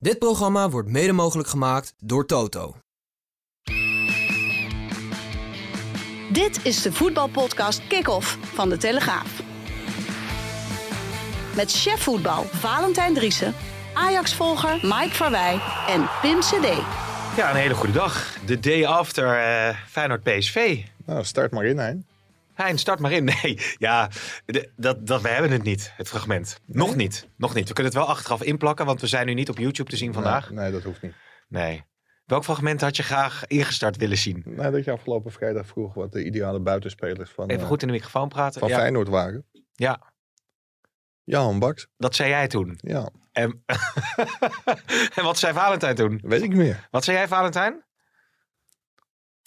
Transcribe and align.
Dit 0.00 0.18
programma 0.18 0.70
wordt 0.70 0.88
mede 0.88 1.12
mogelijk 1.12 1.48
gemaakt 1.48 1.94
door 1.98 2.26
Toto. 2.26 2.74
Dit 6.32 6.60
is 6.64 6.82
de 6.82 6.92
voetbalpodcast 6.92 7.86
Kick-Off 7.86 8.38
van 8.42 8.68
De 8.68 8.76
Telegraaf. 8.76 9.40
Met 11.56 11.72
chef 11.72 12.02
voetbal 12.02 12.44
Valentijn 12.44 13.14
Driessen, 13.14 13.54
Ajax-volger 13.94 14.78
Mike 14.82 15.14
Verwij 15.14 15.60
en 15.88 16.08
Pim 16.22 16.40
CD. 16.40 16.66
Ja, 17.36 17.50
een 17.50 17.56
hele 17.56 17.74
goede 17.74 17.92
dag. 17.92 18.36
De 18.46 18.60
day 18.60 18.86
after 18.86 19.38
eh 19.38 19.76
Feyenoord 19.86 20.22
PSV. 20.22 20.82
Nou, 21.06 21.24
start 21.24 21.52
maar 21.52 21.64
in, 21.64 21.78
Hein. 21.78 22.07
Hein, 22.64 22.78
start 22.78 23.00
maar 23.00 23.12
in. 23.12 23.24
Nee, 23.42 23.58
ja, 23.78 24.10
dat, 24.76 25.06
dat, 25.06 25.22
we 25.22 25.28
hebben 25.28 25.50
het 25.50 25.62
niet, 25.62 25.92
het 25.96 26.08
fragment. 26.08 26.60
Nog 26.66 26.96
niet, 26.96 27.28
nog 27.36 27.54
niet. 27.54 27.68
We 27.68 27.74
kunnen 27.74 27.92
het 27.92 28.02
wel 28.02 28.10
achteraf 28.10 28.42
inplakken, 28.42 28.86
want 28.86 29.00
we 29.00 29.06
zijn 29.06 29.26
nu 29.26 29.34
niet 29.34 29.48
op 29.48 29.58
YouTube 29.58 29.90
te 29.90 29.96
zien 29.96 30.12
vandaag. 30.12 30.50
Nee, 30.50 30.58
nee, 30.58 30.72
dat 30.72 30.82
hoeft 30.82 31.02
niet. 31.02 31.14
Nee. 31.48 31.84
Welk 32.24 32.44
fragment 32.44 32.80
had 32.80 32.96
je 32.96 33.02
graag 33.02 33.46
ingestart 33.46 33.96
willen 33.96 34.18
zien? 34.18 34.42
Nou, 34.46 34.72
dat 34.72 34.84
je 34.84 34.90
afgelopen 34.90 35.32
vrijdag 35.32 35.66
vroeg 35.66 35.94
wat 35.94 36.12
de 36.12 36.24
ideale 36.24 36.60
buitenspelers 36.60 37.30
van, 37.30 37.48
Even 37.48 37.62
eh, 37.62 37.68
goed 37.68 37.80
in 37.82 37.86
de 37.88 37.94
microfoon 37.94 38.28
praten. 38.28 38.60
van 38.60 38.68
ja. 38.68 38.76
Feyenoord 38.78 39.08
waren. 39.08 39.44
ja, 39.74 40.12
Jan 41.24 41.58
Baks. 41.58 41.86
dat 41.96 42.14
zei 42.14 42.28
jij 42.28 42.46
toen. 42.48 42.78
Ja, 42.80 43.10
En, 43.32 43.64
en 45.16 45.24
wat 45.24 45.38
zei 45.38 45.52
Valentijn 45.54 45.94
toen? 45.94 46.20
weet 46.22 46.42
ik 46.42 46.48
niet 46.48 46.58
meer. 46.58 46.88
Wat 46.90 47.04
zei 47.04 47.16
jij, 47.16 47.28
Valentijn? 47.28 47.84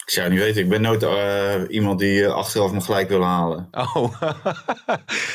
Ik 0.04 0.10
zou 0.10 0.26
het 0.26 0.34
niet 0.34 0.44
weten. 0.44 0.62
Ik 0.62 0.68
ben 0.68 0.80
nooit 0.80 1.02
eh, 1.02 1.54
iemand 1.68 1.98
die 1.98 2.24
eh, 2.24 2.32
achteraf 2.34 2.72
me 2.72 2.80
gelijk 2.80 3.08
wil 3.08 3.22
halen. 3.22 3.68
Oh, 3.70 3.94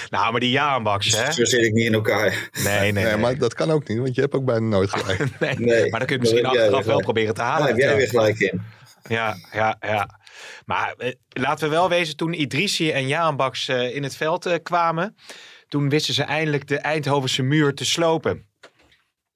nou, 0.09 0.31
maar 0.31 0.39
die 0.39 0.51
Jaanbaks, 0.51 1.15
hè? 1.17 1.31
Zo 1.31 1.45
zit 1.45 1.63
ik 1.63 1.73
niet 1.73 1.85
in 1.85 1.93
elkaar. 1.93 2.49
Nee, 2.63 2.63
nee, 2.63 2.91
Nee, 2.91 3.03
nee. 3.03 3.17
maar 3.17 3.37
dat 3.37 3.53
kan 3.53 3.71
ook 3.71 3.87
niet, 3.87 3.97
want 3.97 4.15
je 4.15 4.21
hebt 4.21 4.33
ook 4.33 4.45
bijna 4.45 4.65
nooit 4.67 4.89
gelijk. 4.95 5.39
Nee, 5.39 5.55
Nee, 5.57 5.89
maar 5.89 5.99
dan 5.99 6.07
kun 6.07 6.17
je 6.17 6.23
daar 6.23 6.33
misschien 6.33 6.45
achteraf 6.45 6.85
wel 6.85 6.99
proberen 6.99 7.33
te 7.33 7.41
Daar 7.41 7.49
halen. 7.49 7.67
heb 7.67 7.77
jij 7.77 7.95
weer 7.95 8.07
gelijk 8.07 8.39
in. 8.39 8.61
Ja, 9.09 9.35
ja, 9.51 9.75
ja. 9.79 10.19
Maar 10.65 10.93
eh, 10.97 11.11
laten 11.29 11.69
we 11.69 11.75
wel 11.75 11.89
wezen, 11.89 12.15
toen 12.15 12.41
Idrissi 12.41 12.91
en 12.91 13.07
Jaanbaks 13.07 13.67
eh, 13.67 13.95
in 13.95 14.03
het 14.03 14.15
veld 14.15 14.45
eh, 14.45 14.55
kwamen, 14.63 15.15
toen 15.67 15.89
wisten 15.89 16.13
ze 16.13 16.23
eindelijk 16.23 16.67
de 16.67 16.77
Eindhovense 16.77 17.43
muur 17.43 17.73
te 17.73 17.85
slopen. 17.85 18.46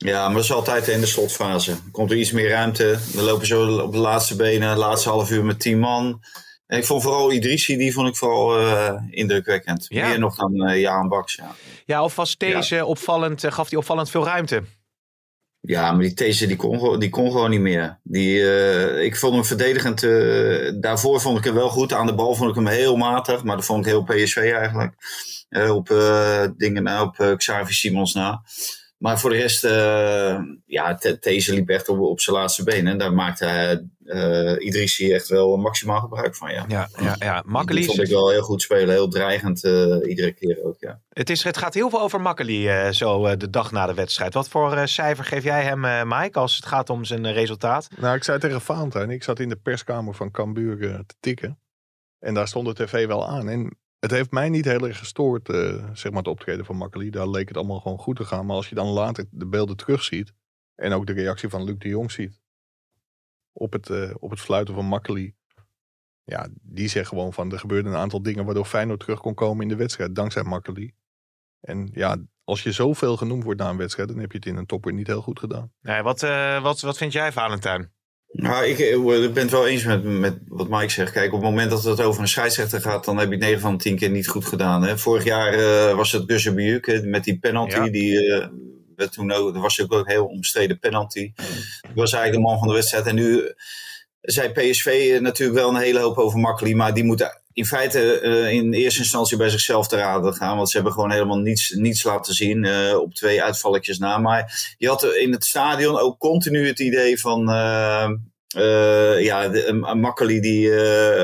Ja, 0.06 0.26
maar 0.26 0.36
dat 0.36 0.44
is 0.44 0.52
altijd 0.52 0.88
in 0.88 1.00
de 1.00 1.06
slotfase. 1.06 1.76
Komt 1.92 2.12
er 2.12 2.18
iets 2.18 2.32
meer 2.32 2.50
ruimte. 2.50 2.98
We 3.14 3.22
lopen 3.22 3.48
zo 3.48 3.78
op 3.82 3.92
de 3.92 3.98
laatste 3.98 4.36
benen, 4.36 4.78
laatste 4.78 5.10
half 5.10 5.32
uur 5.32 5.44
met 5.46 5.60
tien 5.60 5.80
man. 5.80 6.22
En 6.68 6.78
ik 6.78 6.86
vond 6.86 7.02
vooral 7.04 7.32
Idrissi, 7.32 7.78
die 7.78 7.94
vond 7.94 8.08
ik 8.08 8.16
vooral 8.16 8.58
eh, 8.60 8.94
indrukwekkend. 9.10 9.86
Ja. 9.90 10.08
Meer 10.08 10.20
nog 10.20 10.36
dan 10.36 10.66
eh 10.68 10.80
Jaan 10.80 11.08
Baks. 11.08 11.36
Ja. 11.36 11.56
Ja, 11.86 12.04
of 12.04 12.16
was 12.16 12.38
deze 12.38 12.86
opvallend, 12.86 13.44
eh, 13.44 13.52
gaf 13.52 13.70
hij 13.70 13.78
opvallend 13.80 14.10
veel 14.10 14.26
ruimte? 14.26 14.64
ja, 15.64 15.92
maar 15.92 16.02
die 16.02 16.14
These 16.14 16.48
die 16.48 16.56
kon, 16.56 16.80
gewoon- 16.80 17.00
die 17.00 17.10
kon 17.10 17.32
gewoon 17.32 17.50
niet 17.50 17.60
meer. 17.60 18.00
Die, 18.04 18.40
ik 19.04 19.16
vond 19.18 19.34
hem 19.34 19.46
verdedigend. 19.46 20.02
daarvoor 20.82 21.22
vond 21.22 21.38
ik 21.38 21.44
hem 21.44 21.54
wel 21.54 21.70
goed. 21.70 21.94
Aan 21.94 22.06
de 22.06 22.14
bal 22.16 22.36
vond 22.36 22.50
ik 22.50 22.56
hem 22.56 22.68
heel 22.68 22.96
matig. 22.96 23.44
Maar 23.44 23.56
dat 23.56 23.66
vond 23.66 23.86
ik 23.86 23.92
heel 23.92 24.04
PSV 24.04 24.38
eigenlijk. 24.38 24.94
Op 25.70 25.88
dingen 26.58 27.02
op 27.02 27.34
Xavi 27.38 27.74
Simons 27.74 28.14
na. 28.14 28.42
Maar 29.02 29.20
voor 29.20 29.30
de 29.30 29.36
rest, 29.36 29.64
eh 29.64 30.38
ja, 30.66 30.96
These 31.20 31.54
liep 31.54 31.70
echt 31.70 31.90
op, 31.90 32.00
op 32.00 32.20
zijn 32.20 32.36
laatste 32.36 32.64
benen. 32.64 32.92
En 32.92 32.98
daar 32.98 33.14
maakte 33.14 33.46
hij, 33.46 33.88
eh 34.06 34.66
Idrissi 34.66 35.14
echt 35.14 35.28
wel 35.28 35.58
maximaal 35.58 36.00
gebruik 36.00 36.36
van. 36.36 36.52
Ja. 36.52 36.66
Ja, 36.68 36.90
ja, 37.00 37.16
ja. 37.20 37.44
Makkeli, 37.46 37.86
vond 37.86 38.02
ik 38.02 38.08
wel 38.08 38.30
heel 38.30 38.42
goed 38.42 38.62
spelen. 38.62 38.90
Heel 38.90 39.08
dreigend 39.08 39.64
eh, 39.64 39.98
iedere 40.08 40.32
keer 40.34 40.64
ook, 40.64 40.76
ja. 40.80 41.02
het, 41.10 41.30
is, 41.30 41.44
het 41.44 41.58
gaat 41.58 41.74
heel 41.74 41.90
veel 41.90 42.02
over 42.02 42.22
Makkeli 42.22 42.68
eh, 42.68 42.90
zo 42.90 43.26
eh, 43.26 43.38
de 43.38 43.50
dag 43.50 43.72
na 43.72 43.86
de 43.86 43.94
wedstrijd. 43.94 44.34
Wat 44.34 44.50
voor 44.50 44.74
eh, 44.74 44.86
cijfer 44.86 45.26
geef 45.26 45.44
jij 45.44 45.64
hem, 45.64 45.86
eh, 45.86 46.02
Mike, 46.06 46.40
als 46.40 46.56
het 46.56 46.66
gaat 46.66 46.90
om 46.90 47.06
zijn 47.06 47.34
resultaat? 47.34 47.88
Nou, 48.00 48.16
ik 48.16 48.24
zei 48.24 48.40
tegen 48.40 48.62
Valentijn, 48.62 49.10
ik 49.10 49.24
zat 49.24 49.40
in 49.40 49.50
de 49.50 49.60
perskamer 49.64 50.14
van 50.14 50.32
Cambuur 50.32 50.78
te 51.06 51.16
tikken. 51.20 51.60
En 52.20 52.34
daar 52.34 52.48
stond 52.48 52.68
de 52.68 52.86
tv 52.86 53.08
wel 53.08 53.28
aan. 53.28 53.50
En 53.50 53.78
het 54.02 54.12
heeft 54.12 54.32
mij 54.32 54.50
niet 54.50 54.66
heel 54.66 54.88
erg 54.88 54.98
gestoord, 54.98 55.50
eh, 55.50 55.90
zeg 55.94 56.12
maar 56.12 56.22
het 56.22 56.32
optreden 56.32 56.66
van 56.66 56.76
Makkeli. 56.76 57.10
Daar 57.10 57.30
leek 57.30 57.48
het 57.48 57.58
allemaal 57.58 57.80
gewoon 57.80 57.98
goed 57.98 58.16
te 58.16 58.26
gaan. 58.26 58.46
Maar 58.46 58.56
als 58.56 58.70
je 58.70 58.76
dan 58.76 58.88
later 58.88 59.26
de 59.32 59.48
beelden 59.48 59.78
terugziet. 59.78 60.34
En 60.76 60.94
ook 60.94 61.08
de 61.08 61.14
reactie 61.14 61.50
van 61.50 61.64
Luc 61.64 61.78
de 61.78 61.88
Jong 61.88 62.12
ziet. 62.12 62.42
Op 63.52 63.74
het, 63.74 63.90
eh, 63.90 64.14
op 64.20 64.30
het 64.30 64.40
fluiten 64.40 64.74
van 64.74 64.86
Makkeli. 64.86 65.34
Ja, 66.24 66.48
die 66.62 66.88
zegt 66.88 67.08
gewoon 67.08 67.34
van 67.34 67.52
er 67.52 67.60
gebeurden 67.60 67.92
een 67.92 67.98
aantal 67.98 68.22
dingen 68.22 68.46
waardoor 68.46 68.66
Feyenoord 68.66 69.00
terug 69.00 69.20
kon 69.20 69.34
komen 69.34 69.62
in 69.62 69.70
de 69.70 69.76
wedstrijd. 69.76 70.16
Dankzij 70.16 70.44
Makkeli. 70.44 70.94
En 71.60 71.90
ja, 71.94 72.18
als 72.44 72.64
je 72.64 72.72
zoveel 72.72 73.18
genoemd 73.18 73.44
wordt 73.44 73.60
na 73.60 73.70
een 73.70 73.78
wedstrijd. 73.78 74.10
Dan 74.10 74.20
heb 74.20 74.32
je 74.32 74.38
het 74.38 74.48
in 74.48 74.56
een 74.56 74.66
topper 74.66 74.94
niet 74.94 75.08
heel 75.08 75.22
goed 75.22 75.40
gedaan. 75.40 75.72
Nee, 75.82 76.02
wat, 76.02 76.24
eh, 76.24 76.62
wat, 76.62 76.82
wat 76.82 76.98
vind 76.98 77.14
jij, 77.14 77.32
Valentijn? 77.32 77.92
Nou, 78.32 78.66
ik, 78.66 78.80
eh, 78.80 79.24
ik 79.24 79.34
ben 79.34 79.44
het 79.44 79.52
wel 79.52 79.68
eens 79.68 79.84
met, 79.84 80.04
met 80.04 80.38
wat 80.48 80.70
Mike 80.70 80.90
zegt. 80.90 81.12
Kijk, 81.12 81.34
op 81.34 81.42
het 81.42 81.50
moment 81.50 81.70
dat 81.70 81.84
het 81.84 82.02
over 82.02 82.22
een 82.22 82.28
scheidsrechter 82.28 82.82
gaat, 82.82 83.06
dan 83.06 83.18
heb 83.18 83.28
je 83.28 83.36
het 83.36 83.44
9 83.44 83.60
van 83.60 83.78
de 83.78 83.84
10 83.84 83.96
keer 83.96 84.10
niet 84.10 84.28
goed 84.28 84.46
gedaan. 84.46 84.84
Hè? 84.84 84.98
Vorig 84.98 85.24
jaar 85.24 85.54
eh, 85.54 85.96
was 85.96 86.12
het 86.12 86.26
Bujuk 86.26 87.04
met 87.04 87.24
die 87.24 87.40
penalty. 87.40 87.76
Ja. 87.76 87.90
Die 87.90 88.34
eh, 88.34 88.48
werd 88.96 89.12
toen 89.14 89.32
ook, 89.32 89.56
er 89.56 89.62
was 89.62 89.82
ook 89.82 89.92
een 89.92 90.10
heel 90.10 90.26
omstreden 90.26 90.80
penalty. 90.80 91.32
Die 91.82 91.94
was 91.94 92.14
eigenlijk 92.14 92.44
de 92.44 92.50
man 92.50 92.60
van 92.60 92.68
de 92.68 92.74
wedstrijd. 92.74 93.06
En 93.06 93.16
nu 93.16 93.54
zei 94.22 94.50
PSV 94.50 95.18
natuurlijk 95.22 95.60
wel 95.60 95.70
een 95.70 95.82
hele 95.82 96.00
hoop 96.00 96.18
over 96.18 96.40
Makkeli. 96.40 96.76
Maar 96.76 96.94
die 96.94 97.04
moeten 97.04 97.41
in 97.54 97.66
feite 97.66 98.20
eh, 98.20 98.52
in 98.52 98.74
eerste 98.74 99.00
instantie 99.00 99.38
bij 99.38 99.50
zichzelf 99.50 99.88
te 99.88 99.96
raden 99.96 100.34
gaan. 100.34 100.58
Want 100.58 100.70
ze 100.70 100.76
hebben 100.76 100.94
gewoon 100.94 101.12
helemaal 101.12 101.38
niets, 101.38 101.70
niets 101.70 102.04
laten 102.04 102.34
zien 102.34 102.66
eh, 102.66 102.98
op 103.00 103.14
twee 103.14 103.44
uitvalletjes 103.44 103.98
na. 103.98 104.18
Maar 104.18 104.76
je 104.78 104.88
had 104.88 105.04
in 105.04 105.32
het 105.32 105.46
stadion 105.46 106.00
ook 106.00 106.18
continu 106.20 106.68
het 106.68 106.80
idee 106.80 107.20
van... 107.20 107.50
eh, 107.50 108.10
ja, 109.24 109.54
uh, 109.54 109.94
Makkeli 109.94 110.40
die 110.40 110.72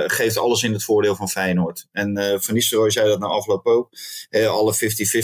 geeft 0.10 0.38
alles 0.38 0.64
in 0.64 0.74
het 0.74 0.84
voordeel 0.84 1.16
van 1.16 1.30
Feyenoord. 1.30 1.88
En 1.92 2.40
Van 2.42 2.54
Nistelrooy 2.54 2.92
zei 2.92 3.08
dat 3.08 3.20
na 3.20 3.28
afloop 3.28 3.66
ook. 3.66 3.90
Alle 4.48 4.76
50-50 4.76 4.78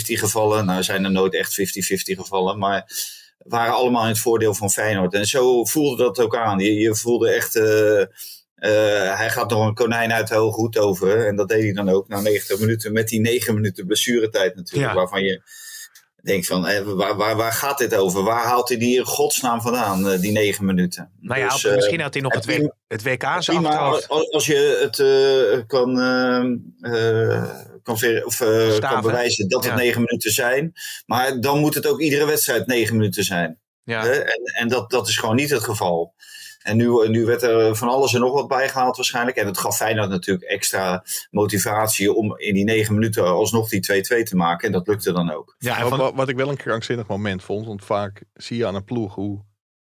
gevallen. 0.06 0.66
Nou 0.66 0.84
zijn 0.84 1.03
er 1.03 1.12
nooit 1.12 1.34
echt 1.34 1.59
50-50 1.59 1.63
gevallen. 2.03 2.58
Maar 2.58 2.92
waren 3.38 3.74
allemaal 3.74 4.03
in 4.03 4.09
het 4.09 4.19
voordeel 4.19 4.53
van 4.53 4.72
Feyenoord. 4.72 5.13
En 5.13 5.25
zo 5.25 5.66
voelde 5.66 6.03
dat 6.03 6.19
ook 6.19 6.38
aan. 6.38 6.59
Je, 6.59 6.74
je 6.74 6.96
voelde 6.96 7.30
echt... 7.30 7.56
eh, 8.63 9.18
hij 9.18 9.29
gaat 9.29 9.50
nog 9.50 9.68
een 9.68 9.74
konijn 9.74 10.13
uit 10.13 10.28
de 10.28 10.35
hoge 10.35 10.59
hoed 10.59 10.78
over. 10.78 11.28
En 11.28 11.35
dat 11.35 11.50
deed 11.50 11.63
hij 11.63 11.74
dan 11.74 11.90
ook 11.90 12.07
na 12.07 12.22
90 12.22 12.59
minuten. 12.59 12.94
Met 12.94 13.07
die 13.07 13.19
9 13.19 13.53
minuten 13.53 13.85
blessuretijd 13.85 14.56
natuurlijk. 14.56 14.90
Ja. 14.91 14.96
Waarvan 14.97 15.24
je 15.24 15.41
denkt 16.22 16.47
van, 16.47 16.68
eh, 16.68 16.81
waar, 16.84 17.16
waar, 17.16 17.35
waar 17.35 17.51
gaat 17.51 17.78
dit 17.78 17.96
over? 17.96 18.24
Waar 18.24 18.44
haalt 18.46 18.69
hij 18.69 18.78
die 18.78 18.97
in 18.97 19.06
godsnaam 19.06 19.62
vandaan, 19.62 20.09
eh, 20.09 20.19
die 20.19 20.31
9 20.31 20.66
minuten? 20.66 21.12
Nou 21.19 21.40
ja, 21.40 21.47
Dus, 21.50 21.63
misschien 21.63 22.01
had 22.01 22.13
hij 22.13 22.24
nog 22.24 22.34
het, 22.34 22.46
het 22.46 22.57
w- 22.62 22.68
het 22.88 23.03
WK 23.03 23.24
aan 23.24 23.44
zijn 23.44 23.66
achterhoofd. 23.66 24.09
als, 24.31 24.46
je 24.46 24.78
het 24.81 25.68
kan, 25.68 26.00
eh, 26.00 27.34
eh, 27.34 27.50
kan, 27.84 27.97
ver- 27.97 28.25
of, 28.25 28.38
kan 28.80 29.01
bewijzen 29.01 29.50
dat 29.50 29.63
het 29.63 29.72
Ja. 29.74 29.78
negen 29.80 30.01
minuten 30.01 30.31
zijn. 30.31 30.74
Maar 31.06 31.40
dan 31.41 31.59
moet 31.59 31.74
het 31.75 31.88
ook 31.88 32.00
iedere 32.01 32.25
wedstrijd 32.25 32.68
negen 32.68 32.95
minuten 32.97 33.24
zijn. 33.24 33.59
Ja. 33.84 34.06
En, 34.07 34.31
en 34.57 34.68
dat, 34.68 34.89
dat 34.89 35.07
is 35.07 35.18
gewoon 35.18 35.36
niet 35.36 35.50
het 35.50 35.63
geval. 35.63 36.13
En 36.63 36.77
nu, 36.77 37.10
nu 37.10 37.25
werd 37.25 37.42
er 37.42 37.75
van 37.75 37.88
alles 37.89 38.13
en 38.13 38.19
nog 38.19 38.33
wat 38.33 38.48
bijgehaald 38.48 38.95
waarschijnlijk. 38.95 39.38
En 39.38 39.45
het 39.45 39.57
gaf 39.57 39.75
Feyenoord 39.75 40.10
natuurlijk 40.10 40.45
extra 40.50 41.04
motivatie 41.31 42.13
om 42.13 42.38
in 42.38 42.54
die 42.54 42.63
negen 42.63 42.94
minuten 42.94 43.24
alsnog 43.25 43.69
die 43.69 43.80
2-2 43.81 44.24
te 44.24 44.36
maken. 44.36 44.68
En 44.68 44.74
dat 44.74 44.88
lukte 44.88 45.12
dan 45.12 45.31
ook. 45.31 45.56
Ja, 45.57 45.75
en 45.75 45.81
Wat, 45.81 45.89
van- 45.89 46.00
wat- 46.00 46.13
wat 46.15 46.30
ik 46.30 46.36
wel 46.36 46.50
een 46.50 46.57
krankzinnig 46.57 47.07
moment 47.07 47.44
vond, 47.44 47.65
want 47.65 47.83
vaak 47.86 48.24
zie 48.33 48.57
je 48.57 48.65
aan 48.68 48.75
een 48.75 48.83
ploeg 48.83 49.15
hoe 49.15 49.42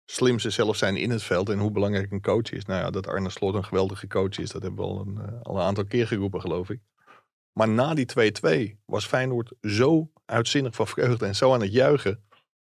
slim 0.04 0.38
ze 0.38 0.50
zelf 0.50 0.76
zijn 0.76 0.96
in 0.96 1.10
het 1.10 1.22
veld 1.22 1.48
en 1.48 1.58
hoe 1.58 1.70
belangrijk 1.70 2.10
een 2.12 2.20
coach 2.22 2.50
is. 2.52 2.64
Nou 2.64 2.80
ja, 2.80 2.90
dat 2.90 3.06
Arne 3.06 3.30
Slot 3.30 3.54
een 3.54 3.64
geweldige 3.64 4.06
coach 4.06 4.38
is, 4.38 4.50
dat 4.50 4.62
hebben 4.62 4.84
we 4.84 4.90
al 4.90 5.00
een, 5.06 5.18
eh, 5.26 5.40
al 5.42 5.56
een 5.56 5.62
aantal 5.62 5.84
keer 5.84 6.06
geroepen, 6.06 6.40
geloof 6.40 6.70
ik. 6.70 6.80
Maar 7.52 7.68
na 7.68 7.94
die 7.94 8.06
2-2 8.06 8.78
was 8.86 9.06
Feyenoord 9.06 9.52
zo 9.60 10.10
uitzinnig 10.26 10.74
van 10.74 10.86
vreugde 10.86 11.26
en 11.26 11.34
zo 11.34 11.52
aan 11.54 11.60
het 11.60 11.72
juichen, 11.72 12.24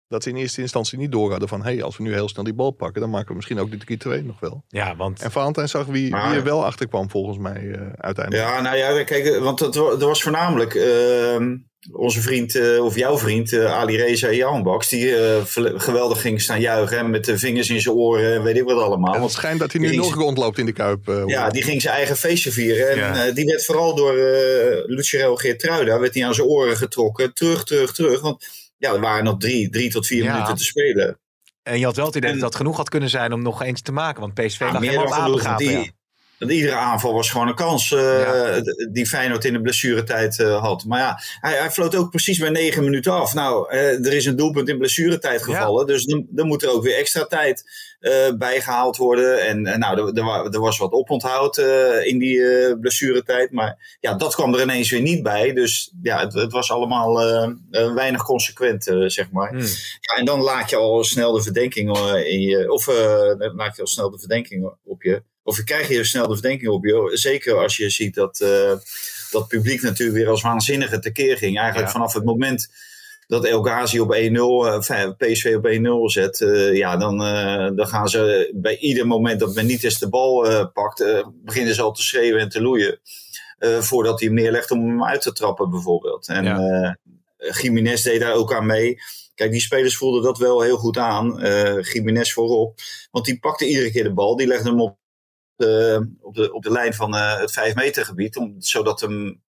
dat 0.09 0.23
ze 0.23 0.29
in 0.29 0.35
eerste 0.35 0.61
instantie 0.61 0.97
niet 0.97 1.11
door 1.11 1.29
hadden 1.31 1.49
van, 1.49 1.63
hé, 1.63 1.73
hey, 1.73 1.83
als 1.83 1.97
we 1.97 2.03
nu 2.03 2.13
heel 2.13 2.29
snel 2.29 2.43
die 2.43 2.53
bal 2.53 2.71
pakken, 2.71 3.01
dan 3.01 3.09
maken 3.09 3.27
we 3.27 3.35
misschien 3.35 3.59
ook 3.59 3.71
de 3.71 3.97
3-2 4.21 4.25
nog 4.25 4.39
wel. 4.39 4.63
ja, 4.67 4.95
want 4.95 5.21
En 5.21 5.31
Valentijn 5.31 5.69
zag 5.69 5.85
wie, 5.85 6.09
Maar- 6.09 6.29
wie 6.29 6.37
er 6.37 6.43
wel 6.43 6.65
achter 6.65 6.87
kwam 6.87 7.09
volgens 7.09 7.37
mij 7.37 7.71
eh, 7.71 7.81
uiteindelijk. 7.97 8.47
Ja, 8.47 8.61
nou 8.61 8.77
ja, 8.77 9.03
kijk, 9.03 9.39
want 9.39 9.59
het, 9.59 9.75
wa- 9.75 9.91
er 9.91 10.05
was 10.05 10.21
voornamelijk. 10.23 10.75
ehm, 10.75 11.55
onze 11.91 12.21
vriend, 12.21 12.55
uh, 12.55 12.83
of 12.83 12.95
jouw 12.95 13.17
vriend, 13.17 13.51
uh, 13.51 13.73
Ali 13.73 13.97
Reza 13.97 14.31
Jaanbaks, 14.31 14.89
die 14.89 15.05
uh, 15.05 15.35
geweldig 15.75 16.21
ging 16.21 16.41
staan 16.41 16.59
juichen. 16.59 16.97
Hè, 16.97 17.03
met 17.03 17.25
de 17.25 17.37
vingers 17.37 17.69
in 17.69 17.81
zijn 17.81 17.95
oren, 17.95 18.43
weet 18.43 18.57
ik 18.57 18.63
wat 18.63 18.81
allemaal. 18.81 19.13
En 19.15 19.21
het 19.21 19.31
schijnt 19.31 19.59
dat 19.59 19.71
hij 19.71 19.81
nu 19.81 19.95
nog 19.95 20.15
rondloopt 20.15 20.57
in 20.57 20.65
de 20.65 20.71
Kuip. 20.71 21.23
ja, 21.25 21.49
die 21.49 21.63
ging 21.63 21.81
zijn 21.81 21.95
eigen 21.95 22.17
feestje 22.17 22.51
vieren. 22.51 23.13
En 23.15 23.33
die 23.33 23.45
werd 23.45 23.65
vooral 23.65 23.95
door 23.95 24.17
uh, 24.17 24.23
Lucero 24.85 25.35
Geertruida, 25.35 25.99
werd 25.99 26.13
hij 26.13 26.25
aan 26.25 26.33
zijn 26.33 26.47
oren 26.47 26.77
getrokken. 26.77 27.33
Terug, 27.33 27.63
terug, 27.63 27.93
terug. 27.93 28.21
Want 28.21 28.45
ja, 28.79 28.93
er 28.93 28.99
waren 28.99 29.23
nog 29.23 29.37
drie, 29.37 29.69
drie 29.69 29.91
tot 29.91 30.07
vier 30.07 30.25
minuten 30.25 30.55
te 30.55 30.63
spelen. 30.63 31.19
En 31.63 31.79
je 31.79 31.85
had 31.85 31.95
wel 31.95 32.05
het 32.05 32.15
idee 32.15 32.31
dat 32.31 32.39
dat 32.39 32.55
genoeg 32.55 32.77
had 32.77 32.89
kunnen 32.89 33.09
zijn 33.09 33.33
om 33.33 33.41
nog 33.41 33.61
eentje 33.61 33.83
te 33.83 33.91
maken. 33.91 34.21
Want 34.21 34.33
PSV 34.33 34.59
ja, 34.59 34.71
lag 34.71 34.81
helemaal 34.81 35.05
op 35.05 35.11
aanbegaven. 35.11 35.97
Want 36.39 36.51
iedere 36.51 36.75
aanval 36.75 37.13
was 37.13 37.29
gewoon 37.29 37.47
een 37.47 37.55
kans 37.55 37.91
uh, 37.91 38.57
die 38.91 39.07
Feyenoord 39.07 39.45
in 39.45 39.53
de 39.53 39.61
blessuretijd 39.61 40.39
uh, 40.39 40.61
had. 40.61 40.85
Maar 40.85 40.99
ja, 40.99 41.19
hij, 41.39 41.57
hij 41.57 41.71
floot 41.71 41.95
ook 41.95 42.09
precies 42.09 42.37
bij 42.37 42.49
negen 42.49 42.83
minuten 42.83 43.11
af. 43.11 43.33
Nou, 43.33 43.73
uh, 43.73 44.05
er 44.05 44.13
is 44.13 44.25
een 44.25 44.35
doelpunt 44.35 44.69
in 44.69 44.77
blessuretijd 44.77 45.43
gevallen. 45.43 45.87
Dus 45.87 46.05
dan, 46.05 46.25
dan, 46.29 46.47
moet 46.47 46.63
er 46.63 46.71
ook 46.71 46.83
weer 46.83 46.97
extra 46.97 47.25
tijd 47.25 47.63
bijgehaald 48.37 48.97
worden. 48.97 49.47
En 49.47 49.61
nou, 49.61 50.13
er, 50.15 50.53
er, 50.53 50.59
was 50.59 50.77
wat 50.77 50.91
oponthoud 50.91 51.57
in 52.03 52.19
die 52.19 52.39
blessuretijd. 52.79 53.51
Maar 53.51 53.97
ja, 53.99 54.13
dat 54.13 54.35
kwam 54.35 54.53
er 54.53 54.61
ineens 54.61 54.89
weer 54.89 55.01
niet 55.01 55.23
bij. 55.23 55.53
Dus 55.53 55.93
ja, 56.01 56.19
het, 56.19 56.33
het 56.33 56.51
was 56.51 56.71
allemaal 56.71 57.13
weinig 57.71 58.23
consequent, 58.23 58.83
zeg 59.05 59.31
maar. 59.31 59.49
Hmm. 59.49 59.65
Ja, 59.99 60.15
en 60.15 60.25
dan 60.25 60.41
laat 60.41 60.69
je 60.69 60.75
al 60.75 61.03
snel 61.03 61.31
de 61.31 61.43
verdenking 61.43 61.97
in 62.25 62.41
je... 62.41 62.71
Of 62.71 62.87
laat 63.55 63.75
je 63.75 63.81
al 63.81 63.87
snel 63.87 64.09
de 64.09 64.19
verdenking 64.19 64.71
op 64.83 65.03
je 65.03 65.23
of 65.49 65.57
je 65.57 65.63
krijg 65.63 65.87
je 65.87 66.03
snel 66.03 66.27
de 66.27 66.33
verdenking 66.33 66.71
op 66.71 66.85
je. 66.85 67.09
Zeker 67.13 67.57
als 67.57 67.77
je 67.77 67.89
ziet 67.89 68.15
dat 68.15 68.39
uh, 68.39 68.73
dat 69.31 69.47
publiek 69.47 69.81
natuurlijk 69.81 70.17
weer 70.17 70.29
als 70.29 70.41
waanzinnige 70.41 70.99
tekeer 70.99 71.37
ging. 71.37 71.59
Eigenlijk 71.59 71.91
vanaf 71.91 72.13
het 72.13 72.23
moment 72.23 72.71
dat 73.29 73.45
El 73.45 73.61
Ghazi 73.61 73.99
op 73.99 74.15
1-0, 74.15 74.19
uh, 74.19 75.09
PSV 75.17 75.55
op 75.57 75.67
1-0 75.67 76.11
zet, 76.11 76.39
uh, 76.39 76.75
ja, 76.75 76.97
dan, 76.97 77.21
uh, 77.21 77.69
dan 77.75 77.87
gaan 77.87 78.09
ze 78.09 78.51
bij 78.55 78.77
ieder 78.77 79.07
moment 79.07 79.39
dat 79.39 79.55
men 79.55 79.65
niet 79.65 79.83
eens 79.83 79.99
de 79.99 80.09
bal 80.09 80.67
pakt, 80.73 81.23
beginnen 81.43 81.75
ze 81.75 81.81
al 81.81 81.91
te 81.91 82.03
schreeuwen 82.03 82.41
en 82.41 82.49
te 82.49 82.61
loeien. 82.61 82.99
voordat 83.59 84.19
hij 84.19 84.27
hem 84.27 84.37
neerlegt 84.37 84.71
om 84.71 84.87
hem 84.87 85.03
uit 85.03 85.21
te 85.21 85.31
trappen, 85.31 85.69
bijvoorbeeld. 85.69 86.27
En 86.27 86.43
ja. 86.43 86.97
Jiménez 87.61 88.03
deed 88.03 88.19
daar 88.19 88.33
ook 88.33 88.53
aan 88.53 88.65
mee. 88.65 88.97
Kijk, 89.35 89.51
die 89.51 89.61
spelers 89.61 89.97
voelden 89.97 90.23
dat 90.23 90.37
wel 90.37 90.61
heel 90.61 90.77
goed 90.77 90.97
aan. 90.97 91.45
Uh, 91.45 91.81
Jiménez 91.81 92.33
voorop. 92.33 92.79
Want 93.11 93.25
die 93.25 93.39
pakte 93.39 93.67
iedere 93.67 93.91
keer 93.91 94.03
de 94.03 94.13
bal. 94.13 94.35
Die 94.35 94.47
legde 94.47 94.69
hem 94.69 94.81
op 94.81 94.97
de, 95.55 96.05
op, 96.21 96.35
de, 96.35 96.53
op 96.53 96.63
de 96.63 96.71
lijn 96.71 96.93
van 96.93 97.15
uh, 97.15 97.39
het 97.39 97.51
5 97.51 97.75
meter 97.75 98.05
gebied. 98.05 98.37
Om, 98.37 98.55
zodat 98.57 99.01
hem 99.01 99.41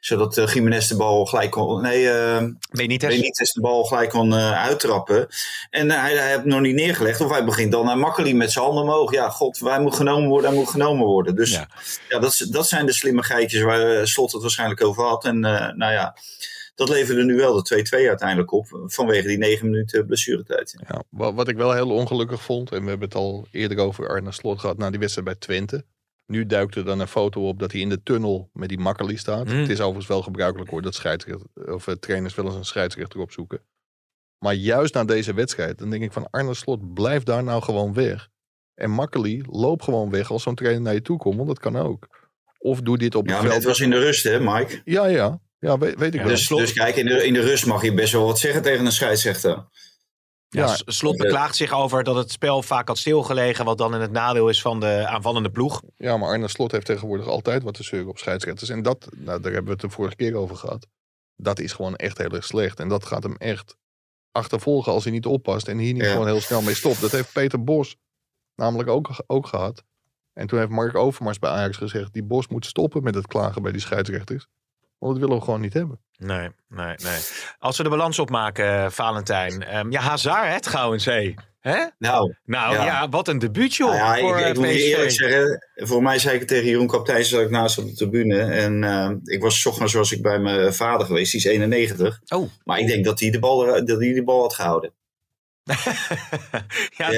zodat 0.00 0.36
uh, 0.36 0.46
Jiménez 0.46 0.88
de 0.88 0.96
bal 0.96 1.26
gelijk 1.26 1.50
kon. 1.50 1.82
Nee, 1.82 2.02
uh, 2.02 2.42
Benitez. 2.70 3.16
Benitez 3.16 3.52
de 3.52 3.60
bal 3.60 3.84
gelijk 3.84 4.10
kon 4.10 4.32
uh, 4.32 4.52
uittrappen. 4.52 5.26
En 5.70 5.90
hij, 5.90 6.16
hij 6.16 6.30
heeft 6.30 6.44
nog 6.44 6.60
niet 6.60 6.74
neergelegd. 6.74 7.20
Of 7.20 7.30
hij 7.30 7.44
begint 7.44 7.72
dan 7.72 7.84
naar 7.84 7.98
Makkeli 7.98 8.34
met 8.34 8.52
zijn 8.52 8.64
handen 8.64 8.82
omhoog. 8.82 9.12
Ja, 9.12 9.30
god, 9.30 9.58
hij 9.58 9.80
moet 9.80 9.94
genomen 9.94 10.28
worden, 10.28 10.50
hij 10.50 10.58
moet 10.58 10.70
genomen 10.70 11.06
worden. 11.06 11.34
Dus 11.34 11.50
ja, 11.50 11.68
ja 12.08 12.18
dat, 12.18 12.46
dat 12.50 12.68
zijn 12.68 12.86
de 12.86 12.92
slimmigheidjes 12.92 13.62
waar 13.62 14.08
Slot 14.08 14.32
het 14.32 14.42
waarschijnlijk 14.42 14.84
over 14.84 15.04
had. 15.04 15.24
En 15.24 15.40
nou 15.40 15.92
ja, 15.92 16.16
dat 16.76 16.88
leverde 16.88 17.24
nu 17.24 17.36
wel 17.36 17.62
de 17.62 17.86
2-2 18.04 18.08
uiteindelijk 18.08 18.52
op. 18.52 18.66
Vanwege 18.86 19.26
die 19.26 19.38
negen 19.38 19.70
minuten 19.70 20.06
blessuretijd. 20.06 20.74
Ja, 20.88 21.02
wat 21.10 21.48
ik 21.48 21.56
wel 21.56 21.72
heel 21.72 21.90
ongelukkig 21.90 22.42
vond. 22.42 22.72
En 22.72 22.82
we 22.82 22.88
hebben 22.88 23.08
het 23.08 23.16
al 23.16 23.46
eerder 23.50 23.78
over 23.78 24.08
Arne 24.08 24.32
Slot 24.32 24.58
gehad. 24.58 24.78
Na 24.78 24.90
die 24.90 24.98
wedstrijd 24.98 25.26
bij 25.26 25.36
Twente. 25.36 25.84
Nu 26.26 26.46
duikt 26.46 26.74
er 26.74 26.84
dan 26.84 27.00
een 27.00 27.08
foto 27.08 27.48
op 27.48 27.58
dat 27.58 27.72
hij 27.72 27.80
in 27.80 27.88
de 27.88 28.02
tunnel 28.02 28.50
met 28.52 28.68
die 28.68 28.78
Makkeli 28.78 29.16
staat. 29.16 29.46
Mm. 29.46 29.60
Het 29.60 29.68
is 29.68 29.80
overigens 29.80 30.06
wel 30.06 30.22
gebruikelijk 30.22 30.70
hoor 30.70 30.82
dat 30.82 30.94
scheidsrechter, 30.94 31.74
of, 31.74 31.86
uh, 31.86 31.94
trainers 31.94 32.34
wel 32.34 32.44
eens 32.44 32.54
een 32.54 32.64
scheidsrechter 32.64 33.20
opzoeken. 33.20 33.60
Maar 34.38 34.54
juist 34.54 34.94
na 34.94 35.04
deze 35.04 35.34
wedstrijd, 35.34 35.78
dan 35.78 35.90
denk 35.90 36.02
ik 36.02 36.12
van 36.12 36.30
Arne 36.30 36.54
Slot, 36.54 36.94
blijf 36.94 37.22
daar 37.22 37.44
nou 37.44 37.62
gewoon 37.62 37.94
weg. 37.94 38.28
En 38.74 38.90
Makkeli, 38.90 39.42
loop 39.50 39.82
gewoon 39.82 40.10
weg 40.10 40.30
als 40.30 40.42
zo'n 40.42 40.54
trainer 40.54 40.82
naar 40.82 40.94
je 40.94 41.02
toe 41.02 41.18
komt, 41.18 41.36
want 41.36 41.48
dat 41.48 41.58
kan 41.58 41.76
ook. 41.76 42.08
Of 42.58 42.80
doe 42.80 42.98
dit 42.98 43.14
op 43.14 43.26
het 43.26 43.34
ja, 43.34 43.40
veld. 43.40 43.54
het 43.54 43.64
was 43.64 43.80
in 43.80 43.90
de 43.90 43.98
rust 43.98 44.24
hè 44.24 44.40
Mike? 44.40 44.80
Ja, 44.84 45.06
ja. 45.06 45.40
Ja, 45.58 45.78
weet, 45.78 45.98
weet 45.98 46.14
ik 46.14 46.20
wel. 46.20 46.28
Dus, 46.28 46.48
dus 46.48 46.72
kijk, 46.72 46.96
in 46.96 47.06
de, 47.06 47.26
in 47.26 47.32
de 47.32 47.40
rust 47.40 47.66
mag 47.66 47.82
je 47.82 47.94
best 47.94 48.12
wel 48.12 48.26
wat 48.26 48.38
zeggen 48.38 48.62
tegen 48.62 48.86
een 48.86 48.92
scheidsrechter. 48.92 49.64
Ja, 50.48 50.76
Slot 50.84 51.16
beklaagt 51.16 51.56
zich 51.56 51.72
over 51.72 52.04
dat 52.04 52.16
het 52.16 52.30
spel 52.30 52.62
vaak 52.62 52.88
had 52.88 52.98
stilgelegen, 52.98 53.64
wat 53.64 53.78
dan 53.78 53.94
in 53.94 54.00
het 54.00 54.10
nadeel 54.10 54.48
is 54.48 54.62
van 54.62 54.80
de 54.80 55.06
aanvallende 55.06 55.50
ploeg. 55.50 55.82
Ja, 55.96 56.16
maar 56.16 56.28
Arne 56.28 56.48
Slot 56.48 56.72
heeft 56.72 56.86
tegenwoordig 56.86 57.26
altijd 57.26 57.62
wat 57.62 57.74
te 57.74 57.82
zeuren 57.82 58.08
op 58.08 58.18
scheidsrechters. 58.18 58.70
En 58.70 58.82
dat, 58.82 59.08
nou, 59.16 59.40
daar 59.40 59.52
hebben 59.52 59.64
we 59.64 59.70
het 59.70 59.80
de 59.80 59.90
vorige 59.90 60.16
keer 60.16 60.34
over 60.34 60.56
gehad. 60.56 60.86
Dat 61.36 61.58
is 61.58 61.72
gewoon 61.72 61.96
echt 61.96 62.18
heel 62.18 62.30
erg 62.30 62.44
slecht. 62.44 62.80
En 62.80 62.88
dat 62.88 63.06
gaat 63.06 63.22
hem 63.22 63.36
echt 63.36 63.76
achtervolgen 64.32 64.92
als 64.92 65.04
hij 65.04 65.12
niet 65.12 65.26
oppast 65.26 65.68
en 65.68 65.78
hier 65.78 65.92
niet 65.92 66.06
gewoon 66.06 66.26
heel 66.26 66.40
snel 66.40 66.62
mee 66.62 66.74
stopt. 66.74 67.00
Dat 67.00 67.10
heeft 67.10 67.32
Peter 67.32 67.64
Bos 67.64 67.96
namelijk 68.54 68.88
ook, 68.88 69.10
ook 69.26 69.46
gehad. 69.46 69.82
En 70.32 70.46
toen 70.46 70.58
heeft 70.58 70.70
Mark 70.70 70.94
Overmars 70.94 71.38
bij 71.38 71.50
Ajax 71.50 71.76
gezegd, 71.76 72.12
die 72.12 72.24
Bos 72.24 72.48
moet 72.48 72.66
stoppen 72.66 73.02
met 73.02 73.14
het 73.14 73.26
klagen 73.26 73.62
bij 73.62 73.72
die 73.72 73.80
scheidsrechters. 73.80 74.46
Want 74.98 75.12
dat 75.12 75.22
willen 75.22 75.38
we 75.38 75.44
gewoon 75.44 75.60
niet 75.60 75.74
hebben. 75.74 76.00
Nee, 76.18 76.48
nee, 76.68 76.94
nee. 77.02 77.18
Als 77.58 77.76
we 77.76 77.82
de 77.82 77.88
balans 77.88 78.18
opmaken, 78.18 78.84
eh, 78.84 78.90
Valentijn. 78.90 79.76
Um, 79.76 79.90
ja, 79.90 80.00
Hazard, 80.00 80.52
het 80.52 80.62
trouwens, 80.62 81.04
hé. 81.04 81.34
Hè? 81.60 81.84
Nou, 81.98 82.34
nou 82.44 82.74
ja. 82.74 83.08
wat 83.08 83.28
een 83.28 83.38
debuutje 83.38 83.84
nou 83.84 83.96
ja, 83.96 84.18
voor 84.18 84.38
ik, 84.38 84.46
ik 84.46 84.56
moet 84.56 84.66
je 84.66 84.84
eerlijk 84.84 85.10
zeggen, 85.10 85.68
voor 85.74 86.02
mij 86.02 86.18
zei 86.18 86.34
ik 86.34 86.40
het 86.40 86.48
tegen 86.48 86.66
Jeroen 86.66 86.86
Kapteijs 86.86 87.28
dat 87.28 87.40
ik 87.40 87.50
naast 87.50 87.78
op 87.78 87.86
de 87.86 87.94
tribune. 87.94 88.38
En 88.38 88.82
uh, 88.82 89.10
ik 89.24 89.42
was 89.42 89.66
ochtends 89.66 89.92
zoals 89.92 90.12
ik 90.12 90.22
bij 90.22 90.38
mijn 90.38 90.74
vader 90.74 91.06
geweest, 91.06 91.32
die 91.32 91.40
is 91.40 91.46
91. 91.46 92.20
Oh. 92.28 92.50
Maar 92.64 92.78
ik 92.78 92.86
denk 92.86 93.04
dat 93.04 93.20
hij 93.20 93.30
de 93.30 93.38
bal, 93.38 93.84
dat 93.84 94.00
hij 94.00 94.12
de 94.12 94.24
bal 94.24 94.40
had 94.40 94.54
gehouden. 94.54 94.92
ja, 96.96 97.10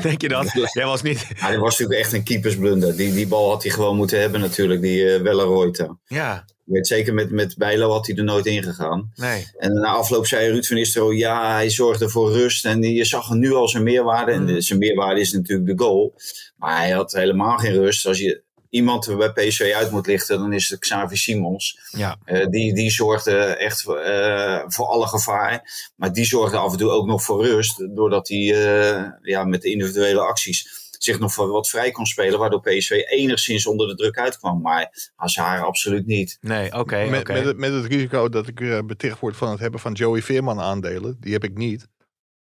denk 0.00 0.20
je 0.20 0.28
dat? 0.28 0.70
Jij 0.72 0.84
was 0.84 1.02
niet... 1.02 1.26
Ja, 1.36 1.50
dat 1.50 1.60
was 1.60 1.78
natuurlijk 1.78 2.00
echt 2.00 2.12
een 2.12 2.22
keepersblunder. 2.22 2.96
Die, 2.96 3.12
die 3.12 3.26
bal 3.26 3.48
had 3.48 3.62
hij 3.62 3.72
gewoon 3.72 3.96
moeten 3.96 4.20
hebben 4.20 4.40
natuurlijk, 4.40 4.80
die 4.80 5.02
uh, 5.02 5.22
Welleroyte. 5.22 5.96
Ja. 6.04 6.44
Weet 6.70 6.86
zeker, 6.86 7.14
met, 7.14 7.30
met 7.30 7.56
Bijlo 7.56 7.90
had 7.90 8.06
hij 8.06 8.16
er 8.16 8.24
nooit 8.24 8.46
in 8.46 8.62
gegaan. 8.62 9.12
Nee. 9.14 9.46
En 9.58 9.72
na 9.72 9.88
afloop 9.88 10.26
zei 10.26 10.50
Ruud 10.50 10.66
van 10.66 10.76
Nistelrooy, 10.76 11.16
ja, 11.16 11.52
hij 11.52 11.70
zorgde 11.70 12.08
voor 12.08 12.32
rust. 12.32 12.64
En 12.64 12.82
je 12.82 13.04
zag 13.04 13.28
hem 13.28 13.38
nu 13.38 13.52
al 13.52 13.68
zijn 13.68 13.82
meerwaarde. 13.82 14.32
En 14.32 14.42
mm. 14.42 14.60
zijn 14.60 14.78
meerwaarde 14.78 15.20
is 15.20 15.32
natuurlijk 15.32 15.68
de 15.68 15.84
goal. 15.84 16.14
Maar 16.56 16.76
hij 16.76 16.90
had 16.90 17.12
helemaal 17.12 17.58
geen 17.58 17.72
rust. 17.72 18.06
Als 18.06 18.18
je 18.18 18.42
iemand 18.68 19.16
bij 19.16 19.32
PSV 19.32 19.72
uit 19.76 19.90
moet 19.90 20.06
lichten, 20.06 20.38
dan 20.38 20.52
is 20.52 20.68
het 20.68 20.78
Xavi 20.78 21.16
Simons. 21.16 21.78
Ja. 21.90 22.18
Uh, 22.26 22.46
die, 22.46 22.74
die 22.74 22.90
zorgde 22.90 23.36
echt 23.36 23.84
uh, 23.86 24.62
voor 24.66 24.86
alle 24.86 25.06
gevaar. 25.06 25.90
Maar 25.96 26.12
die 26.12 26.24
zorgde 26.24 26.56
af 26.56 26.72
en 26.72 26.78
toe 26.78 26.90
ook 26.90 27.06
nog 27.06 27.22
voor 27.22 27.44
rust. 27.44 27.88
Doordat 27.96 28.28
hij 28.28 28.38
uh, 28.38 29.04
ja, 29.22 29.44
met 29.44 29.62
de 29.62 29.70
individuele 29.70 30.20
acties 30.20 30.79
zich 31.02 31.18
nog 31.18 31.36
wat 31.36 31.68
vrij 31.68 31.90
kon 31.90 32.06
spelen. 32.06 32.38
Waardoor 32.38 32.60
PSV 32.60 32.90
enigszins 33.08 33.66
onder 33.66 33.88
de 33.88 33.94
druk 33.94 34.18
uitkwam. 34.18 34.60
Maar 34.60 35.10
Hazard 35.16 35.62
absoluut 35.62 36.06
niet. 36.06 36.38
Nee, 36.40 36.72
oké. 36.72 37.04
met, 37.04 37.28
met, 37.28 37.44
het, 37.44 37.56
met 37.56 37.72
het 37.72 37.84
risico 37.84 38.28
dat 38.28 38.46
ik 38.46 38.60
uh, 38.60 38.78
beticht 38.84 39.20
word 39.20 39.36
van 39.36 39.50
het 39.50 39.60
hebben 39.60 39.80
van 39.80 39.92
Joey 39.92 40.22
Veerman 40.22 40.60
aandelen. 40.60 41.16
Die 41.20 41.32
heb 41.32 41.44
ik 41.44 41.56
niet. 41.56 41.88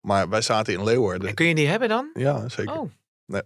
Maar 0.01 0.29
wij 0.29 0.41
zaten 0.41 0.73
in 0.73 0.85
Leeuwarden. 0.85 1.35
kun 1.35 1.47
je 1.47 1.55
die 1.55 1.69
hebben 1.69 1.89
dan? 1.89 2.11
Ja, 2.15 2.49
zeker. 2.49 2.79
Oh. 2.79 2.91
Nee. 3.27 3.43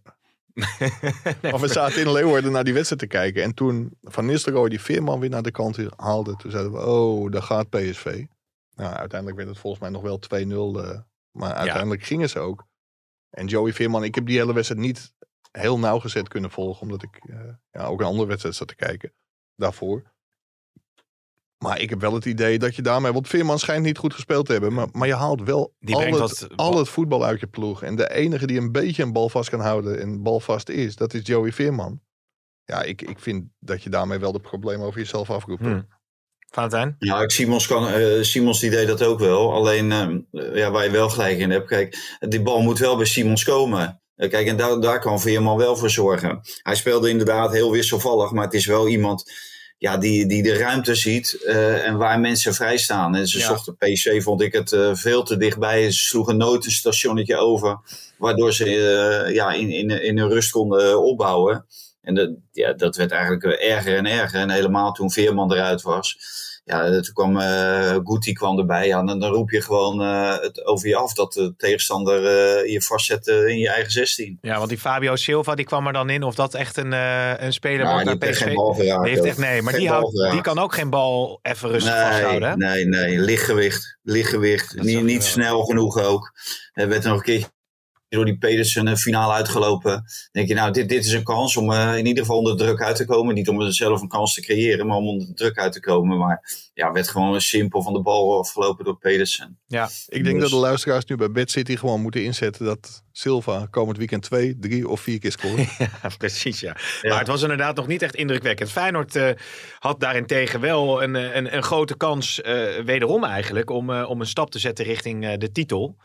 maar 1.43 1.61
we 1.61 1.69
zaten 1.69 2.01
in 2.01 2.13
Leeuwarden 2.13 2.53
naar 2.53 2.65
die 2.65 2.75
wedstrijd 2.75 3.01
te 3.01 3.09
kijken. 3.09 3.43
En 3.43 3.55
toen 3.55 3.97
Van 4.03 4.27
Nistelrooy 4.27 4.69
die 4.69 4.81
Veerman 4.81 5.21
weer 5.21 5.31
naar 5.31 5.43
de 5.43 5.51
kant 5.51 5.79
haalde. 5.97 6.37
Toen 6.37 6.51
zeiden 6.51 6.73
we, 6.73 6.87
oh, 6.87 7.31
daar 7.31 7.43
gaat 7.43 7.71
PSV. 7.71 8.25
Nou, 8.75 8.95
uiteindelijk 8.95 9.37
werd 9.37 9.49
het 9.49 9.59
volgens 9.59 9.83
mij 9.83 9.91
nog 9.91 10.03
wel 10.03 10.21
2-0. 10.45 10.85
Uh, 10.85 10.99
maar 11.31 11.53
uiteindelijk 11.53 12.03
gingen 12.03 12.29
ze 12.29 12.39
ook. 12.39 12.67
En 13.33 13.47
Joey 13.47 13.73
Veerman, 13.73 14.05
ik 14.05 14.15
heb 14.15 14.27
die 14.27 14.39
hele 14.39 14.55
wedstrijd 14.55 14.81
niet 14.81 15.15
heel 15.51 15.79
nauwgezet 15.79 16.29
kunnen 16.29 16.51
volgen. 16.51 16.83
Omdat 16.83 17.03
ik 17.03 17.21
uh, 17.25 17.41
ja, 17.71 17.85
ook 17.85 18.01
een 18.01 18.07
andere 18.07 18.29
wedstrijd 18.29 18.55
zat 18.55 18.69
te 18.69 18.75
kijken 18.75 19.13
daarvoor. 19.57 20.11
Maar 21.59 21.81
ik 21.81 21.91
heb 21.91 22.01
wel 22.01 22.15
het 22.15 22.25
idee 22.25 22.59
dat 22.59 22.77
je 22.77 22.83
daarmee... 22.83 23.13
Want 23.13 23.29
Veerman 23.29 23.59
schijnt 23.59 23.85
niet 23.85 23.99
goed 23.99 24.15
gespeeld 24.15 24.47
te 24.47 24.53
hebben. 24.53 24.73
Maar, 24.73 24.89
maar 24.93 25.07
je 25.07 25.15
haalt 25.15 25.43
wel 25.43 25.75
al 25.85 26.23
het, 26.23 26.57
al 26.57 26.79
het 26.79 26.89
voetbal 26.89 27.25
uit 27.25 27.41
je 27.41 27.47
ploeg. 27.47 27.83
En 27.83 27.97
de 27.97 28.11
enige 28.11 28.47
die 28.47 28.59
een 28.59 28.73
beetje 28.73 29.03
een 29.03 29.13
bal 29.13 29.29
vast 29.29 29.51
kan 29.51 29.61
houden 29.61 30.01
en 30.01 30.23
balvast 30.23 30.69
is... 30.69 30.97
dat 30.97 31.15
is 31.15 31.27
Joey 31.27 31.53
Veerman. 31.53 32.01
Ja, 32.65 32.83
ik, 32.83 33.03
ik 33.03 33.19
vind 33.19 33.45
dat 33.59 33.83
je 33.83 33.91
daarmee 33.91 34.19
wel 34.19 34.33
de 34.33 34.41
problemen 34.41 34.87
over 34.87 35.01
jezelf 35.01 35.31
afroept. 35.31 35.63
Hmm. 35.63 35.89
Valentijn? 36.53 36.97
Ja, 36.99 37.29
Simons, 37.29 37.67
kan, 37.67 37.95
uh, 37.95 38.23
Simons 38.23 38.61
die 38.61 38.71
deed 38.71 38.87
dat 38.87 39.03
ook 39.03 39.19
wel. 39.19 39.53
Alleen 39.53 39.91
uh, 40.33 40.57
ja, 40.57 40.71
waar 40.71 40.85
je 40.85 40.91
wel 40.91 41.09
gelijk 41.09 41.39
in 41.39 41.51
hebt. 41.51 41.67
Kijk, 41.67 42.17
die 42.21 42.43
bal 42.43 42.63
moet 42.63 42.79
wel 42.79 42.97
bij 42.97 43.07
Simons 43.07 43.45
komen. 43.45 44.01
Uh, 44.17 44.31
kijk, 44.31 44.47
en 44.47 44.57
daar, 44.57 44.81
daar 44.81 45.01
kan 45.01 45.21
Veerman 45.21 45.57
wel 45.57 45.77
voor 45.77 45.91
zorgen. 45.91 46.41
Hij 46.63 46.75
speelde 46.75 47.09
inderdaad 47.09 47.53
heel 47.53 47.71
wisselvallig. 47.71 48.31
Maar 48.31 48.45
het 48.45 48.55
is 48.55 48.67
wel 48.67 48.89
iemand 48.89 49.33
ja, 49.79 49.97
die, 49.97 50.27
die 50.27 50.43
de 50.43 50.57
ruimte 50.57 50.95
ziet 50.95 51.39
uh, 51.45 51.87
en 51.87 51.97
waar 51.97 52.21
mensen 52.21 52.55
vrij 52.55 52.77
staan. 52.77 53.17
En 53.17 53.27
ze 53.27 53.39
ja. 53.39 53.47
zochten 53.47 53.77
PC, 53.77 54.23
vond 54.23 54.43
ik 54.43 54.53
het 54.53 54.77
veel 54.93 55.23
te 55.23 55.37
dichtbij. 55.37 55.91
Ze 55.91 55.99
sloegen 55.99 56.37
nooit 56.37 56.65
een 56.65 56.71
stationnetje 56.71 57.37
over, 57.37 57.79
waardoor 58.19 58.53
ze 58.53 58.69
ja, 59.33 59.53
in, 59.53 59.71
in, 59.71 59.91
in 60.03 60.19
een 60.19 60.29
rust 60.29 60.51
konden 60.51 61.03
opbouwen. 61.03 61.67
En 62.03 62.15
dat, 62.15 62.31
ja, 62.53 62.73
dat 62.73 62.97
werd 62.97 63.11
eigenlijk 63.11 63.45
erger 63.45 63.97
en 63.97 64.07
erger. 64.07 64.41
En 64.41 64.51
helemaal 64.51 64.93
toen 64.93 65.11
Veerman 65.11 65.53
eruit 65.53 65.83
was. 65.83 66.17
ja, 66.65 66.91
toen 66.91 67.15
kwam 67.15 67.37
uh, 67.37 67.97
Guti 68.05 68.33
kwam 68.33 68.59
erbij. 68.59 68.87
Ja, 68.87 69.03
dan, 69.05 69.21
dan 69.21 69.33
roep 69.33 69.51
je 69.51 69.63
gewoon 69.63 70.03
uh, 70.03 70.39
het 70.39 70.65
over 70.65 70.89
je 70.89 70.97
af 70.97 71.13
dat 71.13 71.33
de 71.33 71.55
tegenstander 71.57 72.23
uh, 72.23 72.73
je 72.73 72.83
vastzet 72.83 73.27
in 73.27 73.59
je 73.59 73.69
eigen 73.69 73.93
16. 73.93 74.39
Ja, 74.41 74.57
want 74.57 74.69
die 74.69 74.79
Fabio 74.79 75.17
Silva 75.17 75.55
die 75.55 75.65
kwam 75.65 75.87
er 75.87 75.93
dan 75.93 76.11
in. 76.11 76.23
Of 76.23 76.35
dat 76.35 76.55
echt 76.55 76.77
een, 76.77 76.93
een 77.45 77.53
speler 77.53 77.91
wordt 77.91 78.05
naar 78.05 78.19
PSV. 78.19 78.43
Geen 78.43 78.55
bal 78.55 78.73
geraakt, 78.75 79.09
heeft 79.09 79.25
echt, 79.25 79.39
nee, 79.39 79.63
maar 79.63 79.73
die, 79.73 79.89
houdt, 79.89 80.31
die 80.31 80.41
kan 80.41 80.59
ook 80.59 80.75
geen 80.75 80.91
bal 80.91 81.39
even 81.43 81.71
rustig 81.71 81.95
nee, 81.95 82.03
vasthouden. 82.03 82.49
Hè? 82.49 82.57
Nee, 82.57 82.85
nee, 82.85 83.19
lichtgewicht. 83.19 83.99
Lichtgewicht. 84.03 84.83
Niet, 84.83 85.03
niet 85.03 85.25
snel 85.25 85.63
genoeg 85.63 85.99
ook. 86.03 86.33
Er 86.73 86.89
werd 86.89 87.05
nog 87.05 87.17
een 87.17 87.23
keer 87.23 87.49
door 88.13 88.25
die 88.25 88.39
Pedersen 88.39 88.87
een 88.87 88.97
finale 88.97 89.33
uitgelopen. 89.33 90.05
denk 90.33 90.49
je, 90.49 90.55
nou, 90.55 90.73
dit, 90.73 90.89
dit 90.89 91.05
is 91.05 91.13
een 91.13 91.23
kans 91.25 91.57
om 91.57 91.71
uh, 91.71 91.97
in 91.97 92.07
ieder 92.07 92.23
geval 92.23 92.39
onder 92.39 92.57
de 92.57 92.65
druk 92.65 92.81
uit 92.83 92.97
te 92.97 93.05
komen. 93.05 93.35
Niet 93.35 93.49
om 93.49 93.71
zelf 93.71 94.01
een 94.01 94.09
kans 94.09 94.35
te 94.35 94.41
creëren, 94.41 94.87
maar 94.87 94.97
om 94.97 95.07
onder 95.09 95.27
de 95.27 95.35
druk 95.35 95.59
uit 95.59 95.73
te 95.73 95.81
komen. 95.81 96.19
Maar 96.19 96.71
ja, 96.75 96.93
werd 96.93 97.09
gewoon 97.09 97.41
simpel 97.41 97.83
van 97.83 97.93
de 97.93 98.01
bal 98.03 98.39
afgelopen 98.39 98.85
door 98.85 98.99
Pedersen. 98.99 99.59
Ja, 99.67 99.89
ik 100.09 100.25
denk 100.25 100.35
Dus- 100.41 100.51
dat 100.51 100.61
de 100.61 100.67
luisteraars 100.67 101.05
nu 101.05 101.17
bij 101.17 101.31
Bad 101.31 101.51
City 101.51 101.77
gewoon 101.77 102.01
moeten 102.01 102.25
inzetten 102.25 102.65
dat 102.65 103.03
Silva 103.13 103.67
komend 103.71 103.99
weekend 103.99 104.23
twee, 104.23 104.57
drie 104.61 104.89
of 104.89 105.01
vier 105.01 105.19
keer 105.19 105.33
scoort. 105.33 105.61
Ja, 105.79 106.11
precies, 106.19 106.61
ja. 106.61 106.77
Maar 107.03 107.19
het 107.19 107.27
was 107.29 107.43
inderdaad 107.43 107.77
nog 107.77 107.87
niet 107.87 108.03
echt 108.03 108.15
indrukwekkend. 108.15 108.71
Feyenoord 108.71 109.17
eh, 109.17 109.29
had 109.79 110.01
daarentegen 110.01 110.61
wel 110.61 111.03
een, 111.03 111.17
eh, 111.17 111.35
een, 111.35 111.57
een 111.57 111.63
grote 111.63 111.97
kans, 111.97 112.41
eh, 112.41 112.65
wederom 112.85 113.25
eigenlijk, 113.25 113.71
om, 113.71 113.91
eh, 113.91 114.09
om 114.11 114.21
een 114.21 114.27
stap 114.27 114.51
te 114.51 114.59
zetten 114.59 114.85
richting 114.85 115.25
eh, 115.27 115.39
de 115.39 115.53
titel. 115.53 115.97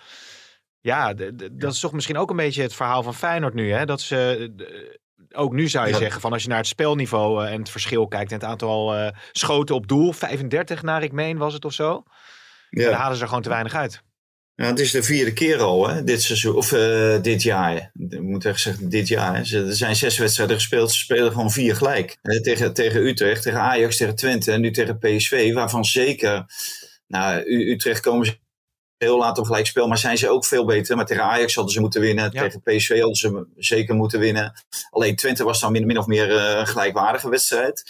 Ja, 0.88 1.13
de- 1.13 1.36
de- 1.36 1.56
dat 1.56 1.74
is 1.74 1.79
toch 1.79 1.91
misschien 1.94 2.17
ook 2.17 2.29
een 2.29 2.36
beetje 2.36 2.62
het 2.62 2.74
verhaal 2.74 3.03
van 3.03 3.15
Feyenoord 3.15 3.53
nu. 3.53 3.72
Hè? 3.72 3.86
Dat 3.86 4.01
ze, 4.01 4.50
de- 4.56 5.00
ook 5.34 5.53
nu 5.53 5.67
zou 5.67 5.86
je 5.88 5.94
Ja. 5.94 5.98
zeggen, 6.00 6.22
van 6.22 6.34
als 6.34 6.41
je 6.44 6.48
naar 6.50 6.58
het 6.58 6.67
spelniveau 6.67 7.46
eh, 7.46 7.53
en 7.53 7.60
het 7.60 7.70
verschil 7.70 8.08
kijkt 8.08 8.32
en 8.32 8.38
het 8.38 8.48
aantal 8.48 8.96
eh, 8.96 9.12
schoten 9.32 9.75
op 9.75 9.88
doel, 9.88 10.13
35 10.13 10.82
naar 10.84 11.03
ik 11.03 11.12
meen 11.12 11.38
was 11.38 11.53
het 11.53 11.65
of 11.65 11.74
zo. 11.74 12.03
Ja. 12.70 12.89
Daar 12.89 13.00
halen 13.00 13.15
ze 13.15 13.22
er 13.22 13.27
gewoon 13.27 13.44
te 13.44 13.50
weinig 13.50 13.74
uit. 13.74 14.01
Ja, 14.56 14.65
het 14.65 14.79
is 14.79 14.91
de 14.91 15.03
vierde 15.03 15.34
keer 15.34 15.60
al, 15.60 15.88
hè, 15.89 16.03
dit 16.03 16.22
seizoen, 16.24 16.56
of 16.56 16.72
eh, 16.72 17.22
dit 17.22 17.41
jaar. 17.44 17.91
Ik 18.10 18.22
moet 18.22 18.46
echt 18.46 18.60
zeggen, 18.62 18.89
dit 18.89 19.08
jaar. 19.08 19.36
hè. 19.36 19.44
Ze- 19.44 19.65
Er 19.65 19.75
zijn 19.75 19.96
zes 19.96 20.17
wedstrijden 20.17 20.56
gespeeld, 20.56 20.91
ze 20.91 21.00
spelen 21.00 21.32
gewoon 21.32 21.51
vier 21.51 21.75
gelijk. 21.75 22.17
Hè, 22.22 22.41
tegen, 22.41 22.74
tegen 22.74 23.01
Utrecht, 23.06 23.41
tegen 23.41 23.60
Ajax, 23.60 23.98
tegen 23.98 24.15
Twente 24.15 24.51
en 24.51 24.62
nu 24.62 24.72
tegen 24.72 24.98
PSV, 24.98 25.53
waarvan 25.53 25.86
zeker, 25.86 26.46
nou, 27.08 27.41
Utrecht 27.72 28.00
komen 28.00 28.25
ze 28.25 28.38
heel 28.98 29.18
laat 29.18 29.38
op 29.38 29.46
gelijk 29.46 29.66
spel, 29.66 29.88
maar 29.88 29.98
zijn 29.98 30.18
ze 30.18 30.30
ook 30.30 30.46
veel 30.46 30.66
beter. 30.66 30.96
Maar 30.96 31.06
tegen 31.06 31.24
Ajax 31.24 31.56
hadden 31.56 31.74
ze 31.74 31.80
moeten 31.80 32.01
winnen, 32.01 32.30
Ja. 32.32 32.42
tegen 32.42 32.62
PSV 32.62 32.98
hadden 33.00 33.16
ze 33.16 33.48
zeker 33.56 33.96
moeten 33.96 34.20
winnen. 34.20 34.54
Alleen 34.89 35.16
Twente 35.16 35.44
was 35.44 35.60
dan 35.60 35.72
min, 35.72 35.86
min 35.86 35.98
of 35.98 36.06
meer 36.08 36.38
eh, 36.38 36.60
een 36.60 36.68
gelijkwaardige 36.68 37.30
wedstrijd. 37.30 37.84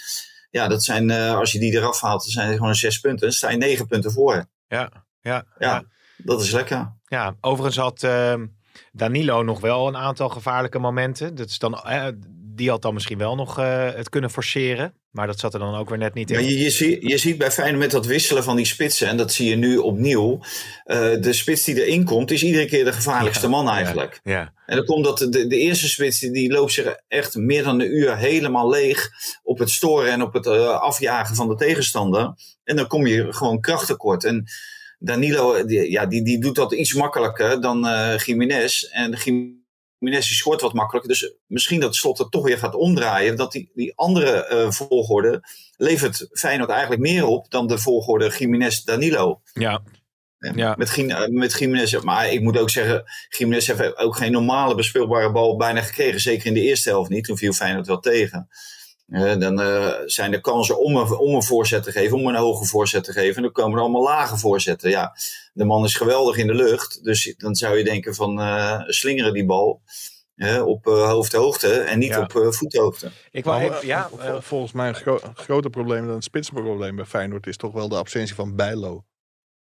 Ja, 0.50 0.68
dat 0.68 0.84
zijn, 0.84 1.10
eh, 1.10 1.34
als 1.36 1.52
je 1.52 1.58
die 1.58 1.72
eraf 1.72 2.00
haalt, 2.00 2.22
dan 2.22 2.30
zijn 2.30 2.48
het 2.48 2.56
gewoon 2.56 2.74
zes 2.74 2.98
punten. 3.00 3.20
Dan 3.20 3.32
sta 3.32 3.50
je 3.50 3.56
negen 3.56 3.86
punten 3.86 4.12
voor. 4.12 4.34
Ja, 4.68 4.90
ja, 5.20 5.44
Ja, 5.58 5.68
ja. 5.68 5.84
dat 6.16 6.40
is 6.42 6.50
lekker. 6.50 6.92
Ja, 7.06 7.34
overigens 7.40 7.76
had 7.76 8.02
ehm, 8.02 8.46
Danilo 8.92 9.42
nog 9.42 9.60
wel 9.60 9.88
een 9.88 9.96
aantal 9.96 10.28
gevaarlijke 10.28 10.78
momenten. 10.78 11.34
Dat 11.34 11.48
is 11.48 11.58
dan, 11.58 11.74
eh, 11.82 12.06
die 12.58 12.70
had 12.70 12.82
dan 12.82 12.94
misschien 12.94 13.18
wel 13.18 13.34
nog 13.34 13.58
eh, 13.58 13.88
het 13.94 14.08
kunnen 14.08 14.30
forceren. 14.30 14.92
Maar 15.10 15.26
dat 15.26 15.38
zat 15.38 15.54
er 15.54 15.60
dan 15.60 15.74
ook 15.74 15.88
weer 15.88 15.98
net 15.98 16.14
niet 16.14 16.30
in. 16.30 16.44
Je, 16.44 16.58
je, 16.58 16.70
zie- 16.70 17.08
je 17.08 17.18
ziet 17.18 17.38
bij 17.38 17.50
Feyenoord 17.50 17.78
met 17.82 17.90
dat 17.90 18.06
wisselen 18.06 18.44
van 18.44 18.56
die 18.56 18.64
spitsen, 18.64 19.08
en 19.08 19.16
dat 19.16 19.32
zie 19.32 19.48
je 19.48 19.56
nu 19.56 19.76
opnieuw. 19.76 20.38
eh, 20.84 20.98
de 21.20 21.32
spits 21.32 21.64
die 21.64 21.84
erin 21.86 22.04
komt, 22.04 22.30
is 22.30 22.42
iedere 22.42 22.64
keer 22.66 22.84
de 22.84 22.92
gevaarlijkste 22.92 23.44
Ja, 23.46 23.50
man 23.50 23.68
eigenlijk. 23.68 24.20
Ja, 24.24 24.52
En 24.66 24.76
dan 24.76 24.84
komt 24.84 25.04
dat 25.04 25.18
de, 25.18 25.46
de 25.46 25.56
eerste 25.56 25.88
spits, 25.88 26.18
die, 26.18 26.50
loopt 26.52 26.72
zich 26.72 26.96
echt 27.08 27.34
meer 27.36 27.62
dan 27.62 27.80
een 27.80 27.96
uur 27.96 28.16
helemaal 28.16 28.68
leeg 28.70 29.10
op 29.42 29.58
het 29.58 29.70
storen 29.70 30.10
en 30.12 30.22
op 30.22 30.32
het 30.32 30.46
eh, 30.46 30.68
afjagen 30.80 31.36
van 31.36 31.48
de 31.48 31.54
tegenstander. 31.54 32.34
En 32.64 32.76
dan 32.76 32.86
kom 32.86 33.06
je 33.06 33.32
gewoon 33.32 33.60
krachttekort. 33.60 34.24
En 34.24 34.44
Danilo, 34.98 35.64
die, 35.64 35.90
ja, 35.90 36.06
die, 36.06 36.24
die 36.24 36.40
doet 36.40 36.54
dat 36.54 36.72
iets 36.72 36.94
makkelijker 36.94 37.60
dan 37.60 37.86
eh 37.86 38.18
Jiménez. 38.18 38.82
En 38.82 39.12
Jiménez 39.24 39.56
die 39.98 40.22
scoort 40.22 40.60
wat 40.60 40.72
makkelijker. 40.72 41.10
Dus 41.10 41.32
misschien 41.46 41.80
dat 41.80 41.94
Slot 41.94 42.18
het 42.18 42.30
toch 42.30 42.44
weer 42.44 42.58
gaat 42.58 42.74
omdraaien. 42.74 43.36
Dat 43.36 43.52
die, 43.52 43.70
die 43.74 43.92
andere 43.96 44.44
eh, 44.44 44.70
volgorde 44.70 45.42
levert 45.76 46.28
Feyenoord 46.32 46.70
eigenlijk 46.70 47.00
meer 47.00 47.26
op 47.26 47.50
dan 47.50 47.66
de 47.66 47.78
volgorde 47.78 48.28
Jiménez-Danilo. 48.28 49.40
ja, 49.52 49.82
Ja. 50.54 50.74
Met, 50.76 50.96
eh, 50.96 51.26
met 51.26 51.54
Gimenez. 51.54 51.98
Maar 52.00 52.32
ik 52.32 52.40
moet 52.40 52.58
ook 52.58 52.70
zeggen, 52.70 53.02
Gimenez 53.28 53.66
heeft 53.66 53.96
ook 53.96 54.16
geen 54.16 54.32
normale 54.32 54.74
bespeelbare 54.74 55.32
bal 55.32 55.56
bijna 55.56 55.82
gekregen. 55.82 56.20
Zeker 56.20 56.46
in 56.46 56.54
de 56.54 56.60
eerste 56.60 56.88
helft 56.88 57.10
niet. 57.10 57.24
Toen 57.24 57.36
viel 57.36 57.52
Feyenoord 57.52 57.86
wel 57.86 58.00
tegen. 58.00 58.48
Eh, 59.08 59.36
dan 59.38 59.60
eh, 59.60 59.92
zijn 60.04 60.32
er 60.32 60.40
kansen 60.40 60.78
om 60.80 60.96
een, 60.96 61.18
om 61.18 61.34
een 61.34 61.42
voorzet 61.42 61.82
te 61.82 61.92
geven, 61.92 62.16
om 62.18 62.26
een 62.26 62.34
hoge 62.34 62.64
voorzet 62.64 63.04
te 63.04 63.12
geven. 63.12 63.36
En 63.36 63.42
dan 63.42 63.52
komen 63.52 63.76
er 63.76 63.82
allemaal 63.82 64.02
lage 64.02 64.36
voorzetten. 64.38 64.90
Ja, 64.90 65.16
de 65.52 65.64
man 65.64 65.84
is 65.84 65.94
geweldig 65.94 66.36
in 66.36 66.46
de 66.46 66.54
lucht. 66.54 67.04
Dus 67.04 67.34
dan 67.36 67.54
zou 67.54 67.76
je 67.78 67.84
denken 67.84 68.14
van 68.14 68.40
eh, 68.40 68.80
slingeren 68.86 69.32
die 69.32 69.44
bal 69.46 69.82
op 70.64 70.86
eh, 70.86 71.08
hoofdhoogte 71.10 71.72
en 71.80 71.98
niet 71.98 72.08
Ja. 72.08 72.20
op 72.20 72.36
eh, 72.36 72.50
voethoogte. 72.50 73.10
ik 73.30 73.44
wou 73.44 73.60
even, 73.62 73.86
ja, 73.86 74.08
vol- 74.08 74.20
eh, 74.20 74.40
volgens 74.40 74.72
mij 74.72 74.88
een 74.88 74.94
gro- 74.94 75.20
groter 75.34 75.70
probleem 75.70 76.06
dan 76.06 76.14
het 76.14 76.24
spitsenprobleem 76.24 76.96
bij 76.96 77.04
Feyenoord 77.04 77.46
is 77.46 77.56
toch 77.56 77.72
wel 77.72 77.88
de 77.88 77.96
absentie 77.96 78.34
van 78.34 78.56
Bijlo. 78.56 79.04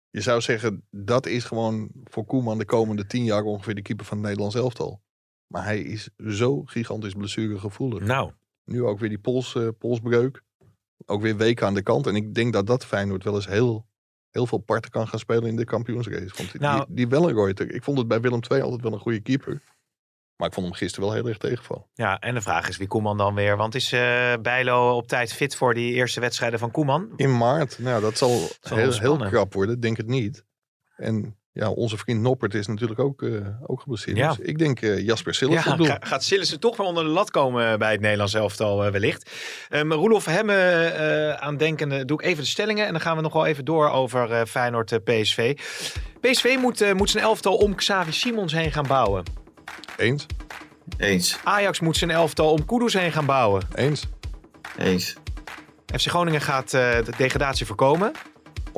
Je 0.09 0.21
zou 0.21 0.41
zeggen, 0.41 0.87
dat 0.91 1.25
is 1.25 1.43
gewoon 1.43 1.89
voor 2.03 2.25
Koeman 2.25 2.57
de 2.57 2.65
komende 2.65 3.05
tien 3.05 3.23
jaar 3.23 3.43
ongeveer 3.43 3.75
de 3.75 3.81
keeper 3.81 4.05
van 4.05 4.17
het 4.17 4.25
Nederlands 4.25 4.55
elftal. 4.55 5.01
Maar 5.47 5.63
hij 5.63 5.79
is 5.79 6.09
zo 6.27 6.61
gigantisch 6.65 7.13
blessuregevoelig. 7.13 7.99
nou, 8.03 8.31
Nu 8.69 8.83
ook 8.83 8.99
weer 8.99 9.09
die 9.09 9.19
pols, 9.19 9.55
eh, 9.55 9.67
polsbreuk. 9.79 10.41
Ook 11.05 11.21
weer 11.21 11.37
weken 11.37 11.65
aan 11.67 11.73
de 11.73 11.81
kant. 11.83 12.07
En 12.07 12.15
ik 12.15 12.33
denk 12.33 12.53
dat 12.53 12.67
dat 12.67 12.85
Feyenoord 12.85 13.23
wel 13.23 13.35
eens 13.35 13.47
heel, 13.47 13.85
heel 14.29 14.45
veel 14.45 14.57
parten 14.57 14.91
kan 14.91 15.07
gaan 15.07 15.19
spelen 15.19 15.45
in 15.49 15.55
de 15.55 15.65
kampioensrace. 15.65 16.33
Want 16.37 16.51
die, 16.51 16.61
Nou- 16.61 16.85
die, 16.85 16.95
die 16.95 17.07
Wellenreuter, 17.07 17.73
ik 17.73 17.83
vond 17.83 17.97
het 17.97 18.07
bij 18.07 18.21
Willem 18.21 18.39
II 18.51 18.61
altijd 18.61 18.81
wel 18.81 18.93
een 18.93 18.99
goede 18.99 19.19
keeper. 19.19 19.61
Maar 20.35 20.47
ik 20.47 20.53
vond 20.53 20.65
hem 20.67 20.75
gisteren 20.75 21.05
wel 21.09 21.17
heel 21.17 21.27
erg 21.27 21.37
tegenvallen. 21.37 21.85
ja, 21.93 22.19
en 22.19 22.33
de 22.33 22.41
vraag 22.41 22.67
is 22.67 22.77
wie 22.77 22.87
Koeman 22.87 23.17
dan 23.17 23.35
weer? 23.35 23.57
Want 23.57 23.75
is 23.75 23.91
eh 23.91 24.33
Bijlo 24.41 24.95
op 24.95 25.07
tijd 25.07 25.33
fit 25.33 25.55
voor 25.55 25.73
die 25.73 25.93
eerste 25.93 26.19
wedstrijden 26.19 26.59
van 26.59 26.71
Koeman? 26.71 27.13
In 27.15 27.37
maart, 27.37 27.79
nou 27.79 28.01
dat 28.01 28.17
zal, 28.17 28.47
Zal 28.61 28.77
heel, 28.77 28.99
heel 28.99 29.17
krap 29.17 29.53
worden, 29.53 29.79
denk 29.79 29.97
het 29.97 30.07
niet. 30.07 30.45
En 30.95 31.37
ja, 31.51 31.69
onze 31.69 31.97
vriend 31.97 32.21
Noppert 32.21 32.53
is 32.53 32.67
natuurlijk 32.67 32.99
ook, 32.99 33.21
eh 33.21 33.31
ook 33.65 33.79
geblesseerd. 33.81 34.17
Ja. 34.17 34.27
Dus 34.27 34.39
ik 34.39 34.57
denk 34.57 34.81
eh, 34.81 34.99
Jasper 35.05 35.33
Sillissen 35.33 35.71
Ja, 35.71 35.77
doen. 35.77 35.85
ga- 35.87 35.97
gaat 36.01 36.23
Sillissen 36.23 36.59
toch 36.59 36.77
weer 36.77 36.85
onder 36.87 37.03
de 37.03 37.09
lat 37.09 37.31
komen 37.31 37.79
bij 37.79 37.91
het 37.91 38.01
Nederlands 38.01 38.33
elftal 38.33 38.85
eh, 38.85 38.91
wellicht. 38.91 39.31
Um, 39.69 39.91
Roelof 39.93 40.25
Hemme 40.25 40.53
eh 40.55 41.33
aan 41.33 41.57
denkende 41.57 42.05
doe 42.05 42.19
ik 42.21 42.25
even 42.27 42.43
de 42.43 42.49
stellingen. 42.49 42.85
En 42.85 42.91
dan 42.91 43.01
gaan 43.01 43.15
we 43.15 43.21
nog 43.21 43.33
wel 43.33 43.45
even 43.45 43.65
door 43.65 43.89
over 43.89 44.31
eh, 44.31 44.45
Feyenoord 44.45 44.91
eh, 44.91 44.99
PSV. 45.03 45.57
PSV 46.21 46.57
moet, 46.59 46.81
eh, 46.81 46.93
moet 46.93 47.09
zijn 47.09 47.23
elftal 47.23 47.55
om 47.55 47.75
Xavi 47.75 48.11
Simons 48.11 48.53
heen 48.53 48.71
gaan 48.71 48.87
bouwen. 48.87 49.23
Eens, 49.97 50.25
Eens, 50.97 51.37
Ajax 51.43 51.79
moet 51.79 51.97
zijn 51.97 52.11
elftal 52.11 52.51
om 52.51 52.65
Kudus 52.65 52.93
heen 52.93 53.11
gaan 53.11 53.25
bouwen. 53.25 53.61
eens, 53.75 54.03
eens, 54.77 55.15
FC 55.85 56.07
Groningen 56.07 56.41
gaat 56.41 56.73
eh, 56.73 56.91
de 57.05 57.11
degradatie 57.17 57.65
voorkomen. 57.65 58.11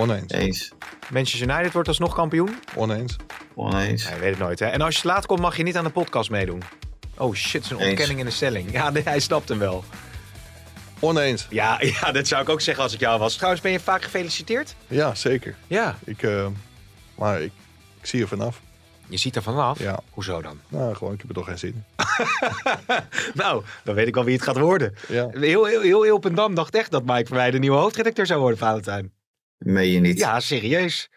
Oneens, 0.01 0.31
eens, 0.31 0.71
Manchester 1.11 1.49
United 1.49 1.73
wordt 1.73 1.87
alsnog 1.87 2.13
kampioen. 2.15 2.55
oneens. 2.75 3.15
oneens. 3.55 4.03
Ja, 4.03 4.13
je 4.13 4.19
weet 4.19 4.29
het 4.29 4.39
nooit 4.39 4.59
hè. 4.59 4.65
En 4.65 4.81
als 4.81 4.95
je 4.95 5.01
te 5.01 5.07
laat 5.07 5.25
komt 5.25 5.39
mag 5.39 5.57
je 5.57 5.63
niet 5.63 5.77
aan 5.77 5.83
de 5.83 5.89
podcast 5.89 6.29
meedoen. 6.29 6.61
Oh 7.17 7.33
shit, 7.35 7.65
zo'n 7.65 7.79
Eens. 7.79 7.87
ontkenning 7.89 8.19
in 8.19 8.25
de 8.25 8.31
stelling. 8.31 8.71
Ja, 8.71 8.89
nee, 8.89 9.03
hij 9.03 9.19
snapt 9.19 9.49
hem 9.49 9.59
wel. 9.59 9.83
Oneens, 10.99 11.47
Ja, 11.49 11.77
ja, 12.01 12.11
dat 12.11 12.27
zou 12.27 12.41
ik 12.41 12.49
ook 12.49 12.61
zeggen 12.61 12.83
als 12.83 12.93
ik 12.93 12.99
jou 12.99 13.19
was. 13.19 13.35
Trouwens, 13.35 13.61
ben 13.61 13.71
je 13.71 13.79
vaak 13.79 14.03
gefeliciteerd? 14.03 14.75
ja 14.87 15.15
zeker. 15.15 15.55
Ja. 15.67 15.97
Ik, 16.03 16.23
eh, 16.23 16.47
maar 17.15 17.41
ik, 17.41 17.51
ik 18.01 18.05
zie 18.05 18.21
er 18.21 18.27
vanaf. 18.27 18.61
Je 19.07 19.17
ziet 19.17 19.35
er 19.35 19.41
vanaf. 19.43 19.79
Ja, 19.79 19.99
Hoezo 20.09 20.41
dan? 20.41 20.59
nou 20.67 20.95
gewoon, 20.95 21.13
ik 21.13 21.19
heb 21.19 21.29
er 21.29 21.35
toch 21.35 21.45
geen 21.45 21.57
zin 21.59 21.69
in. 21.73 21.83
nou, 23.41 23.63
dan 23.83 23.95
weet 23.95 24.07
ik 24.07 24.15
wel 24.15 24.23
wie 24.23 24.33
het 24.35 24.43
gaat 24.43 24.57
worden. 24.57 24.95
Ja. 25.07 25.27
Heel, 25.31 25.65
heel, 25.65 25.81
heel, 25.81 26.01
heel 26.03 26.19
Dam 26.19 26.55
dacht 26.55 26.75
echt 26.75 26.91
dat 26.91 27.03
Mike 27.05 27.25
Verwij 27.25 27.51
de 27.51 27.59
nieuwe 27.59 27.77
hoofdredacteur 27.77 28.25
zou 28.25 28.39
worden, 28.39 28.57
Valentijn. 28.57 29.11
Meen 29.63 29.89
je 29.91 29.99
niet? 29.99 30.17
Ja, 30.17 30.39
serieus. 30.39 31.09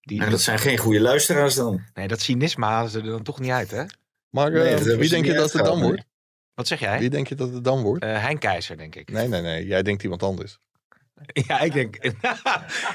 Die, 0.00 0.18
Nou, 0.18 0.30
dat 0.30 0.40
zijn 0.40 0.58
geen 0.58 0.78
goede 0.78 1.00
luisteraars 1.00 1.54
dan. 1.54 1.82
Nee, 1.94 2.08
dat 2.08 2.20
cynisme 2.20 2.64
halen 2.64 2.90
ze 2.90 2.98
er 2.98 3.04
dan 3.04 3.22
toch 3.22 3.40
niet 3.40 3.50
uit, 3.50 3.70
hè? 3.70 3.84
Maar 4.30 4.50
Nee, 4.50 4.74
eh, 4.74 4.96
wie 4.96 5.08
denk 5.08 5.24
je 5.24 5.32
dat 5.32 5.52
het 5.52 5.64
dan 5.64 5.82
wordt? 5.82 6.04
Wat 6.54 6.66
zeg 6.66 6.80
jij? 6.80 6.98
Wie 6.98 7.10
denk 7.10 7.28
je 7.28 7.34
dat 7.34 7.52
het 7.52 7.64
dan 7.64 7.82
wordt? 7.82 8.04
Eh 8.04 8.22
Hein 8.22 8.38
Keizer, 8.38 8.76
denk 8.76 8.94
ik. 8.94 9.10
Nee, 9.10 9.28
nee, 9.28 9.42
nee. 9.42 9.66
Jij 9.66 9.82
denkt 9.82 10.02
iemand 10.02 10.22
anders. 10.22 10.58
Ja, 11.48 11.60
ik 11.60 11.72
denk... 11.72 11.96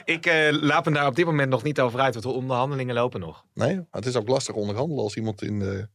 ik 0.05 0.25
eh, 0.25 0.61
laat 0.61 0.85
me 0.85 0.91
daar 0.91 1.07
op 1.07 1.15
dit 1.15 1.25
moment 1.25 1.49
nog 1.49 1.63
niet 1.63 1.79
over 1.79 1.99
uit, 1.99 2.13
want 2.13 2.25
de 2.25 2.31
onderhandelingen 2.31 2.95
lopen 2.95 3.19
nog. 3.19 3.45
Nee, 3.53 3.75
maar 3.75 3.85
het 3.91 4.05
is 4.05 4.15
ook 4.15 4.27
lastig 4.27 4.55
onderhandelen 4.55 5.03
als 5.03 5.15
iemand 5.15 5.41
in 5.41 5.59
het 5.59 5.89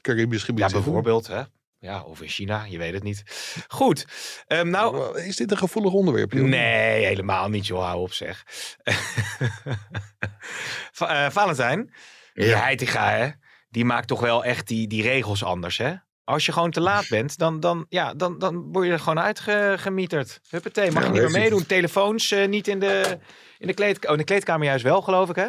Caribisch 0.00 0.42
gebied 0.42 0.64
Ja, 0.64 0.70
bijvoorbeeld, 0.70 1.26
hè? 1.26 1.42
Ja, 1.78 2.02
of 2.02 2.22
in 2.22 2.28
China, 2.28 2.64
je 2.64 2.78
weet 2.78 2.92
het 2.94 3.02
niet. 3.02 3.22
Goed. 3.68 4.06
Ehm, 4.46 4.68
nou, 4.70 5.18
Is 5.20 5.36
dit 5.36 5.50
een 5.50 5.56
gevoelig 5.56 5.92
onderwerp? 5.92 6.32
joh? 6.32 6.44
Nee, 6.44 7.04
helemaal 7.04 7.48
niet, 7.48 7.66
joh. 7.66 7.82
Hou 7.84 8.00
op, 8.00 8.12
zeg. 8.12 8.42
Va- 10.92 11.24
eh, 11.24 11.30
Valentijn, 11.30 11.92
die 12.34 12.44
Ja. 12.46 12.58
Heitinga, 12.60 13.10
hè? 13.10 13.28
Die 13.68 13.84
maakt 13.84 14.08
toch 14.08 14.20
wel 14.20 14.44
echt 14.44 14.66
die, 14.68 14.86
die 14.88 15.02
regels 15.02 15.44
anders, 15.44 15.78
hè? 15.78 15.94
Als 16.24 16.46
je 16.46 16.52
gewoon 16.52 16.70
te 16.70 16.80
laat 16.80 17.08
bent, 17.08 17.38
dan, 17.38 17.60
dan, 17.60 17.86
ja, 17.88 18.14
dan, 18.14 18.38
dan 18.38 18.72
word 18.72 18.86
je 18.86 18.92
er 18.92 18.98
gewoon 18.98 19.20
uitgemieterd. 19.20 20.40
Huppatee, 20.50 20.90
mag 20.90 21.02
Ja, 21.02 21.08
je 21.08 21.12
niet 21.14 21.22
meer 21.22 21.40
meedoen. 21.40 21.66
Telefoons 21.66 22.30
eh, 22.30 22.48
niet 22.48 22.68
in 22.68 22.78
de, 22.80 23.18
in 23.58 23.66
de 23.66 23.74
kleedkamer. 23.74 24.06
Oh, 24.08 24.12
in 24.12 24.18
de 24.18 24.24
kleedkamer 24.32 24.66
juist 24.66 24.84
wel, 24.84 25.02
geloof 25.02 25.28
ik, 25.30 25.36
hè? 25.36 25.48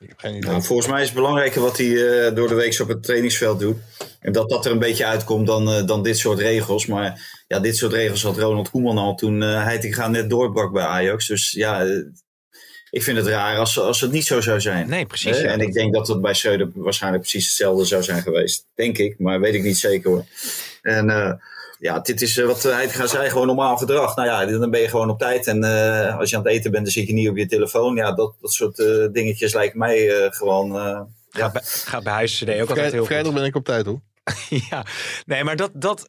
Ik 0.00 0.08
heb 0.08 0.18
geen 0.18 0.34
idee. 0.36 0.50
Nou, 0.50 0.62
volgens 0.62 0.88
mij 0.88 1.00
is 1.00 1.06
het 1.06 1.16
belangrijker 1.16 1.60
wat 1.60 1.76
hij 1.76 2.26
eh, 2.26 2.34
door 2.34 2.48
de 2.48 2.54
week 2.54 2.80
op 2.80 2.88
het 2.88 3.02
trainingsveld 3.02 3.60
doet. 3.60 3.76
En 4.20 4.32
dat 4.32 4.48
dat 4.48 4.66
er 4.66 4.72
een 4.72 4.78
beetje 4.78 5.06
uitkomt 5.06 5.46
dan, 5.46 5.70
eh, 5.70 5.86
dan 5.86 6.02
dit 6.02 6.18
soort 6.18 6.38
regels. 6.38 6.86
Maar 6.86 7.42
ja, 7.46 7.60
dit 7.60 7.76
soort 7.76 7.92
regels 7.92 8.22
had 8.22 8.38
Ronald 8.38 8.70
Koeman 8.70 8.98
al 8.98 9.14
toen 9.14 9.42
uh, 9.42 9.62
Heitinga 9.62 10.08
net 10.08 10.30
doorbrak 10.30 10.72
bij 10.72 10.84
Ajax. 10.84 11.26
Dus 11.26 11.50
ja, 11.50 11.84
eh, 11.84 12.04
ik 12.90 13.02
vind 13.02 13.16
het 13.16 13.26
raar 13.26 13.58
als, 13.58 13.78
als 13.78 14.00
het 14.00 14.12
niet 14.12 14.26
zo 14.26 14.40
zou 14.40 14.60
zijn. 14.60 14.88
Nee, 14.88 15.06
precies. 15.06 15.36
Eh, 15.36 15.42
ja. 15.42 15.50
en 15.50 15.60
ik 15.60 15.72
denk 15.72 15.94
dat 15.94 16.08
het 16.08 16.20
bij 16.20 16.34
Schreuder 16.34 16.70
waarschijnlijk 16.74 17.22
precies 17.22 17.46
hetzelfde 17.46 17.84
zou 17.84 18.02
zijn 18.02 18.22
geweest. 18.22 18.66
Denk 18.74 18.98
ik, 18.98 19.18
maar 19.18 19.40
weet 19.40 19.54
ik 19.54 19.62
niet 19.62 19.78
zeker 19.78 20.10
hoor. 20.10 20.24
En 20.82 21.10
eh, 21.10 21.32
ja, 21.78 21.98
dit 22.00 22.22
is 22.22 22.38
eh, 22.38 22.46
wat 22.46 22.62
Heitinga 22.62 23.06
zei, 23.06 23.28
gewoon 23.30 23.46
normaal 23.46 23.76
gedrag. 23.76 24.16
Nou 24.16 24.28
ja, 24.28 24.58
dan 24.58 24.70
ben 24.70 24.80
je 24.80 24.88
gewoon 24.88 25.10
op 25.10 25.18
tijd. 25.18 25.46
En 25.46 25.64
eh, 25.64 26.18
als 26.18 26.30
je 26.30 26.36
aan 26.36 26.42
het 26.42 26.52
eten 26.52 26.70
bent, 26.70 26.82
dan 26.84 26.92
zit 26.92 27.06
je 27.06 27.12
niet 27.12 27.28
op 27.28 27.36
je 27.36 27.46
telefoon. 27.46 27.94
Ja, 27.96 28.12
dat, 28.12 28.34
dat 28.40 28.52
soort 28.52 28.78
eh, 28.78 29.06
dingetjes 29.12 29.54
lijken 29.54 29.78
mij 29.78 30.08
eh, 30.24 30.30
gewoon... 30.32 30.76
eh, 30.78 31.00
Gaat 31.30 31.52
bij, 31.52 31.62
gaat 31.64 32.02
bij 32.04 32.12
Huis 32.12 32.38
CD 32.44 32.60
ook 32.60 32.68
altijd 32.68 32.90
heel 32.90 32.98
goed. 32.98 33.06
vrijdag 33.08 33.32
ben 33.32 33.44
ik 33.44 33.54
op 33.56 33.64
tijd 33.64 33.86
hoor. 33.86 34.00
ja, 34.70 34.84
nee, 35.26 35.44
maar 35.44 35.56
dat. 35.56 35.70
dat 35.74 36.08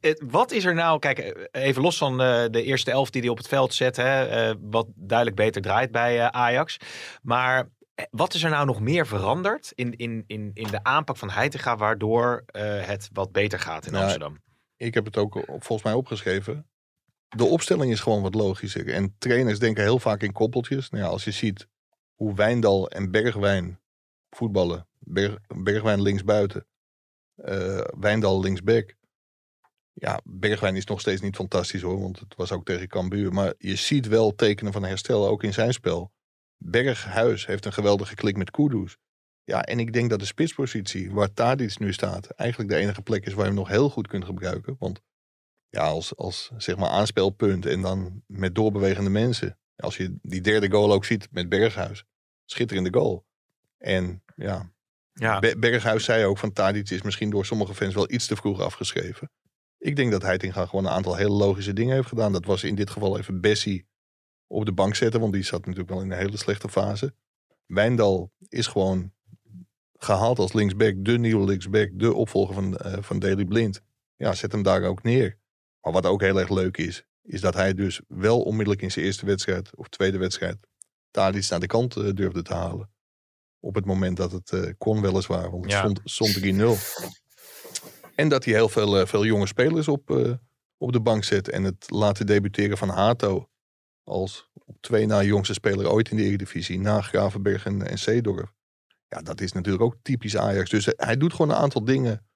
het- 0.00 0.22
wat 0.30 0.50
is 0.52 0.64
er 0.64 0.74
nou, 0.74 0.98
kijk, 0.98 1.48
even 1.52 1.82
los 1.82 1.98
van 1.98 2.20
eh, 2.22 2.44
de 2.50 2.62
eerste 2.62 2.90
elf 2.90 3.10
die 3.10 3.20
hij 3.20 3.30
op 3.30 3.36
het 3.36 3.48
veld 3.48 3.74
zet, 3.74 3.96
hè, 3.96 4.24
eh, 4.24 4.54
wat 4.60 4.86
duidelijk 4.94 5.36
beter 5.36 5.62
draait 5.62 5.90
bij 5.92 6.18
eh, 6.20 6.26
Ajax. 6.26 6.76
Maar 7.22 7.68
wat 8.10 8.34
is 8.34 8.42
er 8.42 8.50
nou 8.50 8.66
nog 8.66 8.80
meer 8.80 9.06
veranderd 9.06 9.72
in, 9.74 9.96
in, 9.96 10.24
in, 10.26 10.50
in 10.54 10.66
de 10.70 10.78
aanpak 10.82 11.16
van 11.16 11.30
Heitinga, 11.30 11.76
waardoor 11.76 12.42
eh, 12.46 12.62
het 12.86 13.08
wat 13.12 13.32
beter 13.32 13.58
gaat 13.60 13.86
in 13.86 13.92
Nou, 13.92 14.02
Amsterdam? 14.04 14.38
Ik 14.78 14.94
heb 14.94 15.04
het 15.04 15.16
ook 15.16 15.34
op- 15.34 15.46
volgens 15.46 15.82
mij 15.82 15.92
opgeschreven. 15.92 16.70
De 17.28 17.44
opstelling 17.44 17.92
is 17.92 18.00
gewoon 18.00 18.22
wat 18.22 18.34
logischer. 18.34 18.88
En 18.94 19.14
trainers 19.18 19.58
denken 19.58 19.82
heel 19.82 19.98
vaak 19.98 20.22
in 20.22 20.32
koppeltjes. 20.32 20.90
Nou 20.90 21.04
ja, 21.04 21.10
als 21.10 21.24
je 21.24 21.30
ziet 21.30 21.68
hoe 22.14 22.34
Wijndal 22.34 22.88
en 22.90 23.10
Bergwijn 23.10 23.80
voetballen. 24.30 24.88
Berg, 24.98 25.38
Bergwijn 25.46 26.02
linksbuiten. 26.02 26.66
eh 27.34 27.80
Wijndal 27.98 28.40
linksback. 28.40 28.94
Ja, 29.92 30.20
Bergwijn 30.24 30.76
is 30.76 30.84
nog 30.84 31.00
steeds 31.00 31.20
niet 31.20 31.36
fantastisch 31.36 31.82
hoor. 31.82 32.00
Want 32.00 32.18
het 32.18 32.34
was 32.36 32.52
ook 32.52 32.64
tegen 32.64 32.88
Cambuur. 32.88 33.32
Maar 33.32 33.54
je 33.58 33.76
ziet 33.76 34.06
wel 34.06 34.34
tekenen 34.34 34.72
van 34.72 34.84
herstel 34.84 35.26
ook 35.28 35.42
in 35.42 35.52
zijn 35.52 35.72
spel. 35.72 36.12
Berghuis 36.56 37.46
heeft 37.46 37.64
een 37.64 37.72
geweldige 37.72 38.14
klik 38.14 38.36
met 38.36 38.50
Kudus. 38.50 38.96
Ja, 39.48 39.62
en 39.64 39.78
ik 39.78 39.92
denk 39.92 40.10
dat 40.10 40.18
de 40.18 40.24
spitspositie 40.24 41.10
waar 41.10 41.32
Tadic 41.32 41.78
nu 41.78 41.92
staat, 41.92 42.30
eigenlijk 42.30 42.70
de 42.70 42.76
enige 42.76 43.02
plek 43.02 43.26
is 43.26 43.32
waar 43.32 43.42
je 43.42 43.50
hem 43.50 43.58
nog 43.58 43.68
heel 43.68 43.90
goed 43.90 44.06
kunt 44.06 44.24
gebruiken. 44.24 44.76
Want 44.78 45.00
ja, 45.68 45.86
als, 45.86 46.16
als 46.16 46.50
zeg 46.56 46.76
maar 46.76 46.88
aanspeelpunt 46.88 47.66
en 47.66 47.82
dan 47.82 48.22
met 48.26 48.54
doorbewegende 48.54 49.10
mensen. 49.10 49.58
Als 49.76 49.96
je 49.96 50.18
die 50.22 50.40
derde 50.40 50.70
goal 50.70 50.92
ook 50.92 51.04
ziet 51.04 51.28
met 51.30 51.48
Berghuis. 51.48 52.04
Schitterende 52.44 52.92
goal. 52.92 53.26
En 53.78 54.22
ja, 54.36 54.72
Ja, 55.12 55.38
Be- 55.38 55.58
Berghuis 55.58 56.04
zei 56.04 56.24
ook 56.24 56.38
van 56.38 56.52
Tadic 56.52 56.90
is 56.90 57.02
misschien 57.02 57.30
door 57.30 57.46
sommige 57.46 57.74
fans 57.74 57.94
wel 57.94 58.10
iets 58.12 58.26
te 58.26 58.36
vroeg 58.36 58.60
afgeschreven. 58.60 59.30
Ik 59.78 59.96
denk 59.96 60.10
dat 60.10 60.22
Heitinga 60.22 60.66
gewoon 60.66 60.84
een 60.84 60.92
aantal 60.92 61.16
hele 61.16 61.30
logische 61.34 61.72
dingen 61.72 61.94
heeft 61.94 62.08
gedaan. 62.08 62.32
Dat 62.32 62.44
was 62.44 62.64
in 62.64 62.74
dit 62.74 62.90
geval 62.90 63.18
even 63.18 63.40
Bessie 63.40 63.86
op 64.46 64.64
de 64.64 64.72
bank 64.72 64.94
zetten, 64.94 65.20
want 65.20 65.32
die 65.32 65.42
zat 65.42 65.60
natuurlijk 65.60 65.88
wel 65.88 66.00
in 66.00 66.10
een 66.10 66.18
hele 66.18 66.36
slechte 66.36 66.68
fase. 66.68 67.14
Wijndal 67.66 68.32
is 68.48 68.66
gewoon 68.66 69.16
gehaald 69.98 70.38
als 70.38 70.52
linksback, 70.52 70.94
de 71.04 71.18
nieuwe 71.18 71.44
linksback, 71.44 71.90
de 71.92 72.14
opvolger 72.14 72.54
van, 72.54 72.76
eh 72.76 72.96
van 73.00 73.18
Daley 73.18 73.44
Blind. 73.44 73.80
Ja, 74.16 74.34
zet 74.34 74.52
hem 74.52 74.62
daar 74.62 74.82
ook 74.82 75.02
neer. 75.02 75.38
Maar 75.80 75.92
wat 75.92 76.06
ook 76.06 76.20
heel 76.20 76.38
erg 76.40 76.48
leuk 76.50 76.76
is, 76.76 77.04
is 77.22 77.40
dat 77.40 77.54
hij 77.54 77.74
dus 77.74 78.00
wel 78.08 78.42
onmiddellijk 78.42 78.82
in 78.82 78.90
zijn 78.90 79.04
eerste 79.04 79.26
wedstrijd 79.26 79.76
of 79.76 79.88
tweede 79.88 80.18
wedstrijd 80.18 80.56
Tadic 81.10 81.48
naar 81.48 81.60
de 81.60 81.66
kant 81.66 81.96
eh, 81.96 82.08
durfde 82.14 82.42
te 82.42 82.54
halen. 82.54 82.90
Op 83.60 83.74
het 83.74 83.84
moment 83.84 84.16
dat 84.16 84.32
het 84.32 84.52
eh, 84.52 84.72
kon 84.78 85.00
weliswaar, 85.00 85.50
want 85.50 85.64
het 85.64 85.72
Ja. 85.72 85.78
stond, 85.78 86.00
stond 86.04 86.34
3-0. 86.34 87.10
En 88.14 88.28
dat 88.28 88.44
hij 88.44 88.54
heel 88.54 88.68
veel, 88.68 89.06
veel 89.06 89.24
jonge 89.24 89.46
spelers 89.46 89.88
op, 89.88 90.10
op 90.76 90.92
de 90.92 91.00
bank 91.00 91.24
zet. 91.24 91.48
En 91.48 91.64
het 91.64 91.90
laten 91.90 92.26
debuteren 92.26 92.78
van 92.78 92.88
Hato 92.88 93.48
als 94.04 94.50
op 94.64 94.76
twee 94.80 95.06
na 95.06 95.22
jongste 95.22 95.52
speler 95.52 95.90
ooit 95.90 96.10
in 96.10 96.16
de 96.16 96.22
Eredivisie. 96.22 96.78
Na 96.78 97.00
Gravenberg 97.00 97.64
en, 97.66 97.86
en 97.88 97.98
Seedorf. 97.98 98.52
Ja, 99.08 99.22
dat 99.22 99.40
is 99.40 99.52
natuurlijk 99.52 99.84
ook 99.84 99.94
typisch 100.02 100.36
Ajax. 100.36 100.70
Dus 100.70 100.88
hij 100.96 101.16
doet 101.16 101.32
gewoon 101.32 101.50
een 101.50 101.56
aantal 101.62 101.84
dingen 101.84 102.26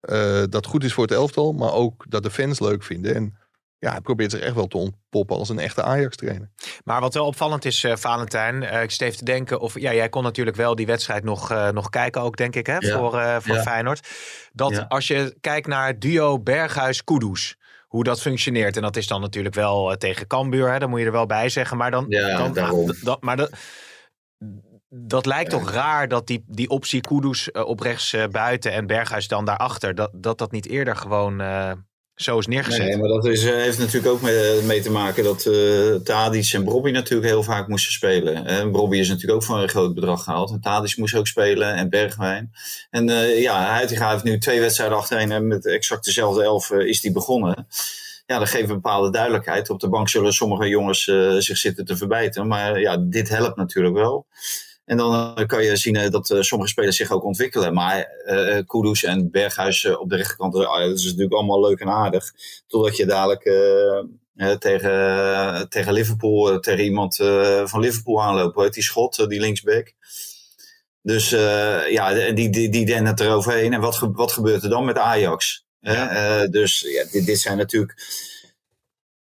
eh, 0.00 0.42
dat 0.48 0.66
goed 0.66 0.84
is 0.84 0.92
voor 0.92 1.04
het 1.04 1.12
elftal. 1.12 1.52
Maar 1.52 1.72
ook 1.72 2.04
dat 2.08 2.22
de 2.22 2.30
fans 2.30 2.60
leuk 2.60 2.82
vinden. 2.82 3.14
En 3.14 3.36
ja, 3.78 3.90
hij 3.90 4.00
probeert 4.00 4.30
zich 4.30 4.40
echt 4.40 4.54
wel 4.54 4.66
te 4.66 4.76
ontpoppen 4.76 5.36
als 5.36 5.48
een 5.48 5.58
echte 5.58 5.82
Ajax-trainer. 5.82 6.50
maar 6.84 7.00
wat 7.00 7.14
wel 7.14 7.26
opvallend 7.26 7.64
is, 7.64 7.84
eh, 7.84 7.96
Valentijn, 7.96 8.62
eh, 8.62 8.82
ik 8.82 8.90
steef 8.90 9.16
te 9.16 9.24
denken, 9.24 9.60
of 9.60 9.78
ja, 9.80 9.94
jij 9.94 10.08
kon 10.08 10.22
natuurlijk 10.22 10.56
wel 10.56 10.74
die 10.74 10.86
wedstrijd 10.86 11.24
nog, 11.24 11.50
eh, 11.50 11.68
nog 11.68 11.88
kijken 11.88 12.20
ook, 12.22 12.36
denk 12.36 12.56
ik, 12.56 12.66
hè, 12.66 12.76
Ja. 12.78 12.98
voor, 12.98 13.18
eh, 13.18 13.36
voor 13.40 13.54
Ja. 13.54 13.62
Feyenoord. 13.62 14.08
Dat 14.52 14.70
Ja. 14.70 14.84
als 14.88 15.06
je 15.06 15.36
kijkt 15.40 15.66
naar 15.66 15.98
duo 15.98 16.38
Berghuis-Kudus, 16.40 17.56
hoe 17.86 18.04
dat 18.04 18.20
functioneert, 18.20 18.76
en 18.76 18.82
dat 18.82 18.96
is 18.96 19.06
dan 19.06 19.20
natuurlijk 19.20 19.54
wel 19.54 19.90
eh, 19.90 19.96
tegen 19.96 20.26
Cambuur, 20.26 20.72
hè, 20.72 20.78
dat 20.78 20.88
moet 20.88 21.00
je 21.00 21.06
er 21.06 21.12
wel 21.12 21.26
bij 21.26 21.48
zeggen, 21.48 21.76
maar 21.76 21.90
dan... 21.90 22.04
Ja, 22.08 22.36
dan 22.36 22.52
daarom. 22.52 22.86
d- 22.92 23.04
dat, 23.04 23.22
maar 23.22 23.36
dat, 23.36 23.50
dat 24.92 25.26
lijkt 25.26 25.50
toch 25.50 25.70
raar 25.70 26.08
dat 26.08 26.26
die, 26.26 26.44
die 26.46 26.68
optie 26.68 27.00
Kudus 27.00 27.50
eh, 27.50 27.66
op 27.66 27.80
rechts 27.80 28.12
eh, 28.12 28.26
buiten 28.26 28.72
en 28.72 28.86
Berghuis 28.86 29.28
dan 29.28 29.44
daarachter, 29.44 29.94
dat, 29.94 30.10
dat 30.12 30.38
dat 30.38 30.52
niet 30.52 30.68
eerder 30.68 30.96
gewoon 30.96 31.40
eh, 31.40 31.72
zo 32.14 32.38
is 32.38 32.46
neergezet. 32.46 32.86
Nee, 32.86 32.96
maar 32.96 33.08
dat 33.08 33.26
is, 33.26 33.44
heeft 33.44 33.78
natuurlijk 33.78 34.12
ook 34.12 34.20
mee, 34.20 34.62
mee 34.62 34.80
te 34.80 34.90
maken 34.90 35.24
dat 35.24 35.44
uh, 35.44 36.54
en 36.54 36.64
Brobby 36.64 36.90
natuurlijk 36.90 37.30
heel 37.30 37.42
vaak 37.42 37.68
moesten 37.68 37.92
spelen. 37.92 38.46
En 38.46 38.72
Brobby 38.72 38.98
is 38.98 39.08
natuurlijk 39.08 39.34
ook 39.34 39.44
voor 39.44 39.62
een 39.62 39.68
groot 39.68 39.94
bedrag 39.94 40.22
gehaald. 40.22 40.50
En 40.50 40.60
Tadic 40.60 40.96
moest 40.96 41.14
ook 41.14 41.26
spelen 41.26 41.74
en 41.74 41.90
Bergwijn. 41.90 42.52
En 42.90 43.08
uh, 43.08 43.40
ja, 43.40 43.72
Heitinga 43.74 44.10
heeft 44.10 44.24
nu 44.24 44.38
twee 44.38 44.60
wedstrijden 44.60 44.96
achtereen 44.96 45.32
en 45.32 45.46
met 45.46 45.66
exact 45.66 46.04
dezelfde 46.04 46.42
elf 46.42 46.70
is 46.70 47.00
die 47.00 47.12
begonnen. 47.12 47.66
Ja, 48.26 48.38
dat 48.38 48.48
geeft 48.48 48.68
een 48.68 48.74
bepaalde 48.74 49.10
duidelijkheid. 49.10 49.70
Op 49.70 49.80
de 49.80 49.88
bank 49.88 50.08
zullen 50.08 50.32
sommige 50.32 50.68
jongens 50.68 51.04
zich 51.38 51.56
zitten 51.56 51.84
te 51.84 51.96
verbijten. 51.96 52.46
Maar 52.46 52.80
ja, 52.80 52.96
dit 52.96 53.28
helpt 53.28 53.56
natuurlijk 53.56 53.94
wel. 53.94 54.26
En 54.90 54.96
dan 54.96 55.38
uh, 55.38 55.46
kan 55.46 55.64
je 55.64 55.76
zien 55.76 55.94
uh, 55.94 56.10
dat 56.10 56.30
uh, 56.30 56.40
sommige 56.40 56.70
spelers 56.70 56.96
zich 56.96 57.10
ook 57.10 57.24
ontwikkelen. 57.24 57.74
Maar 57.74 58.08
uh, 58.26 58.58
Kudus 58.66 59.04
en 59.04 59.30
Berghuis 59.30 59.84
op 59.96 60.10
de 60.10 60.16
rechterkant, 60.16 60.52
dat 60.52 60.98
is 60.98 61.04
natuurlijk 61.04 61.32
allemaal 61.32 61.60
leuk 61.60 61.80
en 61.80 61.88
aardig. 61.88 62.32
Totdat 62.66 62.96
je 62.96 63.06
dadelijk 63.06 63.42
tegen, 64.58 65.68
tegen 65.68 65.92
Liverpool, 65.92 66.60
tegen 66.60 66.84
iemand 66.84 67.16
van 67.64 67.80
Liverpool 67.80 68.22
aanloopt. 68.22 68.60
Heet 68.60 68.74
die 68.74 68.82
schot, 68.82 69.28
die 69.28 69.40
linksback? 69.40 69.92
Dus 71.02 71.30
ja, 71.88 72.32
die, 72.32 72.50
die, 72.50 72.68
die 72.68 72.86
den 72.86 73.06
het 73.06 73.20
eroverheen. 73.20 73.72
En 73.72 73.80
wat, 73.80 73.98
wat 74.12 74.32
gebeurt 74.32 74.62
er 74.62 74.70
dan 74.70 74.84
met 74.84 74.98
Ajax? 74.98 75.64
Ja. 75.80 76.46
dus 76.46 76.80
ja, 76.80 77.04
dit, 77.12 77.26
dit 77.26 77.40
zijn 77.40 77.56
natuurlijk 77.56 77.94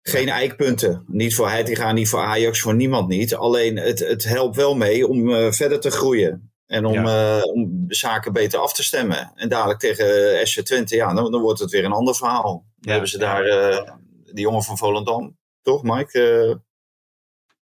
geen 0.09 0.29
eikpunten. 0.29 1.05
Niet 1.07 1.35
voor 1.35 1.49
Heitinga, 1.49 1.93
niet 1.93 2.09
voor 2.09 2.21
Ajax, 2.21 2.61
voor 2.61 2.75
niemand 2.75 3.09
niet. 3.09 3.35
Alleen 3.35 3.77
het, 3.77 3.99
het 3.99 4.25
helpt 4.25 4.57
wel 4.57 4.75
mee 4.75 5.07
om 5.09 5.29
uh, 5.29 5.53
verder 5.53 5.81
te 5.81 5.90
groeien. 5.90 6.53
En 6.67 6.85
om, 6.85 7.07
ja. 7.07 7.37
uh, 7.37 7.45
om 7.45 7.85
zaken 7.88 8.33
beter 8.33 8.59
af 8.59 8.73
te 8.73 8.85
stemmen. 8.85 9.33
En 9.35 9.49
dadelijk 9.49 9.79
tegen 9.79 10.47
SC 10.47 10.61
Twente, 10.61 10.97
ja, 10.97 11.14
dan, 11.14 11.31
dan 11.33 11.40
wordt 11.40 11.61
het 11.61 11.71
weer 11.71 11.85
een 11.85 11.93
ander 11.93 12.14
verhaal. 12.14 12.43
Dan 12.43 12.64
ja. 12.81 12.90
hebben 12.90 13.09
ze 13.09 13.19
daar 13.19 13.47
uh, 13.47 13.90
die 14.25 14.45
jongen 14.45 14.62
van 14.62 14.79
Volendam. 14.79 15.37
Toch, 15.62 15.83
Mike? 15.83 16.61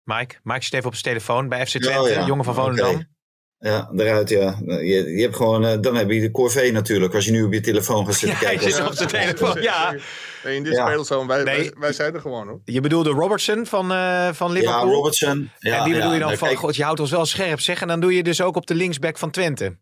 Mike? 0.02 0.34
Mike 0.42 0.64
zit 0.64 0.72
even 0.72 0.86
op 0.86 0.94
zijn 0.94 1.14
telefoon 1.14 1.48
bij 1.48 1.66
FC 1.66 1.78
Twente, 1.78 2.00
oh, 2.00 2.08
ja. 2.08 2.26
jongen 2.26 2.44
van 2.44 2.54
Volendam. 2.54 2.90
Okay. 2.90 3.08
Ja, 3.64 3.90
eruit 3.96 4.28
ja. 4.28 4.56
Je, 4.66 5.12
je 5.16 5.22
hebt 5.22 5.36
gewoon, 5.36 5.64
uh, 5.64 5.72
dan 5.80 5.96
heb 5.96 6.10
je 6.10 6.20
de 6.20 6.30
corvée 6.30 6.72
natuurlijk. 6.72 7.14
Als 7.14 7.24
je 7.24 7.30
nu 7.30 7.42
op 7.42 7.52
je 7.52 7.60
telefoon 7.60 8.06
gaat 8.06 8.14
zitten 8.14 8.38
ja, 8.40 8.46
kijken. 8.46 8.68
Ja, 8.68 8.86
op 8.86 8.94
zijn 8.94 9.08
telefoon, 9.08 9.62
ja. 9.62 9.96
Nee, 10.44 10.56
in 10.56 10.64
dit 10.64 10.72
ja. 10.72 10.86
speelzoon, 10.86 11.26
wij, 11.26 11.42
nee. 11.42 11.56
wij, 11.56 11.72
wij, 11.78 11.92
zijn 11.92 12.14
er 12.14 12.20
gewoon 12.20 12.48
hoor. 12.48 12.60
Je 12.64 12.80
bedoelde 12.80 13.10
Robertson 13.10 13.66
van, 13.66 13.92
uh, 13.92 14.28
van 14.32 14.52
Liverpool? 14.52 14.86
Ja, 14.86 14.92
Robertson. 14.92 15.50
Ja, 15.58 15.78
en 15.78 15.84
die 15.84 15.92
bedoel 15.92 16.08
ja, 16.08 16.14
je 16.14 16.20
dan 16.20 16.36
van, 16.36 16.48
kijk, 16.48 16.60
god, 16.60 16.76
je 16.76 16.82
houdt 16.82 17.00
ons 17.00 17.10
wel 17.10 17.26
scherp 17.26 17.60
zeg. 17.60 17.80
En 17.80 17.88
dan 17.88 18.00
doe 18.00 18.14
je 18.14 18.22
dus 18.22 18.40
ook 18.40 18.56
op 18.56 18.66
de 18.66 18.74
linksback 18.74 19.18
van 19.18 19.30
Twente. 19.30 19.78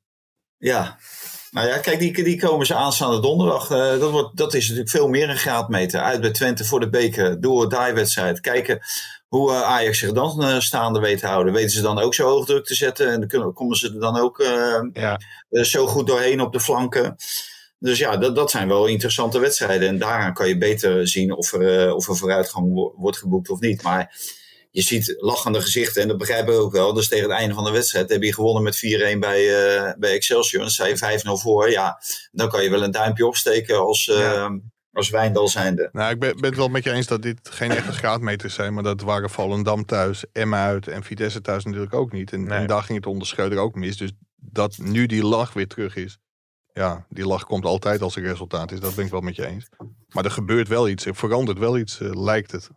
Ja, 0.57 0.99
nou 1.51 1.69
ja, 1.69 1.79
kijk, 1.79 1.99
die, 1.99 2.25
die 2.25 2.41
komen 2.41 2.67
ze 2.67 2.75
aanstaande 2.75 3.21
donderdag. 3.21 3.71
Uh, 3.71 4.01
dat, 4.01 4.11
wordt, 4.11 4.37
dat 4.37 4.55
is 4.55 4.63
natuurlijk 4.63 4.91
veel 4.91 5.09
meer 5.09 5.31
een 5.31 5.37
graadmeter. 5.37 6.01
Uit 6.01 6.21
bij 6.21 6.31
Twente 6.31 6.65
voor 6.65 6.81
de 6.81 6.89
beker, 6.89 7.41
door 7.41 7.69
de 7.69 7.91
wedstrijd. 7.95 8.41
Kijken 8.41 8.81
hoe 9.33 9.51
uh, 9.51 9.63
Ajax 9.63 9.99
zich 9.99 10.13
dan 10.13 10.45
uh, 10.45 10.61
staande 10.61 11.01
weet 11.01 11.19
te 11.19 11.27
houden. 11.27 11.53
Weten 11.53 11.71
ze 11.71 11.83
dan 11.83 11.99
ook 11.99 12.15
zo 12.15 12.29
hoog 12.29 12.47
druk 12.47 12.65
te 12.65 12.75
zetten? 12.75 13.11
En 13.11 13.19
dan 13.19 13.29
kunnen, 13.29 13.53
komen 13.53 13.77
ze 13.77 13.87
er 13.87 14.01
dan 14.01 14.17
ook 14.17 14.39
uh, 14.39 14.81
ja. 14.93 15.21
zo 15.51 15.87
goed 15.87 16.07
doorheen 16.07 16.41
op 16.41 16.53
de 16.53 16.61
flanken. 16.61 17.17
Dus 17.79 17.99
ja, 17.99 18.17
dat, 18.17 18.37
dat 18.37 18.51
zijn 18.51 18.69
wel 18.69 18.87
interessante 18.87 19.39
wedstrijden. 19.39 19.89
En 19.89 19.99
daaraan 19.99 20.35
kan 20.35 20.49
je 20.49 20.59
beter 20.59 21.09
zien 21.09 21.33
of 21.33 21.53
er, 21.53 21.95
of 21.95 22.09
er 22.09 22.17
vooruitgang 22.17 22.75
wo 22.75 22.95
wordt 22.97 23.17
geboekt 23.19 23.51
of 23.51 23.61
niet. 23.61 23.83
Maar 23.83 24.17
je 24.71 24.83
ziet 24.83 25.15
lachende 25.19 25.61
gezichten 25.61 26.03
en 26.03 26.09
dat 26.09 26.19
begrijp 26.19 26.49
ik 26.49 26.55
ook 26.55 26.73
wel. 26.73 26.93
Dus 26.93 27.09
tegen 27.09 27.29
het 27.29 27.39
einde 27.39 27.55
van 27.55 27.65
de 27.65 27.71
wedstrijd 27.71 28.11
heb 28.11 28.23
je 28.23 28.35
gewonnen 28.35 28.63
met 28.63 28.77
4-1 29.15 29.19
bij, 29.19 29.43
uh, 29.43 29.93
bij 29.99 30.13
Excelsior. 30.13 30.63
En 30.63 30.67
dan 30.67 30.97
sta 30.97 31.09
je 31.09 31.21
5-0 31.25 31.31
voor. 31.43 31.71
Ja, 31.71 32.03
dan 32.33 32.49
kan 32.49 32.63
je 32.63 32.71
wel 32.71 32.83
een 32.83 32.91
duimpje 32.91 33.27
opsteken 33.27 33.81
als, 33.81 34.07
uh, 34.07 34.51
als 34.93 35.11
Wijndal 35.11 35.49
zijnde. 35.49 35.89
Nou, 35.93 36.13
ik 36.13 36.19
ben, 36.19 36.35
ben 36.37 36.45
het 36.45 36.59
wel 36.59 36.69
met 36.69 36.85
je 36.85 36.93
eens 36.93 37.07
dat 37.07 37.23
dit 37.23 37.39
geen 37.51 37.71
echte 37.71 37.93
graadmeters 37.93 38.55
zijn. 38.55 38.75
Maar 38.75 38.83
dat 38.83 39.01
waren 39.01 39.31
Volendam 39.31 39.85
thuis, 39.85 40.25
Emma 40.33 40.67
uit 40.67 40.89
en 40.89 41.03
Vitesse 41.03 41.41
thuis 41.41 41.65
natuurlijk 41.65 41.95
ook 41.95 42.13
niet. 42.13 42.33
En, 42.33 42.45
Nee. 42.45 42.59
en 42.59 42.67
daar 42.67 42.83
ging 42.83 42.99
het 42.99 43.07
onder 43.07 43.27
Schreuder 43.27 43.59
ook 43.59 43.75
mis. 43.75 43.97
Dus 43.97 44.13
dat 44.37 44.79
nu 44.79 45.07
die 45.07 45.25
lach 45.25 45.53
weer 45.53 45.67
terug 45.69 45.97
is. 45.97 46.19
Ja, 46.75 47.07
die 47.09 47.27
lach 47.27 47.45
komt 47.45 47.65
altijd 47.65 48.03
als 48.03 48.17
er 48.17 48.23
resultaat 48.23 48.73
is. 48.73 48.81
Dat 48.81 48.95
ben 48.95 49.05
ik 49.05 49.11
wel 49.11 49.21
met 49.21 49.37
je 49.37 49.47
eens. 49.47 49.69
Maar 50.09 50.25
er 50.25 50.31
gebeurt 50.31 50.69
wel 50.69 50.89
iets. 50.89 51.07
Er 51.07 51.15
verandert 51.15 51.59
wel 51.59 51.79
iets, 51.79 52.01
eh, 52.01 52.23
lijkt 52.23 52.53
het. 52.53 52.71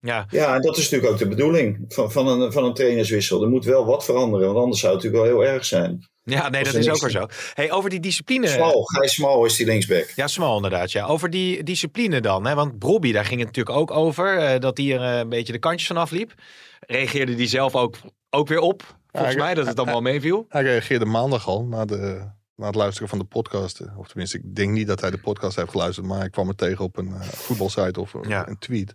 Ja, 0.00 0.26
Ja, 0.30 0.54
en 0.54 0.62
dat 0.62 0.76
is 0.76 0.82
natuurlijk 0.82 1.12
ook 1.12 1.18
de 1.18 1.28
bedoeling 1.28 1.84
van, 1.88 2.12
van, 2.12 2.26
een, 2.26 2.52
van 2.52 2.64
een 2.64 2.74
trainerswissel. 2.74 3.42
Er 3.42 3.48
moet 3.48 3.64
wel 3.64 3.86
wat 3.86 4.04
veranderen, 4.04 4.46
want 4.46 4.58
anders 4.58 4.80
zou 4.80 4.94
het 4.94 5.02
natuurlijk 5.02 5.30
wel 5.32 5.42
heel 5.42 5.52
erg 5.52 5.64
zijn. 5.64 6.08
Ja 6.30 6.48
nee, 6.48 6.64
dat 6.64 6.74
is 6.74 6.88
ook 6.88 7.00
weer 7.00 7.10
zo. 7.10 7.26
Hey, 7.54 7.72
over 7.72 7.90
die 7.90 8.00
discipline. 8.00 8.46
Smal, 8.46 8.82
Gijs 8.82 9.12
Smal 9.14 9.44
is 9.44 9.56
die 9.56 9.66
linksback. 9.66 10.12
Ja, 10.16 10.26
smal 10.26 10.56
inderdaad. 10.56 10.92
Ja. 10.92 11.06
Over 11.06 11.30
die 11.30 11.62
discipline 11.62 12.20
dan. 12.20 12.46
Hè? 12.46 12.54
Want 12.54 12.78
Brobby, 12.78 13.12
daar 13.12 13.24
ging 13.24 13.38
het 13.40 13.46
natuurlijk 13.56 13.76
ook 13.76 13.90
over. 13.90 14.38
eh, 14.38 14.60
dat 14.60 14.76
hij 14.76 14.92
er 14.98 15.12
eh, 15.12 15.18
een 15.18 15.28
beetje 15.28 15.52
de 15.52 15.58
kantjes 15.58 15.86
van 15.88 15.96
afliep. 15.96 16.34
Reageerde 16.80 17.34
die 17.34 17.46
zelf 17.48 17.74
ook, 17.74 17.96
ook 18.30 18.48
weer 18.48 18.60
op. 18.60 18.96
Volgens 19.12 19.34
Ja, 19.34 19.42
mij 19.42 19.54
dat 19.54 19.66
het 19.66 19.78
allemaal 19.78 20.00
meeviel. 20.00 20.44
Hij 20.48 20.62
reageerde 20.62 21.04
maandag 21.04 21.46
al 21.46 21.64
na, 21.64 21.84
de, 21.84 22.30
na 22.56 22.66
het 22.66 22.74
luisteren 22.74 23.08
van 23.08 23.18
de 23.18 23.24
podcast. 23.24 23.80
Of 23.96 24.08
tenminste, 24.08 24.36
ik 24.38 24.54
denk 24.54 24.72
niet 24.72 24.86
dat 24.86 25.00
hij 25.00 25.10
de 25.10 25.18
podcast 25.18 25.56
heeft 25.56 25.70
geluisterd. 25.70 26.06
Maar 26.06 26.18
hij 26.18 26.30
kwam 26.30 26.48
er 26.48 26.54
tegen 26.54 26.84
op 26.84 26.96
een 26.96 27.12
eh, 27.12 27.20
voetbalsite 27.20 28.00
of 28.00 28.14
een- 28.14 28.28
Ja. 28.28 28.48
een 28.48 28.58
tweet. 28.58 28.94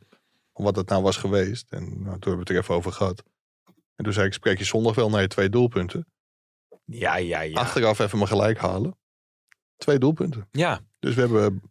Om 0.54 0.63
wat 0.65 0.76
het 0.76 0.89
nou 0.89 1.04
was 1.04 1.17
geweest. 1.17 1.65
En 1.69 1.80
nou, 1.84 1.93
toen 2.04 2.04
hebben 2.10 2.34
we 2.34 2.39
het 2.39 2.50
er 2.50 2.58
even 2.58 2.76
over 2.76 2.91
gehad. 2.91 3.24
En 3.96 4.04
toen 4.04 4.13
zei 4.13 4.26
ik, 4.28 4.34
spreek 4.34 4.58
je 4.58 4.63
zondag 4.63 4.96
wel 4.96 5.10
naar 5.10 5.22
je 5.22 5.28
twee 5.28 5.50
doelpunten. 5.50 6.06
Ja, 6.86 7.15
ja, 7.17 7.41
ja. 7.41 7.60
Achteraf 7.60 8.00
even 8.00 8.17
maar 8.17 8.28
gelijk 8.28 8.58
halen. 8.58 8.98
Twee 9.78 9.98
doelpunten. 9.98 10.48
Ja, 10.52 10.80
Dus 11.00 11.15
we 11.15 11.22
hebben 11.22 11.62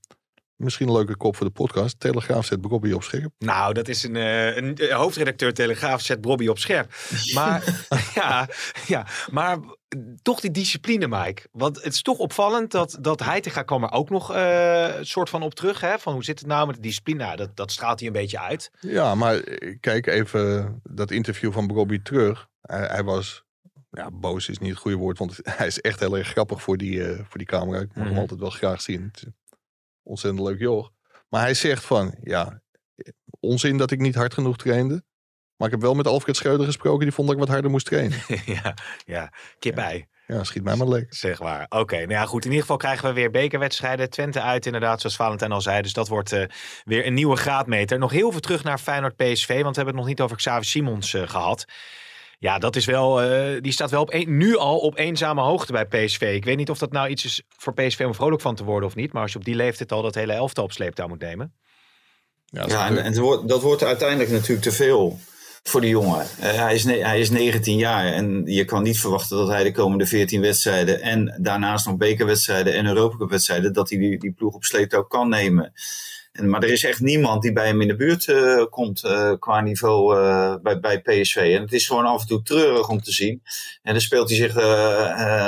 misschien 0.57 0.87
een 0.89 0.95
leuke 0.95 1.17
kop 1.17 1.37
voor 1.37 1.47
de 1.47 1.53
podcast. 1.53 2.01
Telegraaf 2.01 2.47
zet 2.47 2.61
Bobby 2.61 2.93
op 2.93 3.03
scherp. 3.03 3.33
nou, 3.39 3.75
dat 3.75 3.89
is 3.89 4.03
een, 4.03 4.17
eh, 4.17 4.57
een 4.57 4.77
eh, 4.77 4.97
hoofdredacteur 4.97 5.55
Telegraaf 5.55 6.01
zet 6.01 6.21
Brobby 6.21 6.47
op 6.49 6.59
scherp. 6.59 6.95
Maar, 7.35 7.87
ja, 8.15 8.49
ja, 8.87 9.07
maar 9.31 9.59
toch 10.23 10.41
die 10.41 10.51
discipline, 10.51 11.09
Mike. 11.09 11.43
Want 11.53 11.83
het 11.83 11.93
is 11.93 12.03
toch 12.03 12.19
opvallend 12.19 12.71
dat, 12.71 12.99
dat 13.01 13.21
Heitinga 13.21 13.63
kwam 13.63 13.83
er 13.83 13.93
ook 13.93 14.11
nog 14.11 14.35
eh, 14.35 14.97
een 14.97 15.07
soort 15.07 15.31
van 15.31 15.43
op 15.43 15.55
terug. 15.55 15.81
Hè? 15.81 15.99
Van 15.99 16.13
hoe 16.13 16.25
zit 16.25 16.39
het 16.39 16.49
nou 16.49 16.67
met 16.67 16.77
de 16.77 16.83
discipline? 16.83 17.25
Nou, 17.25 17.37
dat, 17.37 17.57
dat 17.57 17.73
straalt 17.73 17.99
hij 17.99 18.09
een 18.09 18.15
beetje 18.15 18.41
uit. 18.41 18.71
Ja, 18.81 19.15
maar 19.15 19.37
eh, 19.37 19.77
kijk 19.81 20.07
even 20.07 20.81
dat 20.83 21.11
interview 21.11 21.53
van 21.53 21.67
Bobby 21.67 22.03
terug. 22.03 22.49
Hij, 22.61 22.87
hij 22.87 23.03
was, 23.05 23.45
ja, 23.93 24.11
boos 24.11 24.49
is 24.49 24.59
niet 24.59 24.71
het 24.71 24.79
goede 24.79 24.97
woord, 24.97 25.19
want 25.19 25.39
hij 25.59 25.67
is 25.67 25.81
echt 25.81 26.01
heel 26.01 26.17
erg 26.19 26.29
grappig 26.29 26.63
voor 26.63 26.77
die, 26.77 27.05
eh, 27.05 27.17
voor 27.29 27.39
die 27.39 27.47
camera. 27.47 27.81
Ik 27.81 27.89
mag 27.89 27.97
Mhm. 27.97 28.07
hem 28.07 28.19
altijd 28.19 28.41
wel 28.41 28.51
graag 28.51 28.81
zien. 28.81 29.11
Ontzettend 30.03 30.43
leuk 30.49 30.59
joh. 30.59 30.89
Maar 31.29 31.41
hij 31.41 31.55
zegt 31.55 31.85
van, 31.85 32.15
ja, 32.23 32.61
onzin 33.41 33.77
dat 33.77 33.91
ik 33.91 33.99
niet 33.99 34.15
hard 34.15 34.35
genoeg 34.35 34.57
trainde. 34.57 35.03
Maar 35.57 35.67
ik 35.71 35.75
heb 35.75 35.83
wel 35.83 35.95
met 35.95 36.07
Alfred 36.07 36.37
Schreuder 36.37 36.67
gesproken, 36.67 37.01
die 37.01 37.13
vond 37.13 37.27
dat 37.29 37.37
ik 37.37 37.43
wat 37.43 37.53
harder 37.53 37.71
moest 37.71 37.87
trainen. 37.87 38.19
ja, 38.47 38.75
ja, 39.05 39.33
kip 39.59 39.77
ei. 39.79 40.07
Ja, 40.27 40.45
schiet 40.45 40.65
mij 40.65 40.77
maar 40.77 40.89
lekker. 40.89 41.15
Zeg 41.15 41.41
maar. 41.41 41.67
Oké, 41.69 41.97
nou 41.97 42.11
ja, 42.11 42.25
goed. 42.25 42.41
In 42.45 42.49
ieder 42.51 42.61
geval 42.61 42.77
krijgen 42.77 43.09
we 43.09 43.15
weer 43.15 43.31
bekerwedstrijden. 43.31 44.11
Twente 44.11 44.41
uit, 44.41 44.67
inderdaad, 44.67 45.01
zoals 45.01 45.17
Valentijn 45.17 45.53
al 45.53 45.61
zei. 45.61 45.83
Dus 45.83 45.93
dat 45.93 46.09
wordt 46.09 46.33
eh, 46.33 46.45
weer 46.85 47.07
een 47.07 47.15
nieuwe 47.15 47.37
graadmeter. 47.37 47.99
Nog 47.99 48.11
heel 48.11 48.31
veel 48.31 48.41
terug 48.41 48.65
naar 48.65 48.79
Feyenoord 48.79 49.17
PSV, 49.17 49.49
want 49.49 49.77
we 49.77 49.83
hebben 49.83 49.87
het 49.87 49.95
nog 49.95 50.07
niet 50.07 50.21
over 50.21 50.37
Xavi 50.37 50.65
Simons 50.65 51.15
eh, 51.15 51.29
gehad. 51.29 51.65
Ja, 52.43 52.59
dat 52.59 52.77
is 52.77 52.85
wel, 52.85 53.23
eh, 53.23 53.61
die 53.61 53.73
staat 53.73 53.91
wel 53.91 54.01
op 54.01 54.13
een, 54.13 54.37
nu 54.37 54.57
al 54.57 54.79
op 54.79 54.99
eenzame 54.99 55.41
hoogte 55.41 55.73
bij 55.73 55.87
PSV. 55.87 56.33
Ik 56.35 56.45
weet 56.45 56.57
niet 56.57 56.71
of 56.71 56.79
dat 56.79 56.93
nou 56.93 57.09
iets 57.09 57.25
is 57.25 57.43
voor 57.49 57.75
PSV 57.75 58.03
om 58.07 58.15
vrolijk 58.15 58.43
van 58.43 58.55
te 58.55 58.65
worden 58.65 58.89
of 58.89 58.95
niet. 58.95 59.13
Maar 59.13 59.23
als 59.23 59.33
je 59.33 59.39
op 59.39 59.45
die 59.45 59.55
leeftijd 59.55 59.93
al 59.93 60.03
dat 60.03 60.15
hele 60.15 60.33
elftal 60.33 60.65
op 60.65 60.73
sleeptouw 60.73 61.09
moet 61.09 61.21
nemen. 61.21 61.55
Ja, 62.45 62.61
dat, 62.61 62.71
Ja, 62.71 62.89
is 62.89 62.97
en, 62.97 63.05
en 63.05 63.21
wordt, 63.21 63.49
dat 63.49 63.63
wordt 63.63 63.83
uiteindelijk 63.83 64.31
natuurlijk 64.31 64.63
te 64.63 64.73
veel 64.73 65.19
voor 65.63 65.81
die 65.81 65.91
jongen. 65.91 66.27
Eh, 66.41 66.55
hij, 66.55 66.75
is 66.75 66.85
hij 66.85 67.21
is 67.21 67.31
19 67.31 67.77
jaar 67.77 68.07
en 68.07 68.43
je 68.45 68.65
kan 68.65 68.83
niet 68.83 69.01
verwachten 69.01 69.37
dat 69.37 69.49
hij 69.49 69.63
de 69.63 69.73
komende 69.73 70.07
14 70.07 70.41
wedstrijden 70.41 71.01
en 71.01 71.39
daarnaast 71.43 71.87
nog 71.87 71.97
bekerwedstrijden 71.97 72.75
en 72.75 72.87
Europacupwedstrijden, 72.87 73.73
dat 73.73 73.91
hij 73.91 73.99
die, 73.99 74.19
die 74.19 74.33
ploeg 74.33 74.55
op 74.55 74.65
sleeptouw 74.65 75.03
kan 75.03 75.29
nemen. 75.29 75.73
En, 76.33 76.49
maar 76.49 76.63
er 76.63 76.73
is 76.73 76.85
echt 76.85 77.01
niemand 77.01 77.43
die 77.43 77.53
bij 77.53 77.67
hem 77.67 77.81
in 77.81 77.89
de 77.89 77.97
buurt 77.97 78.29
eh, 78.29 78.65
komt 78.71 79.05
eh, 79.05 79.33
qua 79.39 79.61
niveau 79.61 80.19
eh, 80.19 80.55
bij, 80.63 80.81
bij 80.81 81.01
PSV. 81.01 81.37
En 81.37 81.63
het 81.63 81.73
is 81.73 81.87
gewoon 81.87 82.07
af 82.07 82.21
en 82.21 82.27
toe 82.27 82.43
treurig 82.43 82.89
om 82.89 83.03
te 83.03 83.13
zien. 83.13 83.43
En 83.83 83.93
dan 83.93 84.01
speelt 84.01 84.29
hij 84.29 84.39
zich, 84.39 84.55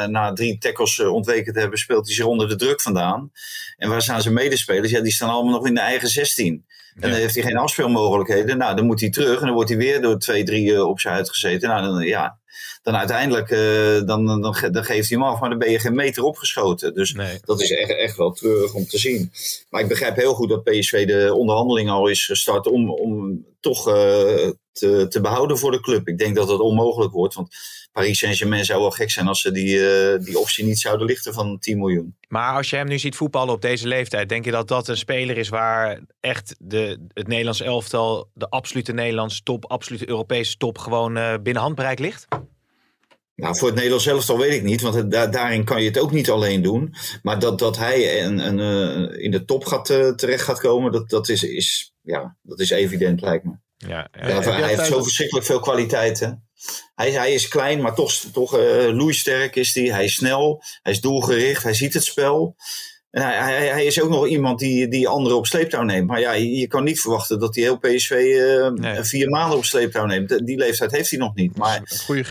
na 0.08 0.32
drie 0.32 0.58
tackles 0.58 1.00
ontweken 1.00 1.52
te 1.52 1.60
hebben, 1.60 1.78
speelt 1.78 2.06
hij 2.06 2.14
zich 2.14 2.24
onder 2.24 2.48
de 2.48 2.56
druk 2.56 2.80
vandaan. 2.80 3.30
En 3.76 3.88
waar 3.88 4.02
staan 4.02 4.22
zijn 4.22 4.34
medespelers? 4.34 4.90
Ja, 4.90 5.00
die 5.00 5.12
staan 5.12 5.30
allemaal 5.30 5.52
nog 5.52 5.66
in 5.66 5.74
de 5.74 5.80
eigen 5.80 6.08
16. 6.08 6.64
En 6.94 7.00
dan 7.00 7.10
heeft 7.10 7.34
hij 7.34 7.42
geen 7.42 7.56
afspeelmogelijkheden. 7.56 8.58
Nou, 8.58 8.76
dan 8.76 8.86
moet 8.86 9.00
hij 9.00 9.10
terug 9.10 9.38
en 9.40 9.44
dan 9.46 9.54
wordt 9.54 9.68
hij 9.68 9.78
weer 9.78 10.00
door 10.00 10.18
twee, 10.18 10.44
drie 10.44 10.84
op 10.84 11.00
zijn 11.00 11.14
uitgezeten. 11.14 11.68
Nou, 11.68 11.82
dan, 11.82 12.02
ja, 12.02 12.38
dan 12.82 12.96
uiteindelijk 12.96 13.50
eh, 13.50 14.06
dan, 14.06 14.26
dan, 14.26 14.40
dan, 14.42 14.54
ge- 14.54 14.70
dan 14.70 14.84
geeft 14.84 15.08
hij 15.08 15.18
hem 15.18 15.26
af, 15.26 15.40
maar 15.40 15.48
dan 15.50 15.58
ben 15.58 15.70
je 15.70 15.78
geen 15.78 15.94
meter 15.94 16.22
opgeschoten. 16.22 16.94
Dus 16.94 17.12
Nee. 17.12 17.38
dat 17.44 17.60
is 17.60 17.70
echt, 17.70 17.90
echt 17.96 18.16
wel 18.16 18.32
treurig 18.32 18.74
om 18.74 18.86
te 18.86 18.98
zien. 18.98 19.32
Maar 19.70 19.80
ik 19.80 19.88
begrijp 19.88 20.16
heel 20.16 20.34
goed 20.34 20.48
dat 20.48 20.64
PSV 20.64 21.06
de 21.06 21.34
onderhandeling 21.34 21.90
al 21.90 22.08
is 22.08 22.24
gestart 22.26 22.66
om, 22.66 22.90
om 22.90 23.44
toch 23.60 23.88
eh, 23.88 24.48
te, 24.74 25.06
te 25.08 25.20
behouden 25.20 25.58
voor 25.58 25.70
de 25.70 25.80
club. 25.80 26.08
Ik 26.08 26.18
denk 26.18 26.37
dat 26.37 26.48
dat 26.48 26.60
onmogelijk 26.60 27.12
wordt, 27.12 27.34
want 27.34 27.54
Paris 27.92 28.18
Saint-Germain 28.18 28.64
zou 28.64 28.80
wel 28.80 28.90
gek 28.90 29.10
zijn 29.10 29.28
als 29.28 29.40
ze 29.40 29.52
die, 29.52 29.88
eh, 29.88 30.24
die 30.24 30.38
optie 30.38 30.64
niet 30.64 30.78
zouden 30.80 31.06
lichten 31.06 31.34
van 31.34 31.58
10 31.58 31.78
miljoen. 31.78 32.16
Maar 32.28 32.56
als 32.56 32.70
je 32.70 32.76
hem 32.76 32.88
nu 32.88 32.98
ziet 32.98 33.16
voetballen 33.16 33.54
op 33.54 33.62
deze 33.62 33.88
leeftijd, 33.88 34.28
denk 34.28 34.44
je 34.44 34.50
dat 34.50 34.68
dat 34.68 34.88
een 34.88 34.96
speler 34.96 35.38
is 35.38 35.48
waar 35.48 36.00
echt 36.20 36.54
de, 36.58 37.06
het 37.12 37.26
Nederlands 37.28 37.60
elftal, 37.60 38.30
de 38.34 38.48
absolute 38.48 38.92
Nederlandse 38.92 39.42
top, 39.42 39.64
absolute 39.70 40.08
Europese 40.08 40.56
top, 40.56 40.78
gewoon 40.78 41.16
eh, 41.16 41.34
binnen 41.42 41.62
handbereik 41.62 41.98
ligt? 41.98 42.26
Nou, 43.37 43.56
voor 43.56 43.66
het 43.66 43.76
Nederlands 43.76 44.06
elftal 44.06 44.38
weet 44.38 44.52
ik 44.52 44.62
niet, 44.62 44.80
want 44.80 44.94
het- 44.94 45.10
da- 45.10 45.26
daarin 45.26 45.64
kan 45.64 45.80
je 45.82 45.88
het 45.88 45.98
ook 45.98 46.12
niet 46.12 46.30
alleen 46.30 46.62
doen. 46.62 46.94
Maar 47.22 47.38
dat, 47.38 47.58
dat 47.58 47.76
hij 47.78 48.24
een, 48.24 48.38
een, 48.38 48.60
eh, 48.60 49.24
in 49.24 49.30
de 49.30 49.44
top 49.44 49.64
gaat, 49.64 49.87
terecht 50.16 50.42
gaat 50.42 50.60
komen, 50.60 50.92
dat, 50.92 51.08
dat, 51.10 51.28
is, 51.28 51.42
is, 51.42 51.92
ja, 52.02 52.37
dat 52.42 52.60
is 52.60 52.70
evident, 52.70 53.20
lijkt 53.20 53.44
me. 53.44 53.52
Ja, 53.86 54.08
hij 54.10 54.68
heeft 54.68 54.86
zo 54.86 55.02
verschrikkelijk 55.02 55.46
veel 55.46 55.60
kwaliteiten. 55.60 56.48
Hij, 56.94 57.10
hij 57.10 57.32
is 57.32 57.48
klein, 57.48 57.80
maar 57.80 57.94
toch, 57.94 58.12
toch 58.12 58.58
eh 58.58 58.88
loeisterk 58.92 59.56
is 59.56 59.74
hij. 59.74 59.84
Hij 59.84 60.04
is 60.04 60.14
snel, 60.14 60.62
hij 60.82 60.92
is 60.92 61.00
doelgericht, 61.00 61.62
hij 61.62 61.74
ziet 61.74 61.94
het 61.94 62.04
spel. 62.04 62.56
En 63.14 63.22
hij, 63.22 63.35
hij, 63.37 63.66
hij 63.66 63.85
is 63.85 64.00
ook 64.00 64.09
nog 64.11 64.27
iemand 64.29 64.59
die, 64.59 64.88
die 64.88 65.09
anderen 65.09 65.38
op 65.38 65.46
sleeptouw 65.46 65.83
neemt. 65.83 66.07
Maar 66.07 66.20
ja, 66.20 66.33
je, 66.33 66.50
je 66.50 66.66
kan 66.66 66.85
niet 66.85 67.00
verwachten 67.00 67.38
dat 67.38 67.55
hij 67.55 67.64
heel 67.64 67.79
PSV 67.79 68.11
eh, 68.11 68.70
Nee. 68.70 69.03
vier 69.05 69.29
maanden 69.29 69.57
op 69.59 69.64
sleeptouw 69.64 70.07
neemt. 70.07 70.46
Die 70.46 70.57
leeftijd 70.57 70.90
heeft 70.90 71.11
hij 71.11 71.18
nog 71.18 71.35
niet. 71.35 71.57
Maar 71.57 71.83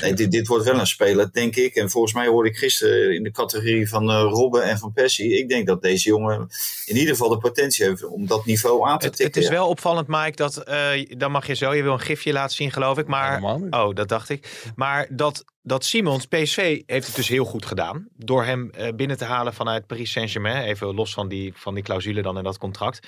Nee, 0.02 0.13
dit, 0.13 0.32
dit 0.32 0.48
wordt 0.48 0.65
wel 0.65 0.80
een 0.80 0.88
speler, 0.88 1.30
denk 1.32 1.56
ik. 1.56 1.76
En 1.76 1.89
volgens 1.89 2.13
mij 2.13 2.28
hoorde 2.28 2.50
ik 2.50 2.58
gisteren 2.58 3.15
in 3.15 3.24
de 3.24 3.32
categorie 3.32 3.89
van 3.89 4.10
eh 4.12 4.22
Robben 4.30 4.63
en 4.63 4.78
van 4.78 4.93
Persie. 4.93 5.38
Ik 5.38 5.50
denk 5.50 5.67
dat 5.67 5.82
deze 5.82 6.10
jongen 6.10 6.48
in 6.86 6.96
ieder 6.96 7.10
geval 7.15 7.30
de 7.30 7.38
potentie 7.38 7.86
heeft 7.86 8.06
om 8.06 8.28
dat 8.28 8.46
niveau 8.46 8.88
aan 8.88 9.00
te 9.00 9.10
tikken. 9.10 9.26
het 9.26 9.36
is 9.38 9.50
wel 9.50 9.67
opvallend, 9.67 10.08
Mike, 10.08 10.36
dat 10.36 10.58
eh, 10.58 11.06
dan 11.17 11.32
mag 11.32 11.48
je 11.48 11.54
zo, 11.56 11.74
je 11.74 11.84
wil 11.84 11.93
een 11.93 12.00
gifje 12.00 12.34
laten 12.34 12.56
zien, 12.56 12.72
geloof 12.72 12.98
ik. 12.98 13.08
Maar, 13.08 13.43
oh, 13.69 13.96
dat 13.96 14.08
dacht 14.10 14.30
ik. 14.30 14.48
Maar 14.76 15.08
dat, 15.10 15.43
dat 15.63 15.86
Simons, 15.86 16.26
PSV, 16.26 16.82
heeft 16.86 17.08
het 17.08 17.15
dus 17.15 17.28
heel 17.28 17.45
goed 17.45 17.65
gedaan. 17.65 18.08
Door 18.15 18.43
hem 18.43 18.69
eh, 18.71 18.93
binnen 18.95 19.17
te 19.17 19.26
halen 19.26 19.54
vanuit 19.54 19.88
Paris 19.88 20.12
Saint-Germain. 20.12 20.63
Even 20.63 20.93
los 20.95 21.13
van 21.13 21.28
die, 21.28 21.54
van 21.56 21.73
die 21.73 21.84
clausule 21.84 22.21
dan 22.21 22.38
in 22.38 22.43
dat 22.43 22.58
contract. 22.58 23.08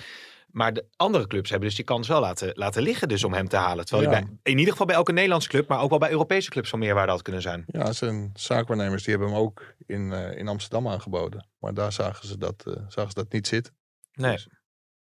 Maar 0.52 0.74
de 0.74 0.86
andere 0.96 1.28
clubs 1.28 1.50
hebben 1.50 1.68
dus 1.68 1.78
die 1.78 1.86
kans 1.86 2.08
wel 2.08 2.20
laten, 2.20 2.52
laten 2.54 2.82
liggen 2.82 3.08
dus 3.08 3.24
om 3.24 3.34
hem 3.34 3.48
te 3.48 3.56
halen. 3.56 3.86
Terwijl 3.86 4.10
hij 4.10 4.20
Ja. 4.20 4.26
bij, 4.26 4.52
in 4.52 4.58
ieder 4.58 4.72
geval 4.72 4.86
bij 4.88 4.96
elke 4.96 5.12
Nederlandse 5.12 5.50
club, 5.50 5.68
maar 5.68 5.82
ook 5.82 5.90
wel 5.90 6.00
bij 6.00 6.12
Europese 6.12 6.50
clubs 6.50 6.70
van 6.70 6.80
meerwaarde 6.80 7.12
had 7.12 7.22
kunnen 7.22 7.42
zijn. 7.42 7.64
Ja, 7.68 7.92
zijn 7.94 8.32
zaakwaarnemers 8.34 9.04
die 9.04 9.14
hebben 9.16 9.34
hem 9.34 9.42
ook 9.42 9.64
in, 9.86 10.12
eh, 10.14 10.38
in 10.38 10.48
Amsterdam 10.48 10.88
aangeboden. 10.88 11.48
Maar 11.60 11.74
daar 11.74 11.92
zagen 11.92 12.28
ze 12.28 12.38
dat, 12.38 12.64
eh, 12.68 12.74
zagen 12.88 13.12
ze 13.12 13.16
dat 13.16 13.32
niet 13.32 13.48
zitten. 13.48 13.74
Nee. 14.14 14.32
Dus- 14.32 14.48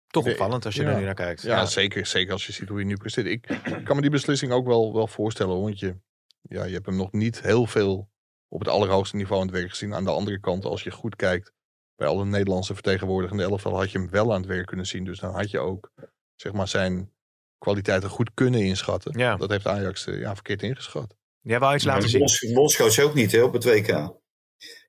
Toch 0.07 0.27
opvallend 0.27 0.65
als 0.65 0.75
je 0.75 0.83
ja. 0.83 0.89
er 0.89 0.99
nu 0.99 1.05
naar 1.05 1.15
kijkt. 1.15 1.43
Ja, 1.43 1.67
Zeker, 1.67 2.07
zeker 2.07 2.33
als 2.33 2.47
je 2.47 2.53
ziet 2.53 2.69
hoe 2.69 2.77
hij 2.77 2.87
nu 2.87 2.97
presteert. 2.97 3.27
Ik 3.27 3.41
kan 3.85 3.97
me 3.97 4.01
die 4.03 4.11
beslissing 4.11 4.53
ook 4.53 4.67
wel, 4.67 4.95
wel 4.95 5.07
voorstellen. 5.07 5.61
Want 5.61 5.79
je, 5.79 5.97
ja, 6.43 6.65
je 6.65 6.73
hebt 6.73 6.87
hem 6.87 6.97
nog 6.97 7.13
niet 7.13 7.41
heel 7.41 7.67
veel 7.67 8.11
op 8.49 8.61
het 8.61 8.69
allerhoogste 8.69 9.17
niveau 9.17 9.41
aan 9.41 9.47
het 9.47 9.57
werk 9.57 9.71
gezien. 9.71 9.95
Aan 9.95 10.05
de 10.05 10.11
andere 10.11 10.41
kant, 10.41 10.65
als 10.65 10.83
je 10.83 10.91
goed 10.91 11.17
kijkt 11.17 11.53
bij 11.97 12.09
alle 12.09 12.25
Nederlandse 12.25 12.75
vertegenwoordigende 12.75 13.43
elftal, 13.43 13.77
had 13.77 13.91
je 13.91 13.99
hem 13.99 14.11
wel 14.11 14.33
aan 14.33 14.41
het 14.41 14.51
werk 14.51 14.67
kunnen 14.67 14.87
zien. 14.87 15.05
Dus 15.05 15.19
dan 15.19 15.35
had 15.35 15.51
je 15.51 15.59
ook 15.59 15.93
zeg 16.35 16.53
maar, 16.53 16.69
zijn 16.69 17.13
kwaliteiten 17.59 18.11
goed 18.11 18.31
kunnen 18.35 18.61
inschatten. 18.61 19.19
Ja. 19.19 19.37
Dat 19.37 19.51
heeft 19.51 19.67
Ajax 19.67 20.07
eh, 20.07 20.21
ja, 20.21 20.35
verkeerd 20.35 20.63
ingeschat. 20.63 21.17
Jij 21.41 21.59
wou 21.59 21.75
iets 21.75 21.85
laten 21.85 22.09
zien. 22.09 22.19
bonds- 22.19 22.53
bondscoach 22.53 22.99
ook 22.99 23.15
niet 23.15 23.33
hè, 23.33 23.43
op 23.43 23.53
het 23.53 23.65
WK. 23.65 24.20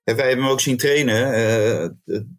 En 0.03 0.15
wij 0.15 0.27
hebben 0.27 0.43
hem 0.43 0.53
ook 0.53 0.61
zien 0.61 0.77
trainen 0.77 1.33
eh, 1.33 1.89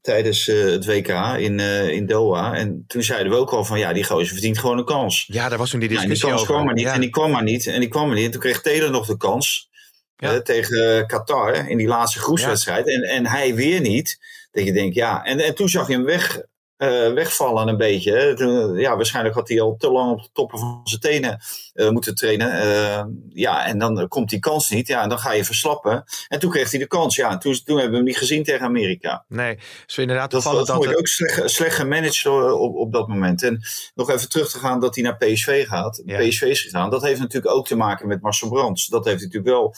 tijdens 0.01 0.49
eh, 0.49 0.65
het 0.65 0.87
WK 0.87 1.09
in, 1.39 1.61
eh, 1.61 1.89
in 1.89 2.07
Doha. 2.07 2.55
En 2.55 2.85
toen 2.87 3.03
zeiden 3.03 3.33
we 3.33 3.39
ook 3.39 3.51
al 3.51 3.65
van 3.65 3.79
ja, 3.79 3.93
die 3.93 4.05
gozer 4.05 4.33
verdient 4.33 4.59
gewoon 4.59 4.79
een 4.79 4.85
kans. 4.85 5.25
Ja, 5.27 5.49
daar 5.49 5.59
was 5.59 5.71
toen 5.71 5.81
die 5.81 5.89
Nou, 5.89 6.01
die 6.01 6.11
discussie 6.11 6.39
kans 6.39 6.43
over. 6.43 6.55
kwam 6.55 6.65
maar 6.65 6.75
niet. 6.75 6.85
Ja. 6.85 6.95
En 6.95 7.01
die 7.01 7.11
kwam 7.11 7.31
maar 7.31 7.43
niet. 7.43 7.67
En 7.67 7.81
die 7.81 7.89
kwam 7.89 8.07
maar 8.07 8.17
niet. 8.17 8.25
En 8.25 8.31
toen 8.31 8.41
kreeg 8.41 8.61
Taylor 8.61 8.91
nog 8.91 9.07
de 9.07 9.17
kans. 9.17 9.71
Ja. 10.17 10.43
tegen 10.43 11.07
Qatar 11.07 11.69
in 11.71 11.79
die 11.79 11.87
laatste 11.87 12.19
groepswedstrijd. 12.19 12.89
En, 12.89 13.03
en 13.03 13.27
hij 13.27 13.55
weer 13.55 13.81
niet. 13.81 14.19
Dat 14.51 14.65
je 14.65 14.73
denkt, 14.73 14.95
ja. 14.95 15.25
En, 15.25 15.41
en 15.41 15.55
toen 15.55 15.69
zag 15.69 15.87
je 15.87 15.93
hem 15.93 16.05
weg, 16.05 16.41
eh, 16.83 17.13
wegvallen 17.13 17.69
een 17.69 17.77
beetje. 17.77 18.13
hè. 18.13 18.45
Ja, 18.81 18.97
waarschijnlijk 18.97 19.35
had 19.35 19.49
hij 19.49 19.61
al 19.61 19.77
te 19.77 19.91
lang 19.91 20.13
op 20.13 20.23
de 20.23 20.29
toppen 20.33 20.59
van 20.59 20.81
zijn 20.85 21.01
tenen 21.01 21.41
eh, 21.73 21.89
moeten 21.89 22.15
trainen. 22.15 22.53
Eh, 22.53 23.05
ja, 23.29 23.67
en 23.67 23.79
dan 23.79 24.09
komt 24.09 24.31
die 24.31 24.39
kans 24.39 24.71
niet. 24.71 24.87
Ja, 24.87 25.03
en 25.03 25.09
dan 25.09 25.19
ga 25.19 25.33
je 25.33 25.45
verslappen. 25.45 26.05
En 26.29 26.39
toen 26.39 26.51
kreeg 26.51 26.71
hij 26.71 26.81
de 26.81 26.87
kans. 26.87 27.17
Ja, 27.17 27.31
en 27.31 27.39
toen, 27.39 27.61
toen 27.65 27.75
hebben 27.75 27.91
we 27.91 27.97
hem 27.97 28.07
niet 28.07 28.17
gezien 28.17 28.43
tegen 28.45 28.67
Amerika. 28.67 29.25
Nee, 29.29 29.59
dus 29.87 29.99
inderdaad 29.99 30.31
Dat, 30.31 30.43
dat 30.43 30.67
dat... 30.67 30.77
vond 30.77 30.91
ik 30.91 30.99
ook 30.99 31.07
slecht, 31.07 31.51
slecht 31.51 31.77
gemanaged 31.77 32.27
op, 32.53 32.75
op 32.75 32.93
dat 32.93 33.09
moment. 33.09 33.43
En 33.43 33.61
nog 33.95 34.11
even 34.11 34.29
terug 34.29 34.51
te 34.51 34.59
gaan 34.59 34.81
dat 34.81 34.95
hij 34.95 35.05
naar 35.05 35.17
PSV 35.17 35.67
gaat. 35.67 36.03
Ja. 36.05 36.19
PSV 36.19 36.43
is 36.43 36.61
gegaan. 36.61 36.91
Dat 36.91 37.03
heeft 37.03 37.21
natuurlijk 37.21 37.55
ook 37.55 37.67
te 37.67 37.77
maken 37.77 38.09
met 38.09 38.23
Marcel 38.23 38.49
Brands. 38.49 38.87
Dat 38.87 39.05
heeft 39.05 39.21
natuurlijk 39.21 39.47
wel. 39.47 39.75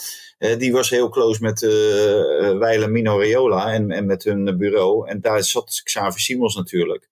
Eh, 0.50 0.58
die 0.58 0.72
was 0.72 0.90
heel 0.90 1.08
close 1.08 1.42
met 1.42 1.62
eh 1.62 2.48
eh, 2.48 2.58
Weile 2.58 2.88
Mino 2.88 3.18
Raiola 3.18 3.72
en, 3.72 3.90
en 3.90 4.06
met 4.06 4.24
hun 4.24 4.58
bureau. 4.58 5.08
En 5.08 5.20
daar 5.20 5.44
zat 5.44 5.80
Xavi 5.84 6.18
Simons 6.20 6.54
natuurlijk. 6.54 7.08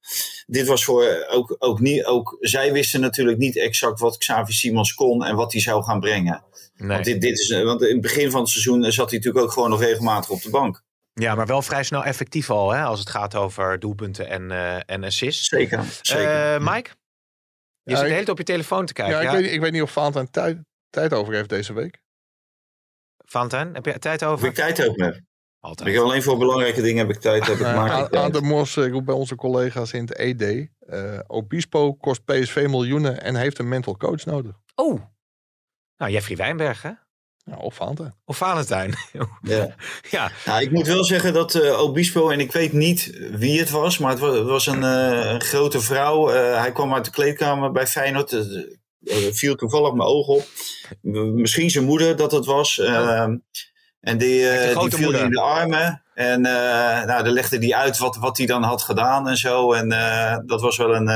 Dit 0.46 0.66
was 0.66 0.84
voor 0.84 1.26
ook, 1.30 1.56
ook 1.58 1.80
niet. 1.80 2.04
Ook, 2.04 2.36
zij 2.40 2.72
wisten 2.72 3.00
natuurlijk 3.00 3.38
niet 3.38 3.56
exact 3.58 4.00
wat 4.00 4.18
Xavi 4.18 4.52
Simons 4.52 4.94
kon 4.94 5.24
en 5.24 5.36
wat 5.36 5.52
hij 5.52 5.60
zou 5.60 5.82
gaan 5.84 6.00
brengen. 6.00 6.44
Nee. 6.76 6.88
Want, 6.88 7.04
dit, 7.04 7.20
dit 7.20 7.38
is, 7.38 7.62
want 7.62 7.82
in 7.82 7.92
het 7.92 8.00
begin 8.00 8.30
van 8.30 8.40
het 8.40 8.48
seizoen 8.50 8.82
zat 8.92 9.10
hij 9.10 9.18
natuurlijk 9.18 9.44
ook 9.44 9.52
gewoon 9.52 9.70
nog 9.70 9.80
regelmatig 9.82 10.30
op 10.30 10.42
de 10.42 10.50
bank. 10.50 10.82
Ja, 11.14 11.34
maar 11.34 11.46
wel 11.46 11.62
vrij 11.62 11.82
snel 11.82 12.04
effectief 12.04 12.50
al, 12.50 12.70
hè, 12.70 12.82
als 12.82 12.98
het 12.98 13.10
gaat 13.10 13.34
over 13.34 13.78
doelpunten 13.78 14.28
en, 14.28 14.50
eh, 14.50 14.76
en 14.86 15.04
assists. 15.04 15.48
Zeker. 15.48 15.84
zeker. 16.02 16.54
Eh, 16.54 16.58
Mike? 16.74 16.90
Je 17.82 17.90
Ja, 17.90 17.96
zit 17.96 17.98
de 17.98 18.02
ik- 18.02 18.02
hele 18.02 18.14
tijd 18.14 18.28
op 18.28 18.38
je 18.38 18.44
telefoon 18.44 18.86
te 18.86 18.92
kijken. 18.92 19.14
Ja, 19.14 19.22
Ja, 19.22 19.30
ik, 19.30 19.44
weet, 19.44 19.52
ik 19.52 19.60
weet 19.60 19.72
niet 19.72 19.82
of 19.82 19.90
Valentijn 19.92 20.30
tijd, 20.30 20.58
tijd 20.90 21.12
over 21.12 21.34
heeft 21.34 21.48
deze 21.48 21.72
week. 21.72 22.00
Valentijn, 23.32 23.74
heb 23.74 23.84
je 23.84 23.98
tijd 23.98 24.24
over? 24.24 24.48
ik 24.48 24.54
tijd 24.54 24.88
ook 24.88 24.98
heb. 24.98 25.20
Altijd. 25.60 25.88
Ik 25.88 25.94
heb 25.94 26.04
alleen 26.04 26.22
voor 26.22 26.38
belangrijke 26.38 26.82
dingen 26.82 27.06
heb 27.06 27.16
ik 27.16 27.20
tijd. 27.20 27.46
Heb 27.46 27.54
ik 27.56 27.60
Uh, 27.60 27.74
maak 27.74 28.06
ik 28.06 28.16
aan, 28.16 28.32
de 28.32 28.40
Mos 28.42 28.76
eh, 28.76 28.88
roept 28.90 29.04
bij 29.04 29.14
onze 29.14 29.34
collega's 29.34 29.92
in 29.92 30.00
het 30.00 30.16
ED. 30.16 30.68
eh, 30.78 31.18
Obispo 31.26 31.94
kost 31.94 32.24
PSV 32.24 32.66
miljoenen 32.68 33.22
en 33.22 33.34
heeft 33.34 33.58
een 33.58 33.68
mental 33.68 33.96
coach 33.96 34.24
nodig. 34.24 34.52
Oh, 34.74 35.00
nou 35.96 36.12
Jeffrey 36.12 36.36
Wijnberg, 36.36 36.82
hè? 36.82 36.90
Ja, 37.44 37.56
of 37.56 37.74
Valentijn. 37.74 38.14
Of 38.24 38.36
Valentijn. 38.36 38.94
Ja. 39.42 39.74
ja, 40.10 40.30
Nou, 40.46 40.62
ik 40.62 40.70
moet 40.70 40.86
wel 40.86 41.04
zeggen 41.04 41.32
dat 41.32 41.54
eh, 41.54 41.80
Obispo, 41.80 42.30
en 42.30 42.40
ik 42.40 42.52
weet 42.52 42.72
niet 42.72 43.18
wie 43.32 43.58
het 43.58 43.70
was, 43.70 43.98
maar 43.98 44.10
het 44.10 44.18
was, 44.20 44.36
het 44.36 44.46
was 44.46 44.66
een, 44.66 44.82
eh, 44.82 45.30
een 45.32 45.40
grote 45.40 45.80
vrouw. 45.80 46.30
Eh, 46.30 46.60
hij 46.60 46.72
kwam 46.72 46.94
uit 46.94 47.04
de 47.04 47.10
kleedkamer 47.10 47.72
bij 47.72 47.86
Feyenoord. 47.86 48.30
Eh, 49.04 49.16
viel 49.32 49.54
toevallig 49.54 49.92
mijn 49.92 50.08
oog 50.08 50.26
op. 50.26 50.44
Misschien 51.34 51.70
zijn 51.70 51.84
moeder 51.84 52.16
dat 52.16 52.32
het 52.32 52.44
was. 52.44 52.78
Eh, 52.78 53.20
en 54.00 54.18
die, 54.18 54.48
eh, 54.48 54.78
die 54.80 54.90
viel 54.90 55.04
moeder. 55.04 55.22
in 55.24 55.30
de 55.30 55.40
armen. 55.40 56.02
En 56.14 56.46
eh 56.46 57.04
nou, 57.04 57.22
dan 57.24 57.32
legde 57.32 57.58
hij 57.58 57.74
uit 57.74 57.98
wat, 57.98 58.16
wat 58.16 58.36
hij 58.36 58.46
dan 58.46 58.62
had 58.62 58.82
gedaan 58.82 59.28
en 59.28 59.36
zo. 59.36 59.72
En 59.72 59.88
dat 60.46 60.60
was 60.60 60.76
wel 60.76 60.94
een, 60.94 61.08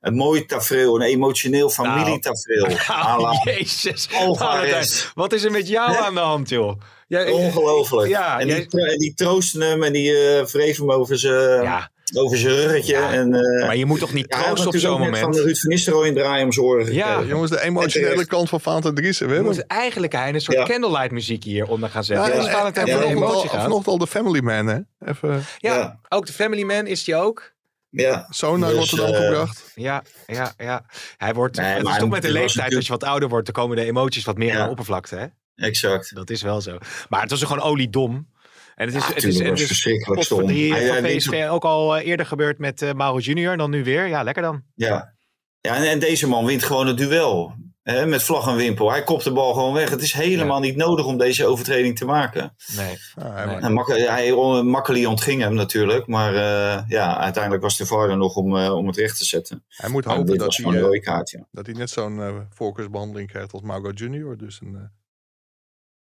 een 0.00 0.14
mooi 0.14 0.44
tafereel, 0.46 0.94
een 0.94 1.06
emotioneel 1.06 1.70
familietafereel. 1.70 2.66
à 3.06 3.20
la 3.20 3.40
jezus. 3.44 4.08
Alvarez. 4.12 4.70
Valentijn, 4.70 5.10
wat 5.14 5.32
is 5.32 5.44
er 5.44 5.50
met 5.50 5.68
jou 5.68 5.96
aan 5.96 6.14
de 6.14 6.20
hand, 6.20 6.48
joh? 6.48 6.80
Jij, 7.08 7.30
Ongelooflijk. 7.30 8.08
Ja, 8.08 8.40
en, 8.40 8.46
jij- 8.46 8.66
die, 8.70 8.86
en 8.90 8.98
die 8.98 9.14
troosten 9.14 9.60
hem 9.60 9.82
en 9.82 9.92
die 9.92 10.16
eh 10.16 10.44
wreef 10.44 10.76
hem 10.78 10.92
over 10.92 11.18
zijn 11.18 11.62
ja, 11.62 11.90
over 12.16 12.38
zijn 12.38 12.54
ruggetje. 12.54 12.92
Ja, 12.92 13.12
en, 13.12 13.34
eh, 13.34 13.66
maar 13.66 13.76
je 13.76 13.86
moet 13.86 13.98
toch 13.98 14.12
niet 14.12 14.26
ja, 14.28 14.42
troosten 14.42 14.68
op 14.68 14.76
zo'n 14.76 14.98
moment? 14.98 15.18
van 15.18 15.34
Ruud 15.36 15.56
van 15.58 15.70
Nistelrooy 15.70 16.08
een 16.08 16.14
draai 16.14 16.44
om 16.44 16.52
zijn 16.52 16.66
oren 16.66 16.92
Ja. 16.94 17.06
gekregen. 17.06 17.28
Jongens, 17.28 17.50
de 17.50 17.60
emotionele 17.62 18.26
kant 18.26 18.48
van 18.48 18.60
Valentijn 18.60 18.94
Driessen. 18.94 19.26
We 19.26 19.30
We 19.32 19.36
hebben 19.38 19.56
moeten 19.56 19.76
eigenlijk 19.76 20.12
hij 20.12 20.34
een 20.34 20.40
soort 20.40 20.56
Ja. 20.58 20.64
candlelight 20.64 21.10
muziek 21.10 21.44
hieronder 21.44 21.90
gaan 21.90 22.02
Ja, 22.06 22.24
zetten. 22.24 22.50
Valentijn 22.50 22.86
en 22.86 22.92
de 22.98 22.98
vanochtend 23.02 23.16
emotie 23.22 23.34
al, 23.50 23.54
gaat. 23.54 23.62
vanochtend 23.62 23.86
al 23.88 23.98
de 23.98 24.06
Family 24.06 24.40
Man, 24.40 24.66
hè? 24.66 24.78
Even 25.10 25.30
Ja, 25.58 25.74
Ja. 25.74 25.98
ook 26.08 26.26
de 26.26 26.32
Family 26.32 26.62
Man 26.62 26.86
is 26.86 27.04
die 27.04 27.16
ook. 27.16 27.52
Ja. 27.90 28.26
zo 28.30 28.56
naar 28.56 28.70
Dus, 28.70 28.78
Rotterdam 28.78 29.14
eh, 29.14 29.26
gebracht. 29.26 29.62
Ja, 29.74 30.02
ja, 30.26 30.52
ja. 30.56 30.84
Hij 31.16 31.34
wordt, 31.34 31.56
Nee, 31.56 31.66
het 31.76 31.86
is 31.88 31.96
toch 31.96 32.08
met 32.08 32.22
de 32.22 32.30
leeftijd, 32.32 32.74
als 32.74 32.86
je 32.86 32.92
wat 32.92 33.04
ouder 33.04 33.28
wordt, 33.28 33.44
dan 33.46 33.54
komen 33.54 33.76
de 33.76 33.84
emoties 33.84 34.24
wat 34.24 34.36
meer 34.36 34.48
Ja. 34.52 34.58
aan 34.58 34.64
de 34.64 34.70
oppervlakte. 34.70 35.16
Hè? 35.16 35.26
Exact. 35.66 36.14
Dat 36.14 36.30
is 36.30 36.42
wel 36.42 36.60
zo. 36.60 36.78
Maar 37.08 37.20
het 37.20 37.30
was 37.30 37.42
gewoon 37.42 37.62
oliedom. 37.62 38.28
En 38.74 38.86
het 38.86 38.94
is, 38.94 39.06
Ja, 39.08 39.14
het 39.14 39.24
is, 39.24 39.38
het 39.38 39.60
verschrikkelijk 39.60 40.22
stom. 40.22 40.48
hij 40.48 41.02
weet 41.02 41.16
PSV 41.16 41.46
ook 41.50 41.64
al 41.64 41.96
eh, 41.96 42.06
eerder 42.06 42.26
gebeurd 42.26 42.58
met 42.58 42.82
eh 42.82 42.92
Mauro 42.92 43.18
Junior, 43.18 43.56
dan 43.56 43.70
nu 43.70 43.84
weer. 43.84 44.06
Ja, 44.06 44.22
lekker 44.22 44.42
dan. 44.42 44.62
Ja. 44.74 45.14
ja 45.60 45.76
en, 45.76 45.82
en 45.90 45.98
deze 45.98 46.28
man 46.28 46.44
wint 46.44 46.62
gewoon 46.62 46.86
het 46.86 46.98
duel. 46.98 47.54
Hè, 47.82 48.06
met 48.06 48.22
vlag 48.22 48.48
en 48.48 48.56
wimpel. 48.56 48.90
Hij 48.90 49.02
kopt 49.02 49.24
de 49.24 49.32
bal 49.32 49.52
gewoon 49.54 49.74
weg. 49.74 49.90
Het 49.90 50.02
is 50.02 50.12
helemaal 50.12 50.60
niet 50.60 50.76
nodig 50.76 51.06
om 51.06 51.18
deze 51.18 51.46
overtreding 51.46 51.98
te 51.98 52.04
maken. 52.04 52.54
Nee. 52.76 52.96
Ja, 53.14 53.32
hij- 53.32 53.46
Nee. 53.46 53.56
En 53.56 53.72
Mak- 53.72 53.96
hij, 53.96 54.32
Makkeli 54.62 55.06
ontving 55.06 55.42
hem 55.42 55.54
natuurlijk. 55.54 56.06
Maar 56.06 56.34
eh, 56.34 56.82
ja, 56.88 57.18
uiteindelijk 57.18 57.62
was 57.62 57.76
de 57.76 57.86
VAR 57.86 58.10
er 58.10 58.16
nog 58.16 58.36
om, 58.36 58.56
eh, 58.56 58.74
om 58.76 58.86
het 58.86 58.96
recht 58.96 59.18
te 59.18 59.24
zetten. 59.24 59.64
hij 59.68 59.90
moet 59.90 60.04
hopen 60.04 60.26
dat 60.38 60.38
hij, 60.38 60.48
gewoon 60.50 60.74
een 60.74 60.80
rode 60.80 61.00
kaart. 61.00 61.30
Ja. 61.30 61.46
dat 61.50 61.66
hij 61.66 61.74
net 61.74 61.90
zo'n 61.90 62.22
eh, 62.22 62.34
voorkeursbehandeling 62.50 63.28
krijgt 63.30 63.52
als 63.52 63.62
Margot 63.62 63.98
Junior. 63.98 64.36
Dus 64.36 64.60
een, 64.62 64.74
eh, 64.74 64.80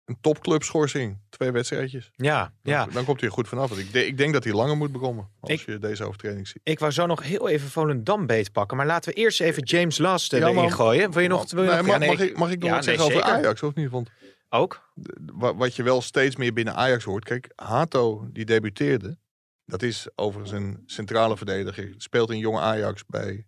een 0.04 0.16
topclubschorsing. 0.20 1.18
Twee 1.28 1.50
wedstrijdjes. 1.50 2.10
Ja, 2.16 2.52
ja. 2.62 2.86
Dan 2.86 3.04
komt 3.04 3.20
hij 3.20 3.28
er 3.28 3.34
goed 3.34 3.48
vanaf. 3.48 3.68
Want 3.68 3.80
ik, 3.80 3.92
de- 3.92 4.06
ik 4.06 4.16
denk 4.16 4.32
dat 4.32 4.44
hij 4.44 4.52
langer 4.52 4.76
moet 4.76 4.92
bekomen. 4.92 5.28
Als 5.40 5.50
Ik- 5.52 5.60
je 5.60 5.78
deze 5.78 6.04
overtreding 6.04 6.48
ziet. 6.48 6.60
Ik 6.64 6.78
wou 6.78 6.92
zo 6.92 7.06
nog 7.06 7.22
heel 7.22 7.48
even 7.48 7.68
Volendam 7.70 8.26
beetpakken. 8.26 8.76
Maar 8.76 8.86
laten 8.86 9.12
we 9.12 9.18
eerst 9.20 9.40
even 9.40 9.62
James 9.62 9.98
Last 9.98 10.32
eh, 10.32 10.40
Ja, 10.40 10.48
erin 10.48 10.72
gooien. 10.72 11.10
Wil 11.12 11.22
je 11.22 11.28
nog... 11.28 11.50
Wil 11.50 11.62
je 11.62 11.68
Nee, 11.68 11.76
nog 11.78 11.86
mag, 11.86 11.94
ja, 11.94 12.00
nee, 12.00 12.08
mag 12.16 12.20
ik, 12.20 12.36
mag 12.36 12.50
ik 12.50 12.58
nog 12.58 12.68
ja, 12.70 12.76
wat 12.76 12.84
nee, 12.86 12.96
zeggen 12.96 13.16
over. 13.16 13.30
Ajax 13.30 13.62
of 13.62 13.74
niet? 13.74 13.90
Want 13.90 14.10
Ook? 14.48 14.90
wa- 15.32 15.54
wat 15.54 15.76
je 15.76 15.82
wel 15.82 16.00
steeds 16.02 16.36
meer 16.36 16.52
binnen 16.52 16.74
Ajax 16.74 17.04
hoort. 17.04 17.24
Kijk, 17.24 17.52
Hato 17.56 18.28
die 18.32 18.44
debuteerde. 18.44 19.18
Dat 19.64 19.82
is 19.82 20.08
overigens 20.14 20.52
een 20.60 20.82
centrale 20.86 21.36
verdediger. 21.36 21.94
Speelt 21.96 22.30
in 22.30 22.38
jonge 22.38 22.60
Ajax 22.60 23.04
bij, 23.06 23.46